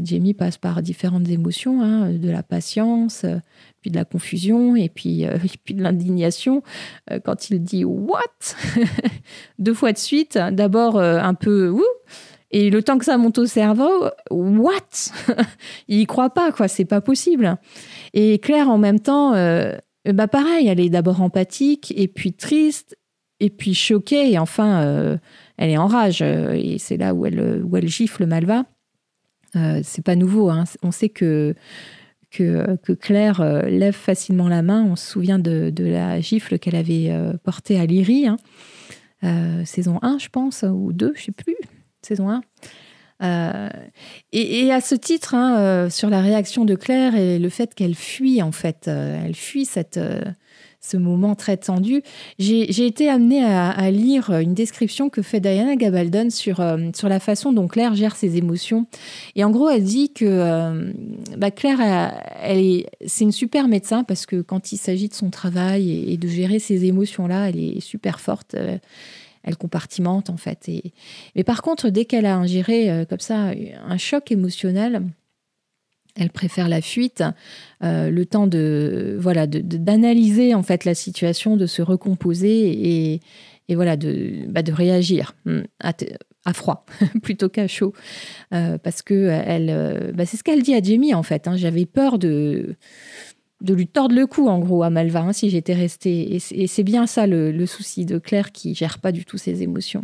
Jamie 0.01 0.33
passe 0.33 0.57
par 0.57 0.81
différentes 0.81 1.27
émotions, 1.27 1.81
hein, 1.81 2.13
de 2.13 2.29
la 2.29 2.43
patience, 2.43 3.25
puis 3.81 3.91
de 3.91 3.97
la 3.97 4.05
confusion, 4.05 4.77
et 4.77 4.87
puis 4.87 5.25
de 5.69 5.83
l'indignation 5.83 6.63
quand 7.25 7.49
il 7.49 7.61
dit 7.61 7.83
what? 7.83 8.21
Deux 9.59 9.73
fois 9.73 9.91
de 9.91 9.97
suite. 9.97 10.39
D'abord 10.53 10.97
un 10.97 11.33
peu 11.33 11.67
ouh, 11.67 11.83
et 12.51 12.69
le 12.69 12.81
temps 12.81 12.97
que 12.97 13.05
ça 13.05 13.17
monte 13.17 13.37
au 13.37 13.45
cerveau, 13.45 14.09
what? 14.31 15.11
Il 15.87 15.99
y 15.99 16.05
croit 16.05 16.31
pas, 16.31 16.51
quoi. 16.51 16.67
C'est 16.67 16.85
pas 16.85 17.01
possible. 17.01 17.57
Et 18.13 18.39
Claire, 18.39 18.69
en 18.69 18.79
même 18.79 18.99
temps, 18.99 19.35
euh, 19.35 19.75
bah 20.05 20.27
pareil, 20.27 20.67
elle 20.67 20.79
est 20.79 20.89
d'abord 20.89 21.21
empathique, 21.21 21.93
et 21.95 22.07
puis 22.07 22.33
triste, 22.33 22.97
et 23.39 23.51
puis 23.51 23.75
choquée, 23.75 24.31
et 24.31 24.39
enfin, 24.39 24.81
euh, 24.81 25.17
elle 25.57 25.69
est 25.69 25.77
en 25.77 25.87
rage. 25.87 26.23
Et 26.23 26.77
c'est 26.79 26.97
là 26.97 27.13
où 27.13 27.25
elle, 27.25 27.63
où 27.63 27.77
elle 27.77 27.87
gifle 27.87 28.25
Malva. 28.25 28.65
Euh, 29.55 29.81
c'est 29.83 30.03
pas 30.03 30.15
nouveau. 30.15 30.49
Hein. 30.49 30.63
On 30.81 30.91
sait 30.91 31.09
que 31.09 31.53
que, 32.31 32.77
que, 32.83 32.93
Claire 32.93 33.41
lève 33.67 33.95
facilement 33.95 34.47
la 34.47 34.61
main. 34.61 34.83
On 34.83 34.95
se 34.95 35.11
souvient 35.11 35.39
de, 35.39 35.71
de 35.71 35.85
la 35.85 36.21
gifle 36.21 36.59
qu'elle 36.59 36.75
avait 36.75 37.11
portée 37.43 37.79
à 37.79 37.87
Lyrie, 37.87 38.27
hein. 38.27 38.37
saison 39.65 39.97
1, 40.03 40.19
je 40.19 40.29
pense, 40.29 40.63
ou 40.63 40.93
2, 40.93 41.13
je 41.15 41.23
sais 41.23 41.31
plus 41.31 41.55
saison 42.01 42.29
1. 42.29 42.41
Euh, 43.21 43.69
et, 44.31 44.71
à 44.71 44.81
ce 44.81 44.95
titre, 44.95 45.35
hein, 45.35 45.59
euh, 45.59 45.89
sur 45.89 46.09
la 46.09 46.21
réaction 46.21 46.65
de 46.65 46.75
Claire 46.75 47.15
et 47.15 47.39
le 47.39 47.49
fait 47.49 47.75
qu'elle 47.75 47.95
fuit, 47.95 48.41
en 48.41 48.51
fait, 48.51 48.85
euh, 48.87 49.21
elle 49.25 49.35
fuit 49.35 49.65
cette, 49.65 49.99
ce 50.79 50.95
moment 50.95 51.35
très 51.35 51.57
tendu, 51.57 52.01
j'ai 52.37 52.85
été 52.85 53.09
amenée 53.09 53.43
à, 53.43 53.91
lire 53.91 54.31
une 54.31 54.53
description 54.53 55.09
que 55.09 55.21
fait 55.21 55.41
Diana 55.41 55.75
Gabaldon 55.75 56.29
sur, 56.29 56.65
sur 56.95 57.09
la 57.09 57.19
façon 57.19 57.51
dont 57.51 57.67
Claire 57.67 57.95
gère 57.95 58.15
ses 58.15 58.37
émotions. 58.37 58.85
Et 59.35 59.43
en 59.43 59.49
gros, 59.49 59.69
elle 59.69 59.83
dit 59.83 60.13
que 60.13 60.93
bah, 61.35 61.51
Claire, 61.51 62.13
elle, 62.41 62.59
est, 62.59 62.85
c'est 63.05 63.25
une 63.25 63.33
super 63.33 63.67
médecin 63.67 64.05
parce 64.05 64.25
que 64.25 64.41
quand 64.41 64.71
il 64.71 64.77
s'agit 64.77 65.09
de 65.09 65.13
son 65.13 65.29
travail 65.29 66.11
et, 66.13 66.15
de 66.15 66.27
gérer 66.29 66.59
ces 66.59 66.85
émotions-là, 66.85 67.49
elle 67.49 67.59
est 67.59 67.81
super 67.81 68.21
forte 68.21 68.55
elle 69.43 69.57
compartimente 69.57 70.29
en 70.29 70.37
fait. 70.37 70.67
Et... 70.69 70.93
Mais 71.35 71.43
par 71.43 71.61
contre, 71.61 71.89
dès 71.89 72.05
qu'elle 72.05 72.25
a 72.25 72.35
ingéré 72.35 72.89
euh, 72.89 73.05
comme 73.05 73.19
ça 73.19 73.51
un 73.85 73.97
choc 73.97 74.31
émotionnel, 74.31 75.03
elle 76.15 76.29
préfère 76.29 76.67
la 76.67 76.81
fuite, 76.81 77.23
euh, 77.83 78.09
le 78.09 78.25
temps 78.25 78.47
de 78.47 79.17
voilà 79.19 79.47
d'analyser 79.47 80.53
en 80.53 80.63
fait 80.63 80.85
la 80.85 80.95
situation, 80.95 81.55
de 81.55 81.65
se 81.65 81.81
recomposer 81.81 82.69
et, 82.69 83.21
et 83.69 83.75
voilà 83.75 83.95
de, 83.95 84.45
bah, 84.47 84.63
de 84.63 84.73
réagir 84.73 85.35
hmm, 85.45 85.61
à, 85.79 85.93
froid 86.53 86.85
plutôt 87.21 87.47
qu'à 87.47 87.67
chaud 87.67 87.93
euh, 88.53 88.79
parce 88.79 89.03
que 89.03 89.29
elle 89.29 90.13
bah, 90.15 90.25
c'est 90.25 90.35
ce 90.35 90.43
qu'elle 90.43 90.63
dit 90.63 90.73
à 90.73 90.81
Jamie 90.81 91.13
en 91.13 91.23
fait. 91.23 91.47
Hein. 91.47 91.55
J'avais 91.55 91.85
peur 91.85 92.17
de 92.17 92.75
de 93.61 93.73
lui 93.73 93.87
tordre 93.87 94.15
le 94.15 94.25
cou, 94.25 94.47
en 94.47 94.59
gros, 94.59 94.83
à 94.83 94.89
Malva, 94.89 95.21
hein, 95.21 95.33
si 95.33 95.49
j'étais 95.49 95.73
restée. 95.73 96.35
Et 96.35 96.67
c'est 96.67 96.83
bien 96.83 97.07
ça 97.07 97.27
le, 97.27 97.65
souci 97.65 98.05
de 98.05 98.17
Claire 98.17 98.51
qui 98.51 98.73
gère 98.73 98.99
pas 98.99 99.11
du 99.11 99.25
tout 99.25 99.37
ses 99.37 99.63
émotions. 99.63 100.03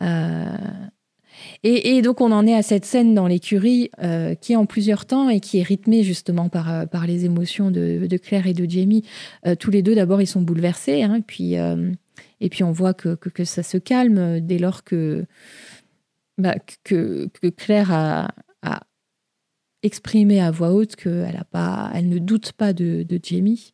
Euh, 0.00 0.46
et, 1.62 2.02
donc, 2.02 2.20
on 2.20 2.32
en 2.32 2.46
est 2.46 2.54
à 2.54 2.62
cette 2.62 2.84
scène 2.84 3.14
dans 3.14 3.26
l'écurie 3.26 3.90
euh, 4.02 4.34
qui 4.34 4.54
est 4.54 4.56
en 4.56 4.66
plusieurs 4.66 5.06
temps 5.06 5.28
et 5.28 5.38
qui 5.38 5.58
est 5.58 5.62
rythmée 5.62 6.02
justement 6.02 6.48
par, 6.48 6.72
euh, 6.72 6.84
les 7.06 7.24
émotions 7.24 7.70
de, 7.70 8.16
Claire 8.16 8.46
et 8.46 8.54
de 8.54 8.68
Jamie. 8.68 9.04
tous 9.60 9.70
les 9.70 9.82
deux, 9.82 9.94
d'abord, 9.94 10.20
ils 10.20 10.26
sont 10.26 10.42
bouleversés. 10.42 11.02
Hein, 11.02 11.20
puis, 11.26 11.54
et 11.54 12.48
puis, 12.48 12.64
on 12.64 12.72
voit 12.72 12.94
que, 12.94 13.14
que, 13.14 13.44
ça 13.44 13.62
se 13.62 13.76
calme 13.76 14.40
dès 14.40 14.58
lors 14.58 14.82
que, 14.82 15.26
bah, 16.38 16.56
que, 16.84 17.28
que 17.40 17.48
Claire 17.48 17.92
a, 17.92 18.28
exprimer 19.82 20.40
à 20.40 20.50
voix 20.50 20.72
haute 20.72 20.96
qu'elle 20.96 21.36
a 21.38 21.44
pas, 21.44 21.90
elle 21.94 22.08
ne 22.08 22.18
doute 22.18 22.52
pas 22.52 22.72
de, 22.72 23.06
Jamie. 23.22 23.72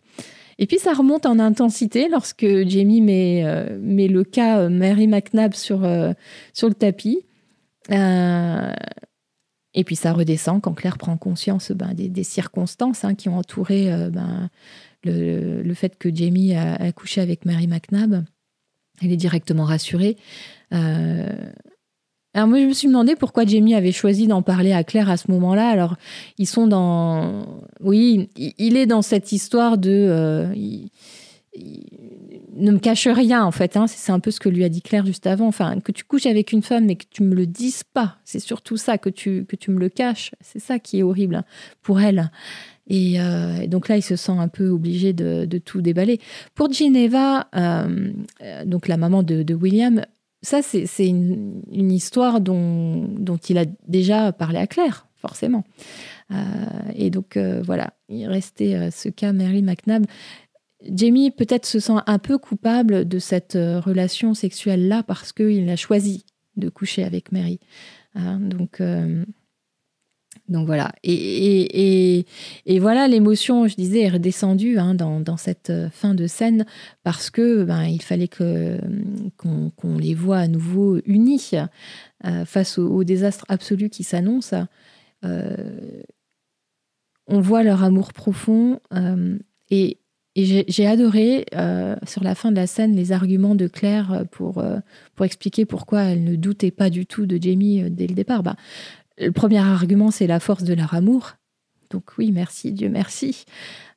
Et 0.58 0.66
puis 0.66 0.78
ça 0.78 0.92
remonte 0.92 1.26
en 1.26 1.38
intensité 1.38 2.08
lorsque 2.08 2.46
Jamie 2.66 3.00
met, 3.00 3.42
euh, 3.44 3.78
met 3.80 4.06
le 4.06 4.22
cas 4.22 4.60
euh, 4.60 4.68
Mary 4.68 5.08
McNabb 5.08 5.54
sur, 5.54 5.84
euh, 5.84 6.12
sur 6.52 6.68
le 6.68 6.74
tapis. 6.74 7.24
et 7.90 9.84
puis 9.84 9.96
ça 9.96 10.12
redescend 10.12 10.60
quand 10.62 10.74
Claire 10.74 10.98
prend 10.98 11.16
conscience 11.16 11.72
ben, 11.72 11.92
des, 11.94 12.24
circonstances 12.24 13.04
hein, 13.04 13.14
qui 13.14 13.28
ont 13.28 13.38
entouré 13.38 13.90
ben, 14.12 14.48
le, 15.02 15.74
fait 15.74 15.98
que 15.98 16.14
Jamie 16.14 16.54
a, 16.54 16.92
couché 16.92 17.20
avec 17.20 17.44
Mary 17.44 17.66
McNabb. 17.66 18.24
Elle 19.02 19.10
est 19.10 19.16
directement 19.16 19.64
rassurée. 19.64 20.16
Alors 22.34 22.48
moi, 22.48 22.58
je 22.58 22.64
me 22.64 22.72
suis 22.72 22.88
demandé 22.88 23.14
pourquoi 23.14 23.44
Jamie 23.44 23.76
avait 23.76 23.92
choisi 23.92 24.26
d'en 24.26 24.42
parler 24.42 24.72
à 24.72 24.82
Claire 24.82 25.08
à 25.08 25.16
ce 25.16 25.30
moment-là. 25.30 25.68
Alors, 25.68 25.94
ils 26.36 26.48
sont 26.48 26.66
dans... 26.66 27.46
Oui, 27.80 28.28
il 28.36 28.76
est 28.76 28.86
dans 28.86 29.02
cette 29.02 29.30
histoire 29.30 29.78
de... 29.78 29.90
Euh, 29.92 30.52
ne 32.56 32.72
me 32.72 32.78
cache 32.78 33.06
rien, 33.06 33.44
en 33.44 33.52
fait. 33.52 33.76
Hein. 33.76 33.86
C'est 33.86 34.10
un 34.10 34.18
peu 34.18 34.32
ce 34.32 34.40
que 34.40 34.48
lui 34.48 34.64
a 34.64 34.68
dit 34.68 34.82
Claire 34.82 35.06
juste 35.06 35.28
avant. 35.28 35.46
Enfin, 35.46 35.78
que 35.78 35.92
tu 35.92 36.02
couches 36.02 36.26
avec 36.26 36.50
une 36.50 36.62
femme, 36.62 36.86
mais 36.86 36.96
que 36.96 37.04
tu 37.08 37.22
me 37.22 37.36
le 37.36 37.46
dises 37.46 37.84
pas. 37.84 38.16
C'est 38.24 38.40
surtout 38.40 38.76
ça, 38.76 38.98
que 38.98 39.10
tu, 39.10 39.44
que 39.44 39.54
tu 39.54 39.70
me 39.70 39.78
le 39.78 39.88
caches. 39.88 40.32
C'est 40.40 40.58
ça 40.58 40.80
qui 40.80 40.98
est 40.98 41.02
horrible 41.04 41.36
hein, 41.36 41.44
pour 41.82 42.00
elle. 42.00 42.32
Euh, 42.90 43.60
et, 43.60 43.68
donc 43.68 43.88
là, 43.88 43.96
il 43.96 44.02
se 44.02 44.16
sent 44.16 44.32
un 44.32 44.48
peu 44.48 44.68
obligé 44.70 45.12
de, 45.12 45.46
tout 45.58 45.82
déballer. 45.82 46.20
Pour 46.56 46.72
Geneva, 46.72 47.46
euh, 47.54 48.12
donc 48.66 48.88
la 48.88 48.96
maman 48.96 49.22
de 49.22 49.54
William, 49.54 50.04
ça, 50.44 50.60
c'est 50.62 51.08
une, 51.08 51.62
histoire 51.90 52.40
dont, 52.40 53.38
il 53.48 53.58
a 53.58 53.64
déjà 53.88 54.30
parlé 54.32 54.58
à 54.58 54.66
Claire, 54.66 55.08
forcément. 55.16 55.64
Euh, 56.30 56.34
et 56.94 57.10
donc, 57.10 57.36
euh, 57.36 57.62
voilà, 57.62 57.94
il 58.10 58.26
restait 58.26 58.74
euh, 58.74 58.90
ce 58.90 59.08
cas 59.08 59.32
Mary 59.32 59.62
McNabb. 59.62 60.04
Jamie 60.92 61.30
peut-être 61.30 61.64
se 61.64 61.80
sent 61.80 61.94
un 62.06 62.18
peu 62.18 62.36
coupable 62.36 63.08
de 63.08 63.18
cette 63.18 63.54
relation 63.54 64.34
sexuelle-là 64.34 65.02
parce 65.02 65.32
qu'il 65.32 65.68
a 65.70 65.76
choisi 65.76 66.26
de 66.56 66.68
coucher 66.68 67.04
avec 67.04 67.32
Mary. 67.32 67.58
Donc, 68.14 68.82
donc 70.48 70.66
voilà. 70.66 70.92
Et, 71.02 72.26
voilà, 72.78 73.08
l'émotion, 73.08 73.66
je 73.66 73.76
disais, 73.76 74.02
est 74.02 74.10
redescendue 74.10 74.78
hein, 74.78 74.94
dans, 74.94 75.36
cette 75.36 75.70
euh, 75.70 75.88
fin 75.90 76.14
de 76.14 76.26
scène 76.26 76.66
parce 77.02 77.30
que 77.30 77.64
ben, 77.64 77.84
il 77.84 78.02
fallait 78.02 78.28
que, 78.28 78.78
qu'on, 79.36 79.98
les 79.98 80.14
voit 80.14 80.38
à 80.38 80.48
nouveau 80.48 80.98
unis 81.06 81.52
euh, 82.26 82.44
face 82.44 82.78
au, 82.78 83.04
désastre 83.04 83.46
absolu 83.48 83.88
qui 83.88 84.04
s'annonce. 84.04 84.54
Euh, 85.24 86.02
on 87.26 87.40
voit 87.40 87.62
leur 87.62 87.82
amour 87.82 88.12
profond 88.12 88.80
et, 89.70 89.98
j'ai, 90.36 90.86
adoré 90.86 91.46
sur 92.06 92.22
la 92.24 92.34
fin 92.34 92.50
de 92.50 92.56
la 92.56 92.66
scène 92.66 92.94
les 92.94 93.12
arguments 93.12 93.54
de 93.54 93.68
Claire 93.68 94.24
pour, 94.32 94.62
pour 95.14 95.24
expliquer 95.24 95.64
pourquoi 95.64 96.02
elle 96.02 96.24
ne 96.24 96.34
doutait 96.34 96.72
pas 96.72 96.90
du 96.90 97.06
tout 97.06 97.24
de 97.24 97.40
Jamie 97.40 97.88
dès 97.88 98.08
le 98.08 98.14
départ. 98.14 98.42
Bah, 98.42 98.56
le 99.18 99.30
premier 99.30 99.58
argument, 99.58 100.10
c'est 100.10 100.26
la 100.26 100.40
force 100.40 100.64
de 100.64 100.74
leur 100.74 100.94
amour. 100.94 101.34
Donc 101.90 102.04
oui, 102.18 102.32
merci, 102.32 102.72
Dieu 102.72 102.88
merci. 102.88 103.44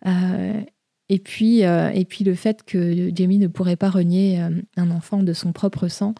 Euh, 0.05 0.61
et, 1.09 1.19
puis, 1.19 1.63
euh, 1.63 1.89
et 1.89 2.05
puis 2.05 2.23
le 2.23 2.35
fait 2.35 2.63
que 2.63 3.09
Jamie 3.15 3.39
ne 3.39 3.47
pourrait 3.47 3.75
pas 3.75 3.89
renier 3.89 4.41
euh, 4.41 4.49
un 4.75 4.91
enfant 4.91 5.23
de 5.23 5.33
son 5.33 5.51
propre 5.51 5.87
sang. 5.87 6.13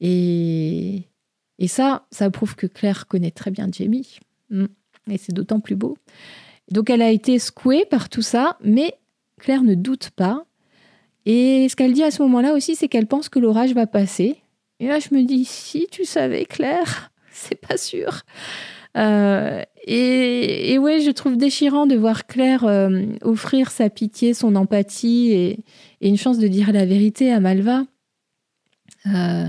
Et, 0.00 1.02
et 1.58 1.68
ça, 1.68 2.06
ça 2.10 2.30
prouve 2.30 2.56
que 2.56 2.66
Claire 2.66 3.06
connaît 3.06 3.30
très 3.30 3.50
bien 3.50 3.68
Jamie. 3.70 4.18
Mm. 4.50 4.66
Et 5.10 5.18
c'est 5.18 5.32
d'autant 5.32 5.60
plus 5.60 5.76
beau. 5.76 5.98
Donc 6.70 6.88
elle 6.88 7.02
a 7.02 7.10
été 7.10 7.38
secouée 7.38 7.84
par 7.84 8.08
tout 8.08 8.22
ça, 8.22 8.56
mais 8.62 8.94
Claire 9.38 9.62
ne 9.62 9.74
doute 9.74 10.10
pas. 10.10 10.44
Et 11.26 11.68
ce 11.68 11.76
qu'elle 11.76 11.92
dit 11.92 12.02
à 12.02 12.10
ce 12.10 12.22
moment-là 12.22 12.54
aussi, 12.54 12.76
c'est 12.76 12.88
qu'elle 12.88 13.06
pense 13.06 13.28
que 13.28 13.38
l'orage 13.38 13.74
va 13.74 13.86
passer. 13.86 14.36
Et 14.78 14.86
là, 14.86 14.98
je 14.98 15.14
me 15.14 15.22
dis, 15.22 15.44
si 15.44 15.86
tu 15.90 16.04
savais, 16.06 16.46
Claire, 16.46 17.09
c'est 17.48 17.60
pas 17.60 17.76
sûr. 17.76 18.22
Euh, 18.96 19.62
et, 19.86 20.78
ouais, 20.78 21.00
je 21.00 21.10
trouve 21.10 21.36
déchirant 21.36 21.86
de 21.86 21.96
voir 21.96 22.26
Claire 22.26 22.64
euh, 22.64 23.06
offrir 23.22 23.70
sa 23.70 23.88
pitié, 23.88 24.34
son 24.34 24.56
empathie 24.56 25.32
et, 25.32 25.64
une 26.00 26.16
chance 26.16 26.38
de 26.38 26.48
dire 26.48 26.72
la 26.72 26.84
vérité 26.84 27.32
à 27.32 27.40
Malva. 27.40 27.84
Euh, 29.06 29.46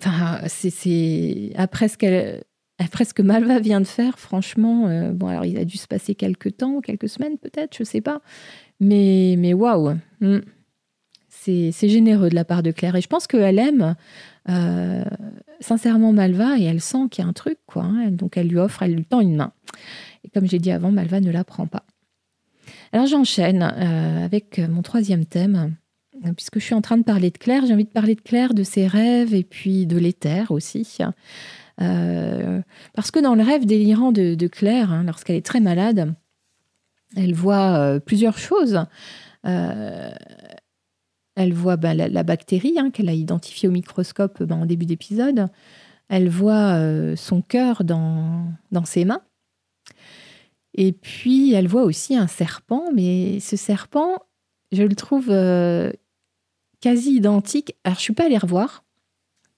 enfin, 0.00 0.40
c'est 0.46 1.52
après 1.56 1.88
ce 1.88 1.96
qu'elle 1.96 2.42
après 2.80 3.04
ce 3.04 3.12
que 3.12 3.22
Malva 3.22 3.58
vient 3.58 3.80
de 3.80 3.86
faire, 3.86 4.20
franchement, 4.20 5.10
bon, 5.12 5.26
alors 5.26 5.44
il 5.44 5.58
a 5.58 5.64
dû 5.64 5.76
se 5.76 5.88
passer 5.88 6.14
quelques 6.14 6.58
temps, 6.58 6.80
quelques 6.80 7.08
semaines 7.08 7.36
peut-être, 7.36 7.76
je 7.76 7.82
sais 7.82 8.00
pas. 8.00 8.20
Mais, 8.78 9.34
mais 9.36 9.52
waouh, 9.52 9.96
hmm. 10.20 10.38
c'est 11.28 11.72
généreux 11.88 12.28
de 12.28 12.36
la 12.36 12.44
part 12.44 12.62
de 12.62 12.70
Claire. 12.70 12.94
Et 12.94 13.00
je 13.00 13.08
pense 13.08 13.26
qu'elle 13.26 13.58
aime 13.58 13.96
euh, 14.48 15.04
sincèrement 15.60 16.12
Malva 16.12 16.58
et 16.58 16.64
elle 16.64 16.80
sent 16.80 17.08
qu'il 17.10 17.22
y 17.22 17.26
a 17.26 17.28
un 17.28 17.32
truc, 17.32 17.58
quoi. 17.66 17.84
Hein. 17.84 18.10
donc 18.10 18.36
elle 18.36 18.48
lui 18.48 18.58
offre, 18.58 18.82
elle 18.82 18.94
lui 18.94 19.04
tend 19.04 19.20
une 19.20 19.36
main. 19.36 19.52
Et 20.24 20.30
comme 20.30 20.46
j'ai 20.46 20.58
dit 20.58 20.70
avant, 20.70 20.90
Malva 20.90 21.20
ne 21.20 21.30
la 21.30 21.44
prend 21.44 21.66
pas. 21.66 21.84
Alors 22.92 23.06
j'enchaîne 23.06 23.62
euh, 23.62 24.24
avec 24.24 24.58
mon 24.58 24.82
troisième 24.82 25.26
thème. 25.26 25.74
Puisque 26.36 26.58
je 26.58 26.64
suis 26.64 26.74
en 26.74 26.80
train 26.80 26.96
de 26.96 27.04
parler 27.04 27.30
de 27.30 27.38
Claire, 27.38 27.64
j'ai 27.64 27.74
envie 27.74 27.84
de 27.84 27.90
parler 27.90 28.16
de 28.16 28.20
Claire, 28.20 28.52
de 28.52 28.64
ses 28.64 28.88
rêves 28.88 29.34
et 29.34 29.44
puis 29.44 29.86
de 29.86 29.96
l'éther 29.96 30.50
aussi. 30.50 30.98
Euh, 31.80 32.60
parce 32.92 33.12
que 33.12 33.20
dans 33.20 33.36
le 33.36 33.44
rêve 33.44 33.66
délirant 33.66 34.10
de, 34.10 34.46
Claire, 34.48 34.90
hein, 34.90 35.04
lorsqu'elle 35.04 35.36
est 35.36 35.46
très 35.46 35.60
malade, 35.60 36.12
elle 37.14 37.34
voit 37.34 38.00
plusieurs 38.04 38.36
choses. 38.36 38.84
Elle 41.38 41.54
voit 41.54 41.76
bah, 41.76 41.94
la, 41.94 42.22
bactérie 42.24 42.80
hein, 42.80 42.90
qu'elle 42.90 43.08
a 43.08 43.12
identifiée 43.12 43.68
au 43.68 43.72
microscope 43.72 44.42
bah, 44.42 44.56
en 44.56 44.66
début 44.66 44.86
d'épisode. 44.86 45.46
Elle 46.08 46.28
voit 46.28 46.74
euh, 46.74 47.14
son 47.14 47.42
cœur 47.42 47.84
dans, 47.84 48.44
dans 48.72 48.84
ses 48.84 49.04
mains. 49.04 49.22
Et 50.74 50.90
puis, 50.90 51.52
elle 51.52 51.68
voit 51.68 51.84
aussi 51.84 52.16
un 52.16 52.26
serpent, 52.26 52.86
mais 52.92 53.38
ce 53.38 53.54
serpent, 53.56 54.18
je 54.72 54.82
le 54.82 54.96
trouve 54.96 55.30
euh, 55.30 55.92
quasi 56.80 57.12
identique. 57.12 57.76
Alors, 57.84 57.94
je 57.94 58.00
ne 58.00 58.02
suis 58.02 58.14
pas 58.14 58.24
allée 58.24 58.36
revoir. 58.36 58.82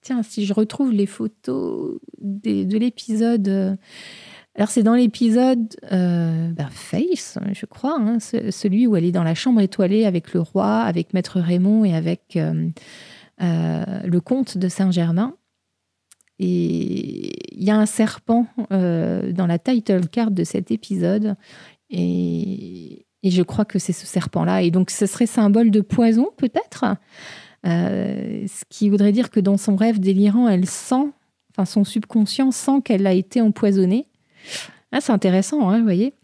Tiens, 0.02 0.22
si 0.22 0.44
je 0.44 0.52
retrouve 0.52 0.92
les 0.92 1.06
photos 1.06 1.98
de 2.20 2.76
l'épisode 2.76 3.48
euh, 3.48 3.76
alors 4.56 4.68
c'est 4.68 4.82
dans 4.82 4.94
l'épisode 4.94 5.76
euh, 5.92 6.50
ben, 6.50 6.68
Face, 6.70 7.38
je 7.52 7.66
crois, 7.66 7.96
hein, 8.00 8.18
celui 8.18 8.86
où 8.86 8.96
elle 8.96 9.04
est 9.04 9.12
dans 9.12 9.22
la 9.22 9.34
chambre 9.34 9.60
étoilée 9.60 10.06
avec 10.06 10.34
le 10.34 10.40
roi, 10.40 10.80
avec 10.80 11.14
Maître 11.14 11.40
Raymond 11.40 11.84
et 11.84 11.94
avec 11.94 12.36
euh, 12.36 12.68
euh, 13.42 13.84
le 14.04 14.20
comte 14.20 14.58
de 14.58 14.68
Saint-Germain. 14.68 15.36
Et 16.40 17.54
il 17.56 17.62
y 17.62 17.70
a 17.70 17.76
un 17.76 17.86
serpent 17.86 18.46
dans 18.70 19.46
la 19.46 19.58
title 19.58 20.08
card 20.08 20.30
de 20.30 20.42
cet 20.42 20.70
épisode. 20.70 21.36
Et, 21.90 23.06
je 23.22 23.42
crois 23.42 23.66
que 23.66 23.78
c'est 23.78 23.92
ce 23.92 24.06
serpent-là. 24.06 24.62
Et 24.62 24.70
donc 24.70 24.90
ce 24.90 25.04
serait 25.04 25.26
symbole 25.26 25.70
de 25.70 25.82
poison 25.82 26.28
peut-être 26.38 26.96
ce 27.62 28.64
qui 28.70 28.88
voudrait 28.88 29.12
dire 29.12 29.30
que 29.30 29.38
dans 29.38 29.58
son 29.58 29.76
rêve 29.76 30.00
délirant, 30.00 30.48
elle 30.48 30.64
sent, 30.64 31.12
enfin 31.52 31.66
son 31.66 31.84
subconscient 31.84 32.50
sent 32.50 32.80
qu'elle 32.82 33.06
a 33.06 33.12
été 33.12 33.42
empoisonnée 33.42 34.06
ah, 34.92 35.00
c'est 35.00 35.12
intéressant, 35.12 35.68
hein, 35.68 35.78
vous 35.78 35.84
voyez. 35.84 36.14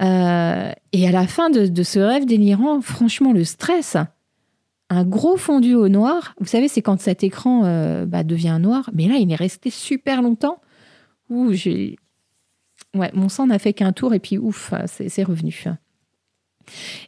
Euh, 0.00 0.70
et 0.92 1.08
à 1.08 1.12
la 1.12 1.26
fin 1.26 1.50
de, 1.50 1.82
ce 1.82 1.98
rêve 1.98 2.24
délirant, 2.24 2.80
franchement, 2.80 3.32
le 3.32 3.44
stress, 3.44 3.96
un 4.90 5.04
gros 5.04 5.36
fondu 5.36 5.74
au 5.74 5.88
noir. 5.88 6.34
Vous 6.40 6.46
savez, 6.46 6.68
c'est 6.68 6.82
quand 6.82 7.00
cet 7.00 7.22
écran 7.22 7.64
euh, 7.64 8.06
bah, 8.06 8.22
devient 8.22 8.58
noir. 8.60 8.90
Mais 8.94 9.08
là, 9.08 9.16
il 9.16 9.30
est 9.30 9.36
resté 9.36 9.70
super 9.70 10.22
longtemps. 10.22 10.60
Ouh, 11.30 11.52
j'ai. 11.52 11.96
Ouais, 12.94 13.10
mon 13.12 13.28
sang 13.28 13.46
n'a 13.46 13.58
fait 13.58 13.74
qu'un 13.74 13.92
tour 13.92 14.14
et 14.14 14.18
puis 14.18 14.38
ouf, 14.38 14.72
c'est 14.86 15.22
revenu. 15.22 15.64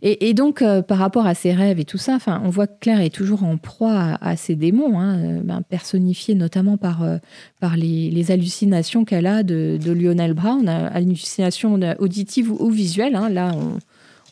Et, 0.02 0.34
donc, 0.34 0.62
euh, 0.62 0.82
par 0.82 0.98
rapport 0.98 1.26
à 1.26 1.34
ses 1.34 1.52
rêves 1.52 1.78
et 1.78 1.84
tout 1.84 1.98
ça, 1.98 2.18
on 2.26 2.48
voit 2.48 2.66
que 2.66 2.78
Claire 2.80 3.00
est 3.00 3.14
toujours 3.14 3.44
en 3.44 3.56
proie 3.56 4.18
à, 4.20 4.36
ses 4.36 4.56
démons, 4.56 4.98
hein, 4.98 5.18
euh, 5.18 5.40
ben, 5.42 5.62
personnifiés 5.62 6.34
notamment 6.34 6.76
par, 6.76 7.02
euh, 7.02 7.18
par 7.60 7.76
les, 7.76 8.30
hallucinations 8.30 9.04
qu'elle 9.04 9.26
a 9.26 9.42
de, 9.42 9.78
Lionel 9.84 10.34
Brown, 10.34 10.68
hallucinations 10.68 11.78
auditives 11.98 12.50
ou, 12.50 12.70
visuelles. 12.70 13.16
Hein. 13.16 13.28
Là, 13.28 13.52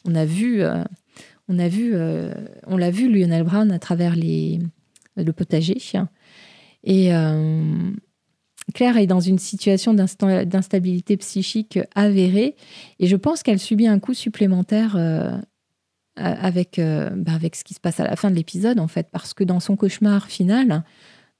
on, 0.04 0.14
a 0.14 0.24
vu, 0.24 0.62
on 1.48 1.58
a 1.58 1.68
vu, 1.68 1.94
on 2.66 2.76
l'a 2.76 2.90
vu 2.90 3.12
Lionel 3.12 3.42
Brown 3.44 3.70
à 3.72 3.78
travers 3.78 4.14
les, 4.14 4.60
le 5.16 5.32
potager. 5.32 5.78
Et 6.84 7.10
Claire 8.74 8.96
est 8.98 9.06
dans 9.06 9.20
une 9.20 9.38
situation 9.38 9.94
d'instabilité 9.94 11.16
psychique 11.16 11.78
avérée 11.94 12.54
et 12.98 13.06
je 13.06 13.16
pense 13.16 13.42
qu'elle 13.42 13.58
subit 13.58 13.86
un 13.86 13.98
coup 13.98 14.14
supplémentaire 14.14 14.96
euh, 16.18 16.34
avec, 16.34 16.78
euh, 16.80 17.10
bah, 17.14 17.32
avec 17.32 17.54
ce 17.54 17.62
qui 17.62 17.74
se 17.74 17.80
passe 17.80 18.00
à 18.00 18.04
la 18.04 18.16
fin 18.16 18.28
de 18.30 18.34
l'épisode, 18.34 18.80
en 18.80 18.88
fait, 18.88 19.08
parce 19.12 19.34
que 19.34 19.44
dans 19.44 19.60
son 19.60 19.76
cauchemar 19.76 20.26
final, 20.26 20.82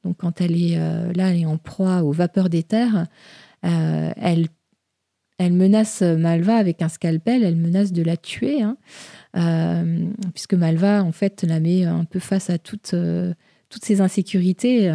donc 0.05 0.19
quand 0.19 0.41
elle 0.41 0.57
est 0.57 0.79
euh, 0.79 1.13
là, 1.15 1.31
elle 1.31 1.41
est 1.41 1.47
en 1.47 1.59
proie 1.59 2.03
aux 2.05 2.13
vapeurs 2.13 2.49
d'éther, 2.49 3.07
elle, 3.63 4.47
elle 5.39 5.53
menace 5.53 6.03
Malva 6.03 6.55
avec 6.55 6.81
un 6.81 6.89
scalpel, 6.89 7.43
elle 7.43 7.57
menace 7.57 7.91
de 7.91 8.03
la 8.03 8.17
tuer, 8.17 8.63
hein, 8.63 8.77
puisque 10.33 10.55
Malva, 10.55 11.03
en 11.03 11.11
fait, 11.11 11.43
la 11.43 11.59
met 11.59 11.85
un 11.85 12.05
peu 12.05 12.21
face 12.21 12.51
à 12.51 12.59
toutes, 12.59 12.95
ces 13.83 14.01
insécurités 14.01 14.93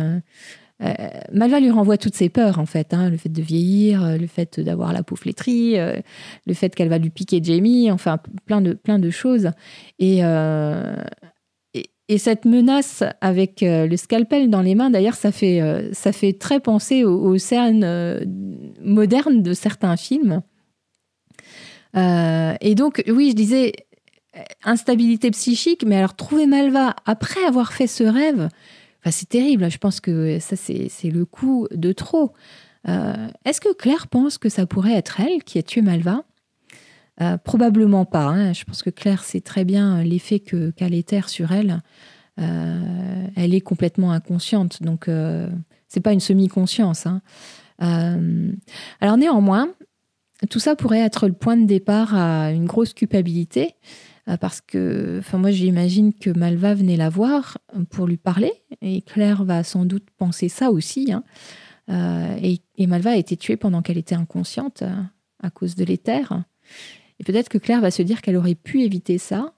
Malva 1.32 1.60
lui 1.60 1.72
renvoie 1.72 1.98
toutes 1.98 2.16
ses 2.16 2.30
peurs, 2.30 2.60
en 2.60 2.66
fait. 2.66 2.94
Hein, 2.94 3.10
le 3.10 3.18
fait 3.18 3.30
de 3.30 3.42
vieillir, 3.42 4.04
euh, 4.04 4.18
le 4.18 4.28
fait 4.28 4.60
d'avoir 4.60 4.94
la 4.94 5.04
peau 5.04 5.16
flétrie, 5.16 5.80
euh, 5.80 6.00
le 6.46 6.54
fait 6.54 6.74
qu'elle 6.76 6.90
va 6.90 6.98
lui 6.98 7.10
piquer 7.10 7.40
Jamie, 7.42 7.92
enfin, 7.92 8.20
plein 8.46 8.62
de, 8.62 8.74
plein 8.74 9.00
de 9.00 9.10
choses. 9.10 9.52
Et, 10.00 10.20
et, 12.10 12.18
cette 12.18 12.46
menace 12.46 13.04
avec 13.22 13.62
le 13.62 13.96
scalpel 13.96 14.50
dans 14.50 14.62
les 14.62 14.76
mains, 14.76 14.92
d'ailleurs, 14.92 15.16
ça, 15.16 15.32
fait 15.32 15.62
ça 15.94 16.12
fait 16.12 16.34
très 16.34 16.60
penser 16.60 17.04
aux, 17.04 17.38
scènes 17.38 18.26
modernes 18.82 19.42
de 19.42 19.54
certains 19.54 19.98
films. 19.98 20.42
et 21.96 22.76
donc, 22.76 23.04
oui, 23.08 23.32
je 23.32 23.36
disais 23.36 23.74
instabilité 24.64 25.32
psychique, 25.32 25.84
mais 25.86 25.98
alors 25.98 26.16
trouver 26.16 26.46
Malva 26.46 26.96
après 27.06 27.44
avoir 27.46 27.74
fait 27.74 27.88
ce 27.88 28.04
rêve, 28.04 28.50
c'est 29.12 29.30
terrible. 29.30 29.70
Je 29.70 29.78
pense 29.78 30.00
que 30.00 30.40
ça, 30.40 30.56
c'est 30.56 31.10
le 31.10 31.26
coup 31.26 31.68
de 31.72 31.92
trop. 31.92 32.34
Euh, 32.88 33.28
est-ce 33.46 33.62
que 33.62 33.74
Claire 33.74 34.08
pense 34.08 34.38
que 34.38 34.50
ça 34.50 34.66
pourrait 34.66 34.94
être 34.94 35.20
elle 35.20 35.44
qui 35.44 35.58
a 35.58 35.64
tué 35.64 35.82
Malva? 35.82 36.24
Euh, 37.22 37.38
Probablement 37.38 38.06
pas. 38.06 38.26
Hein. 38.26 38.54
Je 38.54 38.64
pense 38.64 38.84
que 38.84 38.90
Claire 38.90 39.24
sait 39.24 39.42
très 39.42 39.66
bien 39.66 40.04
l'effet 40.04 40.40
que 40.40 40.72
qu'a 40.72 40.90
l'éther 40.90 41.30
sur 41.30 41.52
elle. 41.52 41.82
Euh, 42.40 43.28
elle 43.36 43.54
est 43.54 43.62
complètement 43.62 44.12
inconsciente, 44.12 44.82
donc 44.82 45.10
c'est 45.88 46.02
pas 46.02 46.14
une 46.14 46.20
semi-conscience. 46.20 47.06
Hein. 47.06 47.22
alors 49.00 49.18
néanmoins, 49.18 49.70
tout 50.50 50.60
ça 50.60 50.76
pourrait 50.76 51.00
être 51.00 51.28
le 51.28 51.34
point 51.34 51.58
de 51.58 51.66
départ 51.66 52.16
à 52.16 52.52
une 52.52 52.66
grosse 52.66 52.94
culpabilité. 52.94 53.76
Euh, 54.30 54.38
parce 54.38 54.62
que, 54.62 55.18
enfin, 55.20 55.38
moi, 55.38 55.52
j'imagine 55.52 56.14
que 56.14 56.30
Malva 56.30 56.74
venait 56.74 56.96
la 56.96 57.10
voir 57.10 57.58
pour 57.90 58.08
lui 58.08 58.18
parler, 58.18 58.54
et 58.82 59.02
Claire 59.02 59.44
va 59.44 59.64
sans 59.64 59.86
doute 59.86 60.08
penser 60.18 60.50
ça 60.50 60.72
aussi. 60.72 61.12
Hein. 61.12 61.24
Euh, 61.90 62.38
et, 62.42 62.88
Malva 62.88 63.12
a 63.12 63.16
été 63.18 63.36
tuée 63.36 63.58
pendant 63.58 63.82
qu'elle 63.82 63.98
était 63.98 64.16
inconsciente 64.16 64.84
euh, 64.84 64.96
à 65.42 65.50
cause 65.50 65.76
de 65.76 65.84
l'éther. 65.84 66.44
Et 67.20 67.24
peut-être 67.24 67.50
que 67.50 67.58
Claire 67.58 67.82
va 67.82 67.92
se 67.92 68.02
dire 68.02 68.22
qu'elle 68.22 68.38
aurait 68.38 68.56
pu 68.56 68.84
éviter 68.84 69.18
ça. 69.18 69.54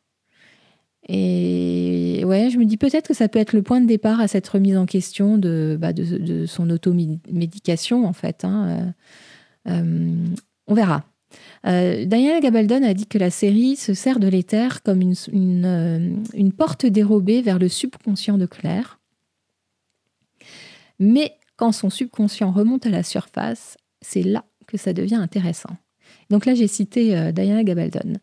Et 1.08 2.24
ouais, 2.26 2.50
je 2.50 2.58
me 2.58 2.66
dis 2.66 2.78
peut-être 2.78 3.08
que 3.08 3.14
ça 3.14 3.28
peut 3.28 3.38
être 3.38 3.54
le 3.54 3.62
point 3.62 3.80
de 3.80 3.86
départ 3.86 4.20
à 4.20 4.28
cette 4.28 4.48
remise 4.48 4.76
en 4.76 4.88
question 4.88 5.38
de, 5.38 5.78
bah, 5.80 5.92
son 6.48 6.72
automédication, 6.72 8.08
en 8.08 8.14
fait. 8.14 8.44
Hein. 8.44 8.96
on 9.68 10.74
verra. 10.74 11.06
Euh, 11.66 12.06
Diana 12.06 12.40
Gabaldon 12.40 12.84
a 12.84 12.94
dit 12.94 13.08
que 13.08 13.18
la 13.18 13.30
série 13.30 13.76
se 13.76 13.94
sert 13.94 14.20
de 14.20 14.28
l'éther 14.28 14.84
comme 14.84 15.02
une, 15.02 15.66
euh, 15.66 16.50
porte 16.58 16.86
dérobée 16.86 17.42
vers 17.42 17.60
le 17.60 17.68
subconscient 17.68 18.38
de 18.38 18.46
Claire. 18.46 19.00
Mais 21.00 21.38
quand 21.58 21.72
son 21.72 21.90
subconscient 21.90 22.52
remonte 22.52 22.86
à 22.86 22.90
la 22.90 23.04
surface, 23.04 23.78
c'est 24.02 24.24
là 24.24 24.46
que 24.68 24.78
ça 24.78 24.94
devient 24.94 25.16
intéressant. 25.16 25.76
Donc 26.30 26.46
là, 26.46 26.54
j'ai 26.54 26.68
cité 26.68 27.18
euh, 27.18 27.32
Diana 27.32 27.64
Gabaldon. 27.64 28.14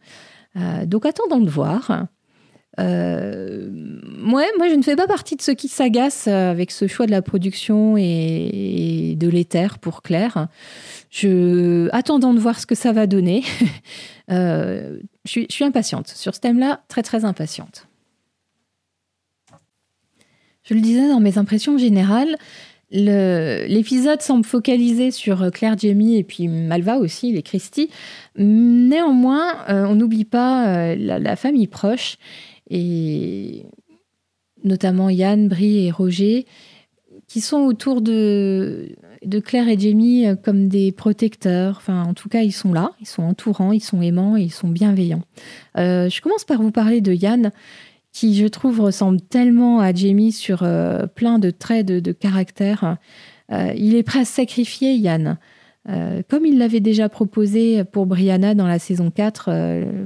donc 0.86 1.06
attendons 1.06 1.40
de 1.40 1.50
voir. 1.50 2.06
Moi, 2.78 4.44
moi, 4.56 4.68
je 4.68 4.74
ne 4.74 4.82
fais 4.82 4.96
pas 4.96 5.06
partie 5.06 5.36
de 5.36 5.42
ceux 5.42 5.54
qui 5.54 5.68
s'agacent 5.68 6.28
avec 6.28 6.70
ce 6.70 6.86
choix 6.86 7.06
de 7.06 7.10
la 7.10 7.22
production 7.22 7.96
et 7.96 9.14
de 9.18 9.28
l'éther 9.28 9.78
pour 9.78 10.02
Claire. 10.02 10.48
Attendant 11.92 12.32
de 12.32 12.40
voir 12.40 12.58
ce 12.58 12.66
que 12.66 12.74
ça 12.74 12.92
va 12.92 13.06
donner, 13.06 13.44
euh, 14.30 14.98
je, 15.24 15.44
suis, 15.48 15.64
impatiente. 15.64 16.08
Sur 16.08 16.34
ce 16.34 16.40
thème-là, 16.40 16.80
très 16.88 17.02
très 17.02 17.24
impatiente. 17.24 17.86
Je 20.64 20.74
le 20.74 20.80
disais 20.80 21.08
dans 21.08 21.20
mes 21.20 21.38
impressions 21.38 21.76
générales, 21.76 22.36
l'épisode 22.90 24.22
semble 24.22 24.44
focaliser 24.44 25.10
sur 25.10 25.50
Claire 25.50 25.76
Jamie 25.76 26.16
et 26.16 26.24
puis 26.24 26.48
Malva 26.48 26.96
aussi, 26.96 27.32
les 27.32 27.42
Christie. 27.42 27.90
Néanmoins, 28.36 29.68
euh, 29.68 29.86
on 29.86 29.94
n'oublie 29.94 30.24
pas 30.24 30.66
euh, 30.68 30.96
la, 30.96 31.36
famille 31.36 31.66
proche, 31.66 32.16
et 32.70 33.66
notamment 34.64 35.10
Yann, 35.10 35.48
Brie 35.48 35.86
et 35.86 35.90
Roger, 35.90 36.46
qui 37.32 37.40
sont 37.40 37.60
autour 37.60 38.02
de, 38.02 38.94
Claire 39.44 39.68
et 39.68 39.78
Jamie 39.78 40.26
euh, 40.26 40.36
comme 40.36 40.68
des 40.68 40.92
protecteurs. 40.92 41.76
Enfin, 41.78 42.02
en 42.02 42.14
tout 42.14 42.28
cas, 42.28 42.42
ils 42.42 42.52
sont 42.52 42.72
là, 42.72 42.92
ils 43.00 43.06
sont 43.06 43.22
entourants, 43.22 43.72
ils 43.72 43.82
sont 43.82 44.02
aimants 44.02 44.36
et 44.36 44.42
ils 44.42 44.52
sont 44.52 44.68
bienveillants. 44.68 45.22
Euh, 45.78 46.08
je 46.10 46.20
commence 46.20 46.44
par 46.44 46.60
vous 46.60 46.70
parler 46.72 47.00
de 47.00 47.12
Yann, 47.12 47.50
qui, 48.12 48.36
je 48.36 48.46
trouve, 48.46 48.80
ressemble 48.80 49.20
tellement 49.20 49.80
à 49.80 49.94
Jamie 49.94 50.32
sur 50.32 50.62
euh, 50.62 51.06
plein 51.06 51.38
de 51.38 51.50
traits 51.50 51.86
de, 51.86 52.12
caractère. 52.12 52.98
il 53.50 53.94
est 53.94 54.02
prêt 54.02 54.20
à 54.20 54.24
sacrifier 54.24 54.94
Yann. 54.94 55.38
Comme 56.28 56.46
il 56.46 56.58
l'avait 56.58 56.80
déjà 56.80 57.08
proposé 57.08 57.82
pour 57.84 58.06
Brianna 58.06 58.54
dans 58.54 58.68
la 58.68 58.78
saison 58.78 59.10
4, 59.10 59.50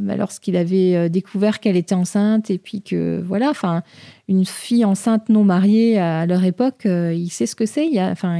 bah, 0.01 0.17
lorsqu'il 0.17 0.57
avait 0.57 1.11
découvert 1.11 1.61
qu'elle 1.61 1.77
était 1.77 1.95
enceinte 1.95 2.51
et 2.51 2.59
puis 2.59 2.81
que 2.81 3.23
voilà, 3.23 3.51
enfin, 3.51 3.83
une 4.29 4.45
fille 4.45 4.85
enceinte 4.85 5.29
non 5.29 5.45
mariée 5.45 5.99
à 5.99 6.27
leur 6.27 6.43
époque, 6.45 6.87
euh, 6.87 7.15
il 7.15 7.31
sait 7.31 7.47
ce 7.47 7.55
que 7.55 7.67
c'est. 7.67 7.87
Il, 7.87 8.01
enfin, 8.01 8.39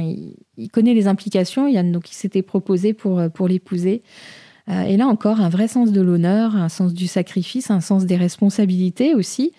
il, 0.57 0.69
connaît 0.69 0.93
les 0.93 1.07
implications. 1.07 1.67
Il, 1.67 1.91
donc, 1.91 2.11
il 2.11 2.15
s'était 2.15 2.41
proposé 2.41 2.93
pour, 2.93 3.19
euh, 3.19 3.29
pour 3.29 3.47
l'épouser. 3.47 4.03
Euh, 4.69 4.81
et 4.81 4.97
là 4.97 5.07
encore, 5.07 5.39
un 5.39 5.49
vrai 5.49 5.67
sens 5.67 5.91
de 5.91 6.01
l'honneur, 6.01 6.55
un 6.55 6.69
sens 6.69 6.93
du 6.93 7.07
sacrifice, 7.07 7.71
un 7.71 7.79
sens 7.79 8.05
des 8.05 8.17
responsabilités 8.17 9.15
aussi. 9.15 9.53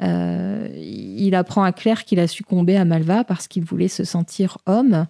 il 0.00 1.34
apprend 1.34 1.62
à 1.62 1.72
Claire 1.72 2.04
qu'il 2.04 2.18
a 2.20 2.26
succombé 2.26 2.76
à 2.76 2.84
Malva 2.84 3.24
parce 3.24 3.46
qu'il 3.46 3.64
voulait 3.64 3.88
se 3.88 4.04
sentir 4.04 4.58
homme. 4.66 5.06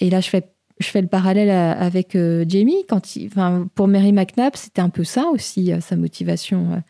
et 0.00 0.10
là, 0.10 0.20
je 0.20 0.28
fais, 0.28 0.44
je 0.80 0.88
fais 0.88 1.00
le 1.00 1.08
parallèle 1.08 1.50
avec 1.50 2.16
Jamie. 2.48 2.84
Quand 2.88 3.02
pour 3.74 3.86
Mary 3.86 4.12
McNabb, 4.12 4.56
c'était 4.56 4.80
un 4.80 4.88
peu 4.88 5.04
ça 5.04 5.26
aussi, 5.32 5.72
sa 5.80 5.96
motivation. 5.96 6.82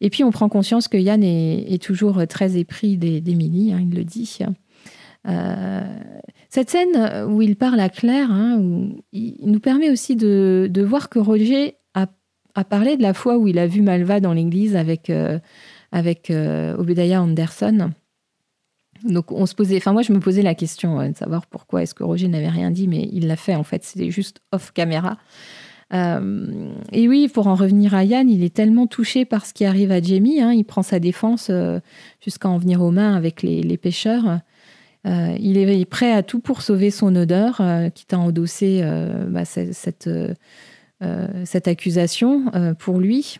Et 0.00 0.10
puis 0.10 0.24
on 0.24 0.30
prend 0.30 0.48
conscience 0.48 0.88
que 0.88 0.96
Yann 0.96 1.22
est, 1.22 1.82
toujours 1.82 2.26
très 2.26 2.56
épris 2.56 2.96
d'Émilie, 2.96 3.72
hein, 3.72 3.80
il 3.80 3.94
le 3.94 4.04
dit. 4.04 4.38
Euh, 5.26 5.82
cette 6.48 6.70
scène 6.70 7.26
où 7.28 7.42
il 7.42 7.56
parle 7.56 7.80
à 7.80 7.88
Claire, 7.88 8.30
hein, 8.30 8.62
il 9.12 9.50
nous 9.50 9.60
permet 9.60 9.90
aussi 9.90 10.16
de, 10.16 10.84
voir 10.86 11.08
que 11.08 11.18
Roger 11.18 11.74
a, 11.94 12.64
parlé 12.64 12.96
de 12.96 13.02
la 13.02 13.14
fois 13.14 13.38
où 13.38 13.46
il 13.46 13.58
a 13.58 13.66
vu 13.66 13.82
Malva 13.82 14.20
dans 14.20 14.32
l'église 14.32 14.74
avec, 14.74 15.10
euh, 15.10 15.38
euh, 15.94 17.16
Anderson. 17.16 17.90
Donc 19.04 19.32
on 19.32 19.46
se 19.46 19.54
posait, 19.54 19.76
enfin 19.76 19.92
moi 19.92 20.02
je 20.02 20.12
me 20.12 20.20
posais 20.20 20.42
la 20.42 20.54
question 20.54 21.08
de 21.08 21.16
savoir 21.16 21.46
pourquoi 21.46 21.82
est-ce 21.82 21.94
que 21.94 22.04
Roger 22.04 22.28
n'avait 22.28 22.48
rien 22.48 22.70
dit, 22.70 22.88
mais 22.88 23.08
il 23.12 23.26
l'a 23.26 23.36
fait 23.36 23.54
en 23.54 23.64
fait, 23.64 23.84
c'était 23.84 24.10
juste 24.10 24.40
off 24.52 24.72
caméra. 24.72 25.18
Euh, 25.94 26.70
et 26.92 27.08
oui, 27.08 27.28
pour 27.28 27.46
en 27.46 27.54
revenir 27.54 27.94
à 27.94 28.04
Yann, 28.04 28.28
il 28.28 28.44
est 28.44 28.54
tellement 28.54 28.86
touché 28.86 29.24
par 29.24 29.46
ce 29.46 29.54
qui 29.54 29.64
arrive 29.64 29.90
à 29.90 30.00
Jamie. 30.00 30.40
Hein, 30.40 30.52
il 30.52 30.64
prend 30.64 30.82
sa 30.82 30.98
défense 30.98 31.48
euh, 31.50 31.80
jusqu'à 32.20 32.48
en 32.48 32.58
venir 32.58 32.82
aux 32.82 32.90
mains 32.90 33.14
avec 33.14 33.42
les, 33.42 33.76
pêcheurs. 33.78 34.40
Euh, 35.06 35.36
il 35.38 35.56
est 35.56 35.84
prêt 35.84 36.12
à 36.12 36.22
tout 36.22 36.40
pour 36.40 36.62
sauver 36.62 36.90
son 36.90 37.14
odeur, 37.16 37.62
quitte 37.94 38.12
à 38.12 38.18
endosser 38.18 38.82
bah, 39.28 39.44
cette, 39.44 40.10
cette, 41.44 41.68
accusation 41.68 42.74
pour 42.78 42.98
lui. 42.98 43.38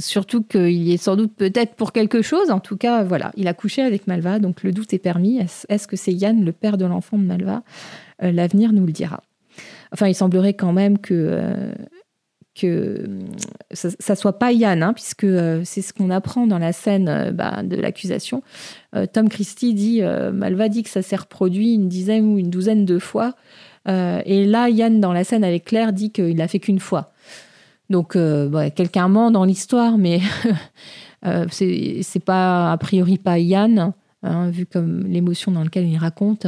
Surtout 0.00 0.42
qu'il 0.42 0.82
y 0.82 0.92
est 0.92 0.96
sans 0.96 1.14
doute 1.14 1.32
peut-être 1.36 1.74
pour 1.74 1.92
quelque 1.92 2.22
chose. 2.22 2.50
En 2.50 2.58
tout 2.58 2.76
cas, 2.76 3.04
voilà, 3.04 3.30
il 3.36 3.46
a 3.46 3.54
couché 3.54 3.82
avec 3.82 4.08
Malva, 4.08 4.40
donc 4.40 4.64
le 4.64 4.72
doute 4.72 4.92
est 4.92 4.98
permis. 4.98 5.38
Est-ce 5.68 5.86
que 5.86 5.96
c'est 5.96 6.12
Yann, 6.12 6.44
le 6.44 6.52
père 6.52 6.76
de 6.76 6.84
l'enfant 6.84 7.18
de 7.18 7.24
Malva? 7.24 7.62
L'avenir 8.20 8.72
nous 8.72 8.84
le 8.84 8.92
dira. 8.92 9.22
Enfin, 9.92 10.08
il 10.08 10.14
semblerait 10.14 10.54
quand 10.54 10.72
même 10.72 10.98
que, 10.98 11.14
euh, 11.14 11.72
que 12.54 13.08
ça, 13.72 14.12
ne 14.12 14.16
soit 14.16 14.38
pas 14.38 14.52
Yann, 14.52 14.82
hein, 14.82 14.92
puisque 14.92 15.24
euh, 15.24 15.62
c'est 15.64 15.82
ce 15.82 15.92
qu'on 15.92 16.10
apprend 16.10 16.46
dans 16.46 16.58
la 16.58 16.72
scène 16.72 17.08
euh, 17.08 17.32
bah, 17.32 17.62
de 17.62 17.76
l'accusation. 17.76 18.42
Tom 19.12 19.28
Christie 19.28 19.72
dit, 19.72 20.02
Malva 20.32 20.68
dit 20.68 20.82
que 20.82 20.90
ça 20.90 21.00
s'est 21.00 21.14
reproduit 21.14 21.74
une 21.74 21.88
dizaine 21.88 22.24
ou 22.24 22.38
une 22.38 22.50
douzaine 22.50 22.84
de 22.84 22.98
fois. 22.98 23.36
et 23.86 24.46
là, 24.46 24.68
Yann, 24.68 25.00
dans 25.00 25.12
la 25.12 25.22
scène 25.22 25.44
avec 25.44 25.66
Claire, 25.66 25.92
dit 25.92 26.10
qu'il 26.10 26.36
l'a 26.36 26.48
fait 26.48 26.58
qu'une 26.58 26.80
fois. 26.80 27.12
Donc, 27.90 28.16
quelqu'un 28.74 29.08
ment 29.08 29.30
dans 29.30 29.44
l'histoire, 29.44 29.98
mais 29.98 30.20
c'est 31.50 32.24
pas 32.24 32.72
a 32.72 32.78
priori 32.78 33.18
pas 33.18 33.38
Yann, 33.38 33.92
hein, 34.22 34.50
vu 34.50 34.64
comme 34.64 35.06
l'émotion 35.06 35.52
dans 35.52 35.64
laquelle 35.64 35.88
il 35.88 35.98
raconte. 35.98 36.46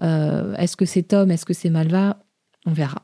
est-ce 0.00 0.76
que 0.76 0.84
c'est 0.84 1.02
Tom, 1.02 1.30
est-ce 1.30 1.44
que 1.44 1.52
c'est 1.52 1.70
Malva 1.70 2.16
on 2.68 2.72
verra. 2.72 3.02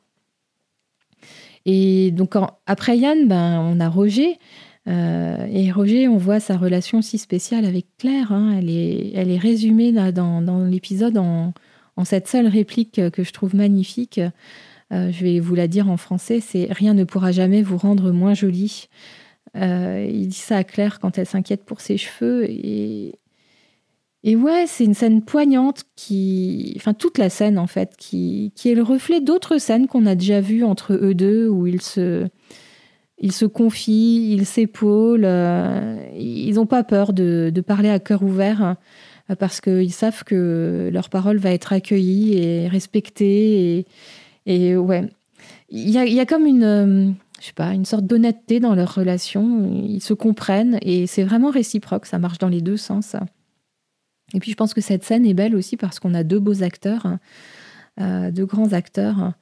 Et 1.67 2.11
donc 2.11 2.35
après 2.67 2.99
Yann, 2.99 3.27
ben, 3.27 3.59
on 3.61 3.81
a 3.81 3.89
Roger. 3.89 4.39
Euh, 4.87 5.47
et 5.51 5.73
Roger, 5.73 6.09
on 6.09 6.19
voit 6.19 6.41
sa 6.41 6.59
relation 6.59 7.01
si 7.01 7.17
spéciale 7.17 7.65
avec 7.65 7.87
Claire. 7.97 8.33
Hein. 8.33 8.57
Elle, 8.59 8.69
est, 8.69 9.13
elle 9.15 9.31
est 9.31 9.39
résumée 9.39 9.93
dans, 9.93 10.67
l'épisode 10.71 11.17
en, 11.17 11.55
cette 12.05 12.29
seule 12.29 12.47
réplique 12.47 13.01
que 13.11 13.25
je 13.25 13.33
trouve 13.33 13.57
magnifique. 13.57 14.21
Euh, 14.95 15.11
je 15.11 15.25
vais 15.25 15.41
vous 15.41 15.55
la 15.55 15.67
dire 15.67 15.89
en 15.91 15.97
français, 15.97 16.41
c'est 16.41 16.69
Rien 16.71 16.95
ne 16.95 17.05
pourra 17.05 17.33
jamais 17.33 17.63
vous 17.63 17.77
rendre 17.77 18.13
moins 18.13 18.35
jolie. 18.35 18.89
Euh, 19.57 20.07
il 20.09 20.29
dit 20.29 20.37
ça 20.37 20.59
à 20.59 20.65
Claire 20.65 21.01
quand 21.01 21.19
elle 21.19 21.27
s'inquiète 21.27 21.65
pour 21.65 21.81
ses 21.81 21.97
cheveux. 21.97 22.45
Et, 22.49 23.15
et 24.23 24.37
ouais, 24.37 24.65
c'est 24.67 24.85
une 24.85 24.95
scène 24.95 25.23
poignante 25.23 25.85
qui. 25.97 26.75
Enfin, 26.77 26.95
toute 26.95 27.19
la 27.19 27.29
scène, 27.29 27.59
en 27.59 27.67
fait, 27.67 27.95
qui, 27.99 28.53
qui 28.55 28.71
est 28.71 28.75
le 28.75 28.83
reflet 28.83 29.21
d'autres 29.21 29.59
scènes 29.59 29.87
qu'on 29.87 30.07
a 30.07 30.15
déjà 30.15 30.41
vues 30.41 30.65
entre 30.65 30.95
eux 30.95 31.15
deux, 31.15 31.49
où 31.49 31.67
ils 31.67 31.83
se, 31.83 32.29
ils 33.19 33.33
se 33.33 33.47
confient, 33.47 34.33
ils 34.33 34.47
s'épaulent. 34.47 35.25
Euh, 35.25 35.97
ils 36.17 36.55
n'ont 36.55 36.67
pas 36.67 36.85
peur 36.85 37.13
de, 37.13 37.51
de, 37.53 37.61
parler 37.61 37.91
à 37.91 37.99
cœur 37.99 38.23
ouvert 38.23 38.77
parce 39.39 39.63
qu'ils 39.63 39.93
savent 39.93 40.23
que 40.25 40.91
leur 40.93 41.09
parole 41.09 41.39
va 41.39 41.51
être 41.51 41.73
accueillie 41.73 42.37
et 42.37 42.69
respectée. 42.69 43.79
Et, 43.79 43.87
et 44.47 44.77
ouais, 44.77 45.09
il 45.71 45.91
y 45.91 46.21
a, 46.21 46.27
comme 46.27 46.47
une. 46.47 46.65
Euh, 46.65 47.11
je 47.41 47.47
sais 47.47 47.53
pas, 47.53 47.73
une 47.75 47.85
sorte 47.85 48.07
d'honnêteté 48.07 48.61
dans 48.61 48.75
leur 48.75 48.95
relation. 48.95 49.83
Ils 49.87 50.01
se 50.01 50.15
comprennent 50.15 50.79
et 50.83 51.07
c'est 51.07 51.25
vraiment 51.25 51.51
réciproque. 51.51 52.07
Ça 52.07 52.19
marche 52.19 52.39
dans 52.39 52.49
les 52.49 52.61
deux 52.61 52.77
sens. 52.77 53.17
Et 54.33 54.41
puis 54.41 54.51
je 54.51 54.57
pense 54.57 54.75
que 54.75 54.81
cette 54.81 55.05
scène 55.05 55.27
est 55.27 55.35
belle 55.35 55.55
aussi 55.55 55.77
parce 55.77 56.01
qu'on 56.01 56.15
a 56.15 56.25
deux 56.25 56.41
beaux 56.41 56.63
acteurs, 56.63 57.07
hein, 57.07 57.21
euh, 58.01 58.31
deux 58.31 58.47
grands 58.47 58.73
acteurs. 58.73 59.33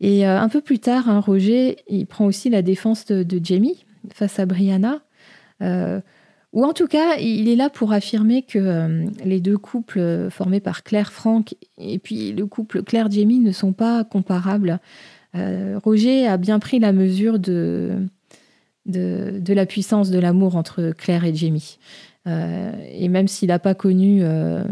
Et 0.00 0.26
euh, 0.26 0.40
un 0.40 0.48
peu 0.48 0.60
plus 0.60 0.78
tard, 0.78 1.08
hein, 1.08 1.20
Roger, 1.20 1.78
il 1.88 2.06
prend 2.06 2.26
aussi 2.26 2.48
la 2.48 2.62
défense 2.62 3.06
de, 3.06 3.40
Jamie 3.42 3.84
face 4.12 4.38
à 4.38 4.46
Brianna. 4.46 5.00
Euh, 5.62 6.00
ou 6.52 6.64
en 6.64 6.72
tout 6.72 6.86
cas, 6.86 7.16
il 7.16 7.48
est 7.48 7.56
là 7.56 7.68
pour 7.68 7.92
affirmer 7.92 8.42
que 8.42 9.06
les 9.24 9.40
deux 9.40 9.58
couples 9.58 10.28
formés 10.30 10.60
par 10.60 10.82
Claire 10.82 11.12
Frank 11.12 11.54
et 11.76 11.98
puis 11.98 12.32
le 12.32 12.46
couple 12.46 12.82
Claire 12.82 13.10
Jamie 13.10 13.38
ne 13.40 13.52
sont 13.52 13.72
pas 13.74 14.04
comparables. 14.04 14.80
Roger 15.34 16.26
a 16.26 16.38
bien 16.38 16.58
pris 16.58 16.78
la 16.78 16.92
mesure 16.92 17.38
de, 17.38 18.08
la 18.86 19.66
puissance 19.66 20.10
de 20.10 20.18
l'amour 20.18 20.56
entre 20.56 20.92
Claire 20.96 21.24
et 21.24 21.34
Jamie. 21.34 21.78
Euh, 22.28 22.72
et 22.92 23.08
même 23.08 23.28
s'il 23.28 23.48
n'a 23.48 23.58
pas 23.58 23.74
connu, 23.74 24.20
euh, 24.22 24.62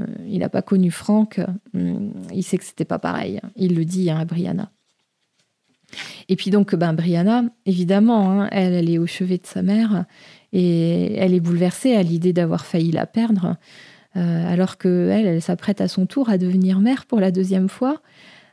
Franck, 0.90 1.40
hum, 1.74 2.12
il 2.34 2.42
sait 2.42 2.58
que 2.58 2.64
c'était 2.64 2.84
pas 2.84 2.98
pareil. 2.98 3.40
Il 3.56 3.74
le 3.76 3.84
dit 3.84 4.10
hein, 4.10 4.18
à 4.18 4.24
Brianna. 4.24 4.70
Et 6.28 6.36
puis 6.36 6.50
donc, 6.50 6.74
ben, 6.74 6.92
Brianna, 6.92 7.44
évidemment, 7.64 8.30
hein, 8.30 8.48
elle, 8.50 8.74
elle 8.74 8.90
est 8.90 8.98
au 8.98 9.06
chevet 9.06 9.38
de 9.38 9.46
sa 9.46 9.62
mère 9.62 10.04
et 10.58 11.14
elle 11.16 11.34
est 11.34 11.40
bouleversée 11.40 11.94
à 11.94 12.02
l'idée 12.02 12.32
d'avoir 12.32 12.64
failli 12.64 12.90
la 12.90 13.06
perdre, 13.06 13.56
euh, 14.16 14.52
alors 14.52 14.78
que 14.78 15.10
elle, 15.10 15.42
s'apprête 15.42 15.80
à 15.80 15.88
son 15.88 16.06
tour 16.06 16.30
à 16.30 16.38
devenir 16.38 16.80
mère 16.80 17.06
pour 17.06 17.20
la 17.20 17.30
deuxième 17.30 17.68
fois, 17.68 18.00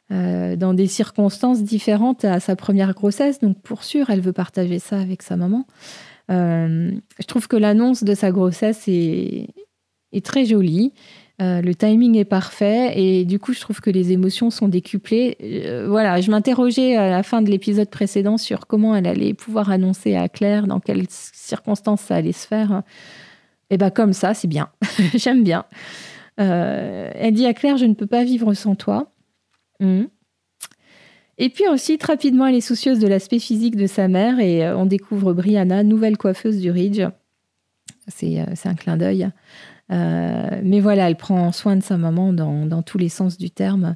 dans 0.10 0.76
des 0.76 0.86
circonstances 0.86 1.64
différentes 1.64 2.24
à 2.24 2.40
sa 2.40 2.56
première 2.56 2.94
grossesse. 2.94 3.40
Donc 3.40 3.60
pour 3.64 3.84
sûr, 3.84 4.12
elle 4.12 4.22
veut 4.22 4.34
partager 4.34 4.78
ça 4.78 5.00
avec 5.00 5.24
sa 5.24 5.38
maman. 5.38 5.66
Euh, 6.32 6.92
je 7.20 7.26
trouve 7.26 7.48
que 7.48 7.56
l'annonce 7.56 8.04
de 8.04 8.14
sa 8.14 8.32
grossesse 8.32 8.88
est 8.88 9.48
très 10.24 10.46
jolie. 10.46 10.94
Euh, 11.42 11.62
le 11.62 11.74
timing 11.74 12.16
est 12.16 12.26
parfait 12.26 12.94
et 12.96 13.26
du 13.26 13.40
coup, 13.40 13.54
je 13.54 13.60
trouve 13.60 13.82
que 13.82 13.90
les 13.90 14.12
émotions 14.12 14.50
sont 14.50 14.68
décuplées. 14.68 15.38
Euh, 15.42 15.88
voilà, 15.90 16.22
je 16.22 16.30
m'interrogeais 16.30 16.96
à 16.96 17.10
la 17.10 17.24
fin 17.24 17.42
de 17.42 17.50
l'épisode 17.50 17.90
précédent 17.90 18.38
sur 18.38 18.68
comment 18.68 18.96
elle 18.96 19.08
allait 19.08 19.34
pouvoir 19.34 19.72
annoncer 19.72 20.16
à 20.16 20.30
Claire, 20.30 20.68
dans 20.68 20.80
quelles 20.80 21.08
circonstances 21.10 22.02
ça 22.02 22.16
allait 22.16 22.32
se 22.34 22.48
faire. 22.48 22.84
Et 23.70 23.78
bien, 23.78 23.90
comme 23.90 24.14
ça, 24.14 24.34
c'est 24.34 24.48
bien. 24.48 24.70
J'aime 25.16 25.44
bien. 25.44 25.66
elle 26.38 27.34
dit 27.34 27.46
à 27.46 27.54
Claire 27.54 27.78
Je 27.78 27.86
ne 27.86 27.96
peux 27.96 28.08
pas 28.08 28.24
vivre 28.24 28.54
sans 28.54 28.76
toi. 28.76 29.12
Hum. 29.80 30.08
Et 31.38 31.50
puis 31.50 31.68
ensuite, 31.68 32.04
rapidement, 32.04 32.46
elle 32.46 32.56
est 32.56 32.62
soucieuse 32.62 33.00
de 33.00 33.08
l'aspect 33.08 33.40
physique 33.40 33.76
de 33.76 33.88
sa 33.88 34.08
mère 34.08 34.40
et 34.40 34.66
euh, 34.66 34.78
on 34.78 34.86
découvre 34.86 35.34
Brianna, 35.34 35.84
nouvelle 35.84 36.18
coiffeuse 36.18 36.60
du 36.60 36.70
Ridge. 36.70 37.02
C'est 38.08 38.40
euh, 38.40 38.54
un 38.66 38.76
clin 38.76 38.98
d'œil. 38.98 39.30
Euh, 39.94 40.62
mais 40.64 40.80
voilà, 40.80 41.10
elle 41.10 41.16
prend 41.16 41.52
soin 41.52 41.76
de 41.76 41.84
sa 41.84 41.98
maman 41.98 42.34
dans, 42.34 42.82
tous 42.82 42.98
les 42.98 43.10
sens 43.10 43.38
du 43.38 43.52
terme. 43.52 43.96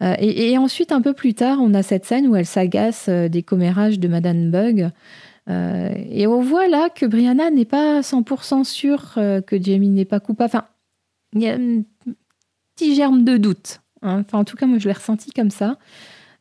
et, 0.00 0.56
ensuite, 0.58 0.90
un 0.90 1.00
peu 1.00 1.12
plus 1.12 1.34
tard, 1.34 1.58
on 1.60 1.74
a 1.74 1.82
cette 1.82 2.04
scène 2.04 2.26
où 2.26 2.36
elle 2.36 2.46
s'agace 2.46 3.08
des 3.08 3.42
commérages 3.42 4.00
de 4.00 4.08
Madame 4.08 4.50
Bug. 4.50 4.90
et 5.48 6.26
on 6.26 6.40
voit 6.40 6.68
là 6.68 6.88
que 6.88 7.06
Brianna 7.06 7.50
n'est 7.50 7.64
pas 7.64 8.00
100% 8.00 8.64
sûre 8.64 9.12
que 9.14 9.62
Jamie 9.62 9.90
n'est 9.90 10.04
pas 10.04 10.20
coupable. 10.20 10.50
Enfin, 10.54 10.64
il 11.34 11.42
y 11.42 11.48
a 11.48 11.54
un 11.54 11.82
petit 12.74 12.94
germe 12.94 13.24
de 13.24 13.36
doute. 13.36 13.80
Hein. 14.02 14.24
Enfin, 14.26 14.38
en 14.38 14.44
tout 14.44 14.56
cas, 14.56 14.66
moi, 14.66 14.78
je 14.78 14.88
l'ai 14.88 14.94
ressenti 14.94 15.30
comme 15.30 15.50
ça. 15.50 15.78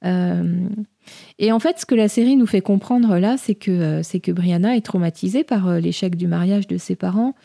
Euh, 0.06 0.68
et 1.40 1.52
en 1.52 1.60
fait, 1.60 1.80
ce 1.80 1.86
que 1.86 1.96
la 1.96 2.08
série 2.08 2.36
nous 2.36 2.46
fait 2.46 2.62
comprendre 2.62 3.18
là, 3.18 3.38
c'est 3.38 3.56
que, 3.56 3.72
euh, 3.72 4.04
c'est 4.04 4.20
que 4.20 4.32
Brianna 4.32 4.76
est 4.76 4.86
traumatisée 4.86 5.44
par 5.44 5.68
euh, 5.68 5.80
l'échec 5.80 6.16
du 6.16 6.28
mariage 6.28 6.68
de 6.68 6.78
ses 6.78 6.96
parents 6.96 7.36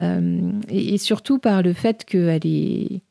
et, 0.00 0.98
surtout 0.98 1.38
par 1.38 1.62
le 1.62 1.72
fait 1.72 2.04
qu'elle 2.04 2.46
est, 2.46 3.02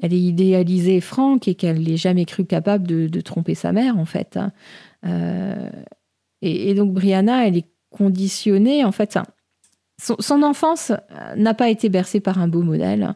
elle 0.00 0.12
est 0.12 0.20
idéalisée 0.20 1.00
Franck 1.00 1.48
et 1.48 1.54
qu'elle 1.54 1.82
n'est 1.82 1.96
jamais 1.96 2.24
cru 2.24 2.44
capable 2.44 2.86
de, 2.86 3.20
tromper 3.20 3.54
sa 3.54 3.72
mère, 3.72 3.98
en 3.98 4.04
fait. 4.04 4.36
Hein. 4.36 4.52
et, 6.42 6.74
donc, 6.74 6.92
Brianna, 6.92 7.46
elle 7.46 7.56
est 7.56 7.68
conditionnée, 7.90 8.84
en 8.84 8.92
fait. 8.92 9.18
Son, 9.98 10.42
enfance 10.42 10.92
n'a 11.36 11.54
pas 11.54 11.68
été 11.68 11.88
bercée 11.88 12.20
par 12.20 12.38
un 12.40 12.48
beau 12.48 12.62
modèle. 12.62 13.14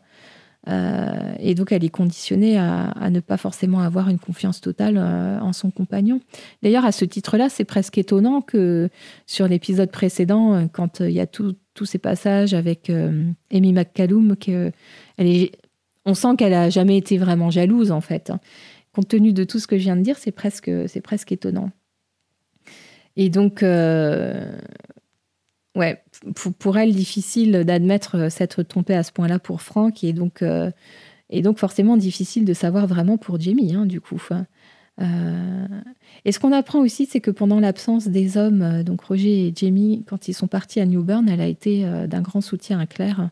Euh, 0.68 1.34
et 1.38 1.54
donc, 1.54 1.72
elle 1.72 1.84
est 1.84 1.90
conditionnée 1.90 2.58
à, 2.58 3.10
ne 3.10 3.20
pas 3.20 3.36
forcément 3.36 3.80
avoir 3.80 4.08
une 4.08 4.18
confiance 4.18 4.60
totale 4.60 4.96
euh, 4.98 5.38
en 5.40 5.52
son 5.52 5.70
compagnon. 5.70 6.20
D'ailleurs, 6.62 6.84
à 6.84 6.92
ce 6.92 7.04
titre-là, 7.04 7.48
c'est 7.48 7.64
presque 7.64 7.98
étonnant 7.98 8.40
que 8.40 8.88
sur 9.26 9.46
l'épisode 9.48 9.90
précédent, 9.90 10.54
euh, 10.54 10.66
quand 10.72 11.00
il 11.00 11.12
y 11.12 11.20
a 11.20 11.26
tous 11.76 11.84
ces 11.84 11.98
passages 11.98 12.54
avec 12.54 12.90
Amy 13.52 13.72
McCallum, 13.72 14.36
que 14.36 14.72
on 16.04 16.14
sent 16.14 16.36
qu'elle 16.38 16.54
a 16.54 16.70
jamais 16.70 16.96
été 16.96 17.18
vraiment 17.18 17.50
jalouse, 17.50 17.92
en 17.92 18.00
fait. 18.00 18.32
Compte 18.92 19.08
tenu 19.08 19.32
de 19.32 19.44
tout 19.44 19.58
ce 19.60 19.66
que 19.66 19.76
je 19.76 19.82
viens 19.82 19.96
de 19.96 20.02
dire, 20.02 20.18
c'est 20.18 20.32
presque, 20.32 20.68
étonnant. 21.30 21.70
Et 23.16 23.30
donc, 23.30 23.62
ouais, 25.76 26.02
pour, 26.58 26.78
elle, 26.78 26.94
difficile 26.94 27.64
d'admettre 27.64 28.16
euh, 28.16 28.30
s'être 28.30 28.62
trompée 28.62 28.94
à 28.94 29.02
ce 29.02 29.12
point-là 29.12 29.38
pour 29.38 29.62
Franck, 29.62 30.02
et 30.02 30.12
donc, 30.12 30.42
euh, 30.42 30.70
et 31.30 31.42
donc 31.42 31.58
forcément 31.58 31.96
difficile 31.96 32.44
de 32.44 32.54
savoir 32.54 32.86
vraiment 32.86 33.18
pour 33.18 33.38
Jamie, 33.38 33.74
hein, 33.74 33.86
du 33.86 34.00
coup. 34.00 34.20
Euh, 35.00 35.66
et 36.24 36.32
ce 36.32 36.38
qu'on 36.38 36.52
apprend 36.52 36.80
aussi, 36.80 37.06
c'est 37.06 37.20
que 37.20 37.30
pendant 37.30 37.60
l'absence 37.60 38.08
des 38.08 38.36
hommes, 38.36 38.82
donc 38.82 39.02
Roger 39.02 39.48
et 39.48 39.52
Jamie, 39.54 40.04
quand 40.06 40.28
ils 40.28 40.34
sont 40.34 40.48
partis 40.48 40.80
à 40.80 40.86
Newburn, 40.86 41.28
elle 41.28 41.40
a 41.40 41.46
été 41.46 41.84
d'un 42.08 42.22
grand 42.22 42.40
soutien 42.40 42.78
à 42.78 42.86
Claire. 42.86 43.30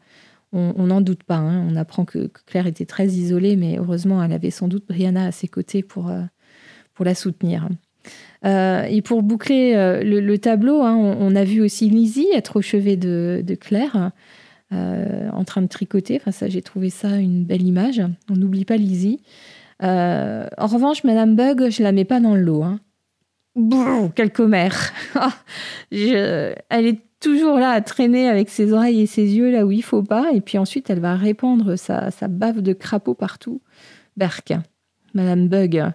On 0.53 0.87
n'en 0.87 1.01
doute 1.01 1.25
pas. 1.25 1.39
Hein. 1.39 1.67
On 1.69 1.75
apprend 1.75 2.05
que, 2.05 2.31
Claire 2.47 2.69
était 2.69 2.87
très 2.87 3.09
isolée, 3.09 3.57
mais 3.57 3.79
heureusement, 3.79 4.23
elle 4.23 4.33
avait 4.33 4.51
sans 4.51 4.69
doute 4.69 4.87
Brianna 4.87 5.27
à 5.27 5.33
ses 5.33 5.49
côtés 5.49 5.83
pour, 5.83 6.12
pour 6.95 7.05
la 7.05 7.15
soutenir. 7.15 7.69
Euh, 8.45 8.83
et 8.85 9.01
pour 9.01 9.23
boucler 9.23 9.75
euh, 9.75 10.03
le, 10.03 10.39
tableau, 10.39 10.83
hein, 10.83 10.97
on, 10.97 11.35
a 11.35 11.45
vu 11.45 11.62
aussi 11.62 11.89
Lizzie 11.89 12.29
être 12.35 12.57
au 12.57 12.62
chevet 12.62 12.97
de, 12.97 13.43
Claire, 13.59 14.11
euh, 14.73 15.31
en 15.33 15.45
train 15.45 15.62
de 15.62 15.67
tricoter. 15.67 16.17
Enfin, 16.21 16.31
ça, 16.31 16.49
j'ai 16.49 16.62
trouvé 16.62 16.91
ça 16.91 17.17
une 17.17 17.45
belle 17.45 17.62
image. 17.62 18.03
On 18.31 18.35
n'oublie 18.35 18.65
pas 18.65 18.77
Lizzie. 18.77 19.21
En 19.81 20.66
revanche, 20.66 21.05
Madame 21.05 21.37
Bug, 21.37 21.70
je 21.70 21.83
la 21.83 21.93
mets 21.93 22.05
pas 22.05 22.20
dans 22.20 22.35
le 22.35 22.43
lot. 22.43 22.62
Hein. 22.62 22.81
commère 24.35 24.93
Elle 25.91 26.87
est 26.87 27.01
toujours 27.25 27.59
là 27.59 27.70
à 27.70 27.81
traîner 27.81 28.29
avec 28.29 28.51
ses 28.51 28.72
oreilles 28.72 29.01
et 29.01 29.07
ses 29.07 29.35
yeux 29.35 29.51
là 29.51 29.64
où 29.64 29.72
il 29.72 29.83
faut 29.83 30.03
pas. 30.03 30.33
Et 30.33 30.41
puis 30.41 30.59
ensuite, 30.59 30.91
elle 30.91 31.01
va 31.01 31.16
répandre 31.16 31.79
sa, 31.79 32.11
bave 32.29 32.61
de 32.61 32.72
crapaud 32.72 33.14
partout. 33.14 33.61
Berk, 34.16 34.53
Madame 35.14 35.49
Bug. 35.49 35.93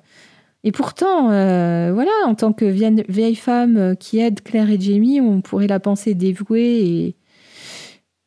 Et 0.63 0.71
pourtant, 0.71 1.31
euh, 1.31 1.91
voilà, 1.93 2.11
en 2.25 2.35
tant 2.35 2.51
que 2.51 2.65
vieille 2.65 3.35
femme 3.35 3.77
euh, 3.77 3.95
qui 3.95 4.19
aide 4.19 4.41
Claire 4.43 4.69
et 4.69 4.79
Jamie, 4.79 5.21
on 5.21 5.39
pourrait 5.39 5.67
la 5.67 5.79
penser 5.79 6.15
dévouée. 6.15 7.15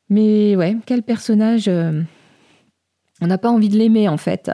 Mais 0.08 0.56
ouais, 0.56 0.76
quel 0.86 1.02
personnage. 1.02 1.68
Euh, 1.68 2.00
on 3.20 3.26
n'a 3.26 3.38
pas 3.38 3.50
envie 3.50 3.68
de 3.68 3.76
l'aimer, 3.76 4.08
en 4.08 4.16
fait. 4.16 4.50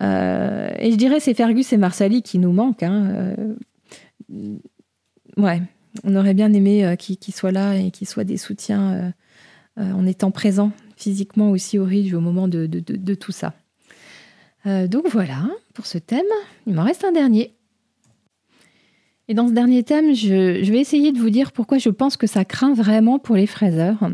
Et 0.00 0.90
je 0.90 0.96
dirais, 0.96 1.20
c'est 1.20 1.34
Fergus 1.34 1.72
et 1.72 1.76
Marsali 1.76 2.22
qui 2.22 2.38
nous 2.38 2.52
manquent. 2.52 2.82
Hein. 2.82 3.34
ouais, 5.36 5.62
on 6.04 6.16
aurait 6.16 6.34
bien 6.34 6.52
aimé 6.52 6.94
qu'ils 6.98 7.34
soient 7.34 7.52
là 7.52 7.76
et 7.76 7.90
qu'ils 7.90 8.08
soient 8.08 8.24
des 8.24 8.38
soutiens 8.38 9.12
en 9.76 10.06
étant 10.06 10.30
présents 10.30 10.72
physiquement 10.96 11.50
aussi 11.50 11.78
au 11.78 11.84
Ridge 11.84 12.14
au 12.14 12.20
moment 12.20 12.48
de, 12.48 12.66
tout 13.14 13.32
ça. 13.32 13.54
donc 14.64 15.06
voilà, 15.10 15.48
pour 15.74 15.86
ce 15.86 15.98
thème. 15.98 16.22
Il 16.66 16.74
m'en 16.74 16.84
reste 16.84 17.04
un 17.04 17.12
dernier. 17.12 17.54
Et 19.30 19.34
dans 19.34 19.46
ce 19.46 19.52
dernier 19.52 19.84
thème, 19.84 20.12
je, 20.12 20.68
vais 20.72 20.80
essayer 20.80 21.12
de 21.12 21.18
vous 21.20 21.30
dire 21.30 21.52
pourquoi 21.52 21.78
je 21.78 21.88
pense 21.88 22.16
que 22.16 22.26
ça 22.26 22.44
craint 22.44 22.74
vraiment 22.74 23.20
pour 23.20 23.36
les 23.36 23.46
fraiseurs. 23.46 24.10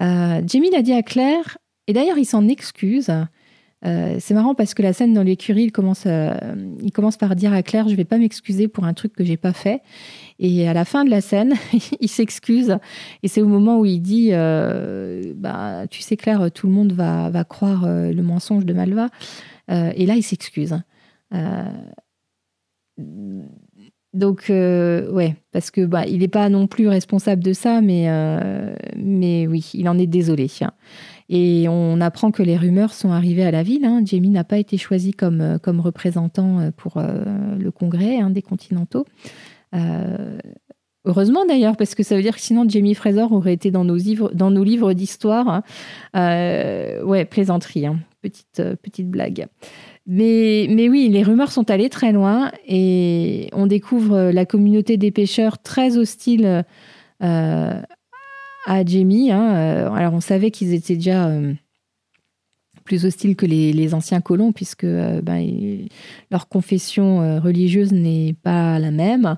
Euh, 0.00 0.42
Jamie 0.44 0.70
l'a 0.72 0.82
dit 0.82 0.92
à 0.92 1.04
Claire, 1.04 1.58
et 1.86 1.92
d'ailleurs 1.92 2.18
il 2.18 2.24
s'en 2.24 2.48
excuse. 2.48 3.08
C'est 3.82 4.32
marrant 4.32 4.54
parce 4.54 4.74
que 4.74 4.82
la 4.82 4.92
scène 4.92 5.14
dans 5.14 5.22
l'écurie, 5.22 5.64
il 5.64 5.72
commence, 5.72 6.06
il 6.06 6.90
commence 6.92 7.16
par 7.16 7.36
dire 7.36 7.52
à 7.52 7.62
Claire, 7.62 7.88
je 7.88 7.94
vais 7.94 8.04
pas 8.04 8.18
m'excuser 8.18 8.68
pour 8.68 8.84
un 8.84 8.92
truc 8.92 9.12
que 9.12 9.24
j'ai 9.24 9.36
pas 9.36 9.52
fait. 9.52 9.82
Et 10.38 10.68
à 10.68 10.72
la 10.72 10.84
fin 10.84 11.04
de 11.04 11.10
la 11.10 11.20
scène, 11.20 11.54
il 12.00 12.08
s'excuse. 12.08 12.78
Et 13.22 13.28
c'est 13.28 13.40
au 13.40 13.48
moment 13.48 13.78
où 13.78 13.84
il 13.84 14.00
dit, 14.00 14.30
bah, 15.36 15.86
tu 15.90 16.02
sais 16.02 16.16
Claire, 16.16 16.50
tout 16.50 16.66
le 16.66 16.72
monde 16.72 16.92
va, 16.92 17.30
va 17.30 17.44
croire 17.44 17.86
le 17.86 18.22
mensonge 18.22 18.64
de 18.64 18.72
Malva. 18.72 19.08
et 19.68 20.06
là, 20.06 20.14
il 20.16 20.22
s'excuse. 20.22 20.76
Donc, 24.14 24.48
euh, 24.48 25.10
ouais, 25.12 25.36
parce 25.52 25.70
que 25.70 25.84
bah, 25.84 26.06
il 26.06 26.20
n'est 26.20 26.28
pas 26.28 26.48
non 26.48 26.66
plus 26.66 26.88
responsable 26.88 27.44
de 27.44 27.52
ça, 27.52 27.80
mais, 27.80 28.06
euh, 28.08 28.74
mais 28.96 29.46
oui, 29.46 29.70
il 29.74 29.88
en 29.88 29.98
est 29.98 30.06
désolé. 30.06 30.48
Et 31.28 31.66
on 31.68 32.00
apprend 32.00 32.30
que 32.30 32.42
les 32.42 32.56
rumeurs 32.56 32.94
sont 32.94 33.10
arrivées 33.10 33.44
à 33.44 33.50
la 33.50 33.62
ville. 33.62 33.84
Hein. 33.84 34.02
Jamie 34.04 34.30
n'a 34.30 34.44
pas 34.44 34.58
été 34.58 34.78
choisi 34.78 35.12
comme, 35.12 35.40
euh, 35.40 35.58
comme 35.58 35.80
représentant 35.80 36.70
pour 36.76 37.00
le 37.00 37.70
congrès 37.70 38.18
hein, 38.18 38.30
des 38.30 38.42
Continentaux. 38.42 39.04
heureusement 41.04 41.44
d'ailleurs, 41.46 41.76
parce 41.76 41.94
que 41.94 42.02
ça 42.02 42.16
veut 42.16 42.22
dire 42.22 42.34
que 42.34 42.40
sinon 42.40 42.66
Jamie 42.68 42.94
Fraser 42.94 43.26
aurait 43.30 43.52
été 43.52 43.70
dans 43.70 43.84
nos 43.84 43.96
livres, 43.96 44.30
dans 44.34 44.50
nos 44.50 44.64
livres 44.64 44.92
d'histoire. 44.92 45.62
Hein. 46.14 47.02
ouais, 47.04 47.24
plaisanterie, 47.24 47.86
petite, 48.22 48.62
petite 48.82 49.10
blague. 49.10 49.46
Mais, 50.06 50.66
mais 50.70 50.88
oui, 50.88 51.10
les 51.10 51.22
rumeurs 51.22 51.52
sont 51.52 51.70
allées 51.70 51.90
très 51.90 52.12
loin 52.12 52.50
et 52.66 53.50
on 53.52 53.66
découvre 53.66 54.30
la 54.30 54.46
communauté 54.46 54.96
des 54.96 55.10
pêcheurs 55.10 55.58
très 55.58 55.98
hostile 55.98 56.64
euh, 57.22 57.82
à 58.68 58.84
Jamie. 58.84 59.30
Hein. 59.32 59.54
Euh, 59.54 59.90
alors 59.92 60.14
on 60.14 60.20
savait 60.20 60.50
qu'ils 60.50 60.74
étaient 60.74 60.94
déjà 60.94 61.26
euh, 61.26 61.54
plus 62.84 63.04
hostiles 63.04 63.36
que 63.36 63.46
les, 63.46 63.94
anciens 63.94 64.20
colons 64.20 64.52
puisque 64.52 64.86
ben, 64.86 65.88
leur 66.30 66.48
confession 66.48 67.40
religieuse 67.40 67.92
n'est 67.92 68.34
pas 68.42 68.78
la 68.78 68.90
même. 68.90 69.36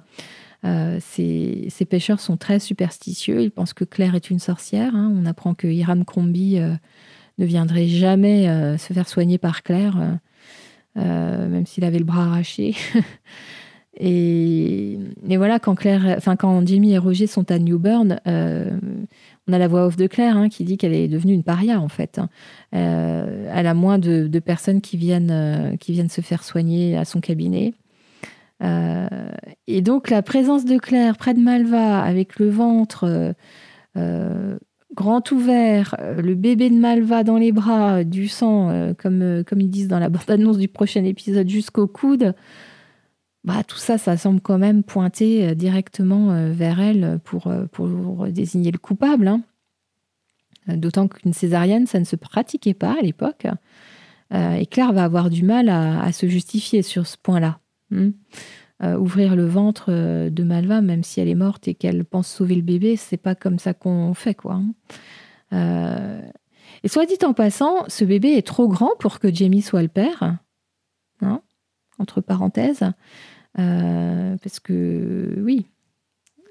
ces, 1.00 1.86
pêcheurs 1.88 2.20
sont 2.20 2.36
très 2.36 2.58
superstitieux. 2.58 3.42
Ils 3.42 3.50
pensent 3.50 3.72
que 3.72 3.84
Claire 3.84 4.14
est 4.14 4.30
une 4.30 4.38
sorcière. 4.38 4.94
Hein. 4.94 5.12
On 5.16 5.26
apprend 5.26 5.54
que 5.54 5.66
Hiram 5.66 6.04
Crombie 6.04 6.58
ne 7.38 7.44
viendrait 7.44 7.88
jamais 7.88 8.46
se 8.78 8.92
faire 8.92 9.08
soigner 9.08 9.38
par 9.38 9.62
Claire. 9.64 10.18
Euh, 10.96 11.48
même 11.48 11.66
s'il 11.66 11.84
avait 11.84 11.98
le 11.98 12.04
bras 12.04 12.24
arraché. 12.24 12.74
et, 14.02 14.98
voilà, 15.36 15.58
quand 15.58 15.74
Claire, 15.74 16.14
enfin 16.16 16.36
quand 16.36 16.66
Jimmy 16.66 16.92
et 16.92 16.98
Roger 16.98 17.26
sont 17.26 17.50
à 17.50 17.58
Newburn, 17.58 18.20
euh, 18.26 18.70
on 19.46 19.52
a 19.52 19.58
la 19.58 19.68
voix 19.68 19.86
off 19.86 19.96
de 19.96 20.06
Claire 20.06 20.36
hein, 20.36 20.48
qui 20.48 20.64
dit 20.64 20.78
qu'elle 20.78 20.94
est 20.94 21.08
devenue 21.08 21.34
une 21.34 21.44
paria 21.44 21.80
en 21.80 21.88
fait. 21.88 22.18
Hein. 22.18 22.28
Euh, 22.74 23.50
elle 23.54 23.66
a 23.66 23.74
moins 23.74 23.98
de, 23.98 24.38
personnes 24.38 24.80
qui 24.80 24.96
viennent, 24.96 25.76
qui 25.78 25.92
viennent 25.92 26.08
se 26.08 26.20
faire 26.20 26.44
soigner 26.44 26.96
à 26.96 27.04
son 27.04 27.20
cabinet. 27.20 27.74
et 28.62 29.82
donc 29.82 30.10
la 30.10 30.22
présence 30.22 30.64
de 30.64 30.78
Claire 30.78 31.16
près 31.16 31.34
de 31.34 31.40
Malva 31.40 32.00
avec 32.00 32.38
le 32.38 32.48
ventre 32.48 33.34
grand 34.94 35.30
ouvert, 35.30 35.94
euh, 36.00 36.20
le 36.20 36.34
bébé 36.34 36.70
de 36.70 36.74
Malva 36.74 37.24
dans 37.24 37.36
les 37.36 37.52
bras, 37.52 38.04
du 38.04 38.28
sang, 38.28 38.70
euh, 38.70 38.92
comme, 38.94 39.22
euh, 39.22 39.42
comme 39.44 39.60
ils 39.60 39.70
disent 39.70 39.88
dans 39.88 39.98
la 39.98 40.08
bande-annonce 40.08 40.58
du 40.58 40.68
prochain 40.68 41.04
épisode, 41.04 41.48
jusqu'au 41.48 41.86
coude, 41.86 42.34
bah, 43.44 43.64
tout 43.64 43.78
ça, 43.78 43.98
ça 43.98 44.16
semble 44.16 44.40
quand 44.40 44.58
même 44.58 44.82
pointer 44.82 45.54
directement 45.54 46.50
vers 46.52 46.80
elle 46.80 47.20
pour, 47.24 47.50
pour 47.72 48.26
désigner 48.26 48.70
le 48.70 48.78
coupable. 48.78 49.28
Hein. 49.28 49.42
D'autant 50.68 51.08
qu'une 51.08 51.32
césarienne, 51.32 51.86
ça 51.86 51.98
ne 51.98 52.04
se 52.04 52.16
pratiquait 52.16 52.74
pas 52.74 52.96
à 52.98 53.02
l'époque. 53.02 53.46
et 54.32 54.66
Claire 54.66 54.92
va 54.92 55.04
avoir 55.04 55.30
du 55.30 55.42
mal 55.42 55.70
à, 55.70 56.12
se 56.12 56.28
justifier 56.28 56.82
sur 56.82 57.06
ce 57.06 57.16
point-là. 57.16 57.60
Euh, 58.82 58.96
ouvrir 58.96 59.36
le 59.36 59.44
ventre 59.44 59.86
euh, 59.88 60.30
de 60.30 60.42
Malva, 60.42 60.80
même 60.80 61.04
si 61.04 61.20
elle 61.20 61.28
est 61.28 61.34
morte 61.34 61.68
et 61.68 61.74
qu'elle 61.74 62.02
pense 62.02 62.28
sauver 62.28 62.54
le 62.54 62.62
bébé, 62.62 62.96
c'est 62.96 63.18
pas 63.18 63.34
comme 63.34 63.58
ça 63.58 63.74
qu'on 63.74 64.14
fait, 64.14 64.34
quoi. 64.34 64.54
Hein. 64.54 64.72
Euh, 65.52 66.22
et 66.82 66.88
soit 66.88 67.04
dit 67.04 67.18
en 67.22 67.34
passant, 67.34 67.84
ce 67.88 68.06
bébé 68.06 68.30
est 68.30 68.46
trop 68.46 68.68
grand 68.68 68.92
pour 68.98 69.18
que 69.18 69.32
Jamie 69.32 69.60
soit 69.60 69.82
le 69.82 69.88
père, 69.88 70.38
hein, 71.20 71.42
entre 71.98 72.22
parenthèses, 72.22 72.84
parce 73.54 74.60
que 74.60 75.34
oui, 75.42 75.66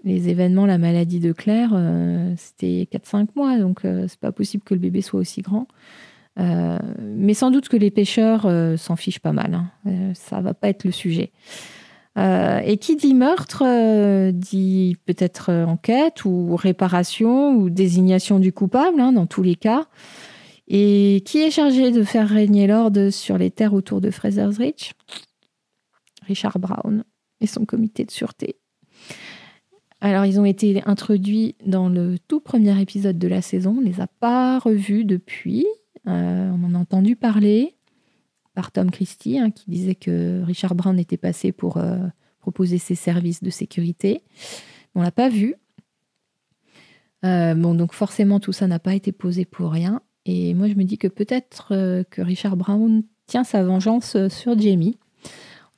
les 0.04 0.30
événements, 0.30 0.66
la 0.66 0.78
maladie 0.78 1.20
de 1.20 1.32
Claire, 1.32 1.72
c'était 2.38 2.88
4-5 2.92 3.30
mois, 3.36 3.58
donc 3.58 3.82
c'est 3.84 4.20
pas 4.20 4.32
possible 4.32 4.64
que 4.64 4.74
le 4.74 4.80
bébé 4.80 5.02
soit 5.02 5.20
aussi 5.20 5.42
grand. 5.42 5.68
mais 6.38 7.34
sans 7.34 7.52
doute 7.52 7.70
que 7.70 7.78
les 7.78 7.92
pêcheurs 7.92 8.48
s'en 8.78 8.96
fichent 8.96 9.20
pas 9.20 9.34
mal. 9.34 9.54
Hein. 9.86 10.14
ça 10.14 10.42
va 10.42 10.54
pas 10.54 10.70
être 10.70 10.84
le 10.84 10.92
sujet. 10.92 11.32
Euh, 12.18 12.60
et 12.66 12.78
qui 12.78 12.96
dit 12.96 13.14
meurtre 13.14 13.64
euh, 13.66 14.32
dit 14.34 14.98
peut-être 15.06 15.52
euh, 15.52 15.66
enquête 15.66 16.26
ou 16.26 16.56
réparation 16.56 17.54
ou 17.54 17.70
désignation 17.70 18.40
du 18.40 18.52
coupable, 18.52 19.00
hein, 19.00 19.14
dans 19.14 19.26
tous 19.26 19.44
les 19.44 19.56
cas. 19.56 19.86
Et 20.68 21.24
qui 21.26 21.42
est 21.42 21.52
chargé 21.52 21.92
de 21.92 22.04
faire 22.04 22.28
régner 22.28 22.68
l'ordre 22.68 23.10
sur 23.10 23.38
les 23.38 23.52
terres 23.52 23.74
autour 23.74 24.02
de 24.02 24.12
Fraser's 24.12 24.58
Ridge? 24.58 24.92
Richard 26.30 26.60
Brown 26.60 27.04
et 27.42 27.48
son 27.48 27.66
comité 27.66 28.06
de 28.06 28.12
sûreté. 28.12 28.56
Alors, 30.00 30.26
ils 30.26 30.40
ont 30.40 30.46
été 30.46 30.82
introduits 30.86 31.56
dans 31.66 31.90
le 31.90 32.18
tout 32.20 32.40
premier 32.40 32.80
épisode 32.82 33.20
de 33.20 33.28
la 33.28 33.42
saison. 33.42 33.76
On 33.78 33.82
ne 33.82 33.86
les 33.86 34.00
a 34.00 34.08
pas 34.08 34.58
revus 34.60 35.04
depuis. 35.04 35.66
on 36.06 36.64
en 36.64 36.74
a 36.74 36.78
entendu 36.78 37.18
parler 37.18 37.76
par 38.60 38.74
Tom 38.74 38.92
Christie, 38.92 39.40
hein, 39.40 39.52
qui 39.52 39.72
disait 39.72 39.96
que 39.96 40.42
Richard 40.44 40.76
Brown 40.76 41.00
était 41.00 41.16
passé 41.16 41.54
pour 41.54 41.78
euh, 41.78 42.00
proposer 42.40 42.78
ses 42.78 42.96
services 42.96 43.42
de 43.42 43.50
sécurité. 43.50 44.22
On 44.96 45.02
l'a 45.02 45.12
pas 45.12 45.30
vu. 45.30 45.56
Euh, 47.24 47.54
bon, 47.54 47.74
donc 47.74 47.94
forcément, 47.94 48.42
tout 48.42 48.52
ça 48.52 48.68
n'a 48.68 48.80
pas 48.80 48.96
été 48.96 49.14
posé 49.14 49.46
pour 49.46 49.72
rien. 49.72 50.02
Et 50.26 50.54
moi, 50.54 50.68
je 50.68 50.74
me 50.74 50.84
dis 50.84 50.98
que 50.98 51.08
peut-être 51.08 51.70
euh, 51.72 52.04
que 52.04 52.22
Richard 52.22 52.58
Brown 52.58 53.04
tient 53.28 53.46
sa 53.46 53.64
vengeance 53.64 54.18
sur 54.28 54.60
Jamie. 54.60 54.98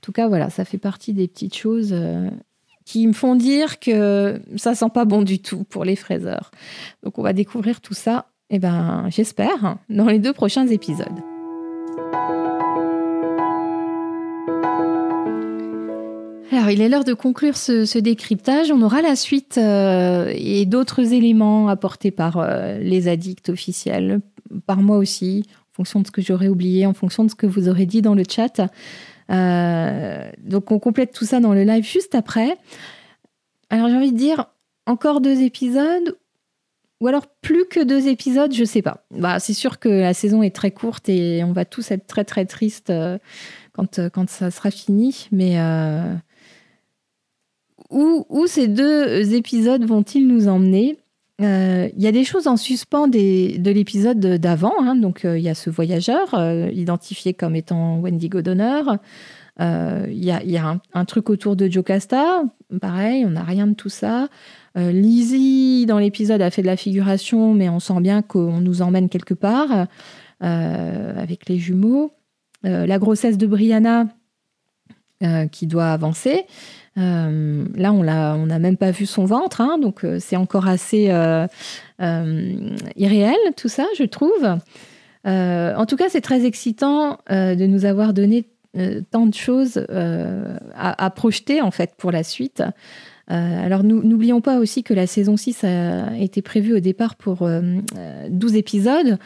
En 0.01 0.03
tout 0.03 0.11
cas, 0.13 0.27
voilà, 0.27 0.49
ça 0.49 0.65
fait 0.65 0.79
partie 0.79 1.13
des 1.13 1.27
petites 1.27 1.55
choses 1.55 1.95
qui 2.85 3.05
me 3.05 3.13
font 3.13 3.35
dire 3.35 3.79
que 3.79 4.41
ça 4.55 4.73
sent 4.73 4.89
pas 4.91 5.05
bon 5.05 5.21
du 5.21 5.37
tout 5.37 5.63
pour 5.63 5.85
les 5.85 5.95
fraiseurs. 5.95 6.49
Donc, 7.03 7.19
on 7.19 7.21
va 7.21 7.33
découvrir 7.33 7.81
tout 7.81 7.93
ça, 7.93 8.25
eh 8.49 8.57
ben, 8.57 9.05
j'espère, 9.11 9.77
dans 9.89 10.07
les 10.07 10.17
deux 10.17 10.33
prochains 10.33 10.65
épisodes. 10.65 11.21
Alors, 16.51 16.71
il 16.71 16.81
est 16.81 16.89
l'heure 16.89 17.03
de 17.03 17.13
conclure 17.13 17.55
ce, 17.55 17.99
décryptage. 17.99 18.71
On 18.71 18.81
aura 18.81 19.03
la 19.03 19.15
suite 19.15 19.59
euh, 19.59 20.33
et 20.35 20.65
d'autres 20.65 21.13
éléments 21.13 21.67
apportés 21.67 22.09
par 22.09 22.37
euh, 22.37 22.79
les 22.79 23.07
addicts 23.07 23.49
officiels, 23.49 24.19
par 24.65 24.77
moi 24.77 24.97
aussi, 24.97 25.45
en 25.71 25.75
fonction 25.75 25.99
de 26.01 26.07
ce 26.07 26.11
que 26.11 26.23
j'aurais 26.23 26.49
oublié, 26.49 26.87
en 26.87 26.93
fonction 26.93 27.23
de 27.23 27.29
ce 27.29 27.35
que 27.35 27.45
vous 27.45 27.69
aurez 27.69 27.85
dit 27.85 28.01
dans 28.01 28.15
le 28.15 28.23
chat. 28.27 28.59
Euh, 29.31 30.29
donc, 30.39 30.71
on 30.71 30.79
complète 30.79 31.13
tout 31.13 31.25
ça 31.25 31.39
dans 31.39 31.53
le 31.53 31.63
live 31.63 31.85
juste 31.85 32.15
après. 32.15 32.57
Alors, 33.69 33.89
j'ai 33.89 33.95
envie 33.95 34.11
de 34.11 34.17
dire 34.17 34.47
encore 34.85 35.21
deux 35.21 35.41
épisodes 35.41 36.17
ou 36.99 37.07
alors 37.07 37.25
plus 37.41 37.65
que 37.65 37.83
deux 37.83 38.07
épisodes, 38.07 38.53
je 38.53 38.63
sais 38.63 38.81
pas. 38.81 39.05
Bah, 39.11 39.39
c'est 39.39 39.53
sûr 39.53 39.79
que 39.79 39.89
la 39.89 40.13
saison 40.13 40.43
est 40.43 40.55
très 40.55 40.71
courte 40.71 41.09
et 41.09 41.43
on 41.43 41.51
va 41.51 41.65
tous 41.65 41.89
être 41.89 42.05
très 42.05 42.23
très 42.23 42.45
tristes 42.45 42.93
quand, 43.73 44.09
quand 44.09 44.29
ça 44.29 44.51
sera 44.51 44.69
fini. 44.69 45.27
Mais 45.31 45.57
où, 47.89 48.45
ces 48.47 48.67
deux 48.67 49.33
épisodes 49.33 49.83
vont-ils 49.83 50.27
nous 50.27 50.47
emmener? 50.47 50.97
Euh, 51.41 51.89
il 51.95 52.03
y 52.03 52.07
a 52.07 52.11
des 52.11 52.23
choses 52.23 52.47
en 52.47 52.57
suspens 52.57 53.07
de 53.07 53.71
l'épisode 53.71 54.19
d'avant. 54.19 54.73
Hein. 54.81 54.95
donc, 54.95 55.25
euh, 55.25 55.37
il 55.37 55.43
y 55.43 55.49
a 55.49 55.55
ce 55.55 55.69
voyageur 55.69 56.33
euh, 56.33 56.69
identifié 56.71 57.33
comme 57.33 57.55
étant 57.55 57.99
Wendigo 57.99 58.41
d'honneur. 58.41 58.97
Il 59.59 60.23
y 60.23 60.57
a, 60.57 60.79
un, 60.93 61.05
truc 61.05 61.29
autour 61.29 61.55
de 61.55 61.69
Jocasta. 61.69 62.43
Pareil, 62.81 63.25
on 63.25 63.31
n'a 63.31 63.43
rien 63.43 63.67
de 63.67 63.75
tout 63.75 63.89
ça. 63.89 64.27
Lizzie, 64.75 65.85
dans 65.85 65.99
l'épisode, 65.99 66.41
a 66.41 66.49
fait 66.49 66.63
de 66.63 66.67
la 66.67 66.77
figuration, 66.77 67.53
mais 67.53 67.69
on 67.69 67.79
sent 67.79 67.99
bien 67.99 68.23
qu'on 68.23 68.59
nous 68.59 68.81
emmène 68.81 69.07
quelque 69.07 69.35
part 69.35 69.85
avec 70.39 71.47
les 71.47 71.59
jumeaux. 71.59 72.11
la 72.63 72.97
grossesse 72.97 73.37
de 73.37 73.45
Brianna 73.45 74.07
qui 75.51 75.67
doit 75.67 75.91
avancer. 75.91 76.45
Euh, 76.97 77.65
là, 77.75 77.93
on 77.93 78.03
n'a 78.03 78.35
on 78.35 78.45
même 78.45 78.77
pas 78.77 78.91
vu 78.91 79.05
son 79.05 79.25
ventre, 79.25 79.61
hein, 79.61 79.77
donc 79.77 80.03
euh, 80.03 80.17
c'est 80.19 80.35
encore 80.35 80.67
assez 80.67 81.07
euh, 81.09 81.47
irréel 82.97 83.37
tout 83.55 83.69
ça, 83.69 83.85
je 83.97 84.03
trouve. 84.03 84.57
en 85.25 85.85
tout 85.85 85.95
cas, 85.95 86.09
c'est 86.09 86.21
très 86.21 86.45
excitant 86.45 87.19
de 87.29 87.65
nous 87.65 87.85
avoir 87.85 88.13
donné 88.13 88.45
tant 89.11 89.25
de 89.25 89.33
choses 89.33 89.85
à, 90.75 91.09
projeter 91.11 91.61
en 91.61 91.71
fait 91.71 91.91
pour 91.97 92.11
la 92.11 92.23
suite. 92.23 92.63
alors 93.27 93.83
n'oublions 93.83 94.41
pas 94.41 94.59
aussi 94.59 94.83
que 94.83 94.93
la 94.93 95.07
saison 95.07 95.37
6 95.37 95.63
a 95.63 96.17
été 96.17 96.41
prévue 96.41 96.73
au 96.73 96.79
départ 96.79 97.15
pour 97.15 97.47
12 98.29 98.55
épisodes 98.55 99.17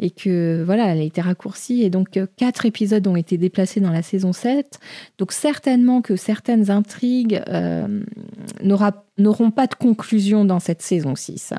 et 0.00 0.10
que 0.10 0.62
voilà, 0.64 0.86
elle 0.86 0.98
a 0.98 1.04
été 1.04 1.20
raccourcie 1.20 1.82
et 1.82 1.90
donc 1.90 2.18
quatre 2.36 2.66
épisodes 2.66 3.06
ont 3.06 3.16
été 3.16 3.36
déplacés 3.36 3.80
dans 3.80 3.92
la 3.92 4.02
saison 4.02 4.32
7. 4.32 4.80
Donc 5.18 5.30
certainement 5.30 6.02
que 6.02 6.16
certaines 6.16 6.70
intrigues 6.70 7.40
n'auront 8.62 9.50
pas 9.50 9.66
de 9.66 9.74
conclusion 9.74 10.44
dans 10.44 10.58
cette 10.58 10.82
saison 10.82 11.14
6. 11.14 11.54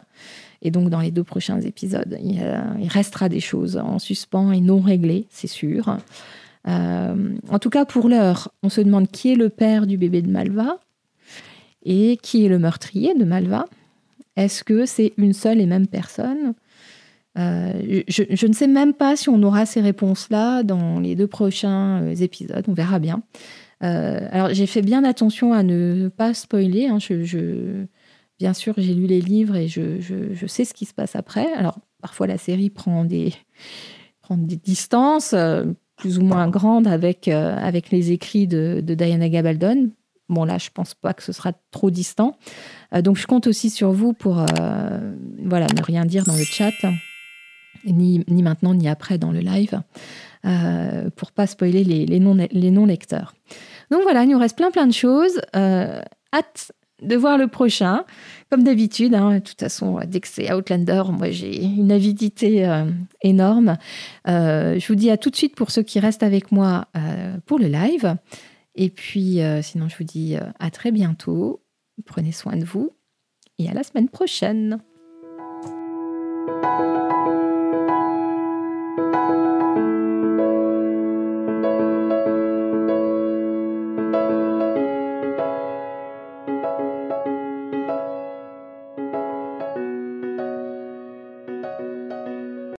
Et 0.62 0.72
donc, 0.72 0.90
dans 0.90 1.00
les 1.00 1.12
deux 1.12 1.24
prochains 1.24 1.60
épisodes, 1.62 2.18
il, 2.22 2.40
restera 2.88 3.30
des 3.30 3.40
choses 3.40 3.78
en 3.78 4.00
suspens 4.00 4.52
et 4.52 4.62
non 4.62 4.80
réglées, 4.80 5.26
c'est 5.30 5.48
sûr. 5.48 5.98
Euh, 6.68 7.36
en 7.50 7.60
tout 7.60 7.70
cas, 7.70 7.86
pour 7.86 8.08
l'heure, 8.08 8.52
on 8.62 8.70
se 8.70 8.82
demande 8.82 9.08
qui 9.08 9.32
est 9.32 9.36
le 9.36 9.50
père 9.50 9.88
du 9.88 9.98
bébé 9.98 10.22
de 10.22 10.30
Malva 10.30 10.78
et 11.84 12.18
qui 12.22 12.46
est 12.46 12.50
le 12.50 12.60
meurtrier 12.60 13.16
de 13.16 13.24
Malva. 13.24 13.66
Est-ce 14.36 14.64
que 14.64 14.86
c'est 14.86 15.14
une 15.18 15.34
seule 15.34 15.60
et 15.60 15.66
même 15.66 15.88
personne? 15.88 16.54
Euh, 17.38 18.04
je, 18.08 18.46
ne 18.48 18.54
sais 18.54 18.68
même 18.68 18.94
pas 18.94 19.16
si 19.16 19.30
on 19.30 19.42
aura 19.44 19.66
ces 19.66 19.82
réponses-là 19.82 20.64
dans 20.64 21.00
les 21.00 21.16
deux 21.16 21.28
prochains 21.28 22.02
euh, 22.02 22.16
épisodes. 22.16 22.66
On 22.68 22.74
verra 22.74 23.00
bien. 23.00 23.24
alors, 23.80 24.54
j'ai 24.54 24.68
fait 24.68 24.82
bien 24.82 25.04
attention 25.04 25.54
à 25.54 25.64
ne 25.64 26.10
pas 26.10 26.34
spoiler. 26.34 26.88
Hein. 26.88 26.98
bien 28.40 28.54
sûr, 28.54 28.74
j'ai 28.78 28.94
lu 28.94 29.08
les 29.08 29.22
livres 29.22 29.56
et 29.56 29.68
je, 29.68 30.46
sais 30.48 30.66
ce 30.66 30.74
qui 30.74 30.86
se 30.86 30.94
passe 30.94 31.16
après. 31.16 31.52
Alors, 31.54 31.80
parfois, 32.02 32.28
la 32.28 32.38
série 32.38 32.70
prend 32.70 33.06
des, 33.06 33.34
distances 34.64 35.34
euh, 35.34 35.66
plus 35.98 36.20
ou 36.20 36.24
moins 36.24 36.48
grandes 36.50 36.88
avec, 36.88 37.28
euh, 37.28 37.72
les 37.92 38.12
écrits 38.12 38.48
de, 38.48 38.82
Diana 38.82 39.30
Gabaldon. 39.30 39.90
Bon, 40.30 40.46
là, 40.46 40.58
je 40.58 40.70
pense 40.74 40.94
pas 40.94 41.14
que 41.14 41.24
ce 41.24 41.34
sera 41.34 41.52
trop 41.72 41.92
distant. 41.92 42.38
Euh, 42.94 43.02
donc, 43.02 43.18
je 43.18 43.28
compte 43.28 43.48
aussi 43.48 43.70
sur 43.70 43.92
vous 43.92 44.14
pour 44.14 44.38
ne 44.38 45.84
rien 45.84 46.06
dire 46.06 46.24
dans 46.24 46.36
le 46.36 46.44
chat, 46.44 46.72
ni, 47.86 48.24
maintenant, 48.28 48.74
ni 48.74 48.88
après 48.88 49.18
dans 49.18 49.32
le 49.32 49.40
live, 49.40 49.82
pour 51.16 51.32
pas 51.32 51.48
spoiler 51.48 51.84
les, 51.84 52.20
non-lecteurs. 52.20 53.34
donc, 53.90 54.02
voilà, 54.04 54.24
il 54.24 54.30
nous 54.30 54.40
reste 54.40 54.58
plein, 54.58 54.72
plein 54.72 54.88
de 54.88 54.94
choses. 54.94 55.40
hâte 55.54 56.72
de 57.02 57.16
voir 57.16 57.38
le 57.38 57.48
prochain. 57.48 58.06
Comme 58.50 58.64
d'habitude, 58.64 59.16
hein, 59.16 59.36
de 59.36 59.40
toute 59.40 59.60
façon, 59.60 60.00
dès 60.06 60.20
que 60.20 60.28
c'est 60.28 60.54
Outlander, 60.54 61.04
moi 61.12 61.32
j'ai 61.32 61.64
une 61.64 61.92
avidité 61.92 62.66
euh, 62.68 62.86
énorme. 63.22 63.78
Euh, 64.28 64.80
je 64.80 64.88
vous 64.88 64.96
dis 64.96 65.10
à 65.10 65.18
tout 65.18 65.30
de 65.30 65.36
suite 65.36 65.56
pour 65.56 65.72
ceux 65.72 65.84
qui 65.84 66.00
restent 66.00 66.24
avec 66.24 66.52
moi 66.52 66.88
euh, 66.96 67.38
pour 67.46 67.60
le 67.60 67.68
live. 67.68 68.16
Et 68.76 68.90
puis, 68.90 69.42
sinon, 69.64 69.90
je 69.90 69.98
vous 69.98 70.06
dis 70.06 70.38
à 70.60 70.72
très 70.72 70.94
bientôt. 70.94 71.62
Prenez 72.06 72.32
soin 72.32 72.56
de 72.56 72.64
vous 72.64 72.92
et 73.60 73.70
à 73.70 73.74
la 73.74 73.84
semaine 73.84 74.08
prochaine. 74.08 74.80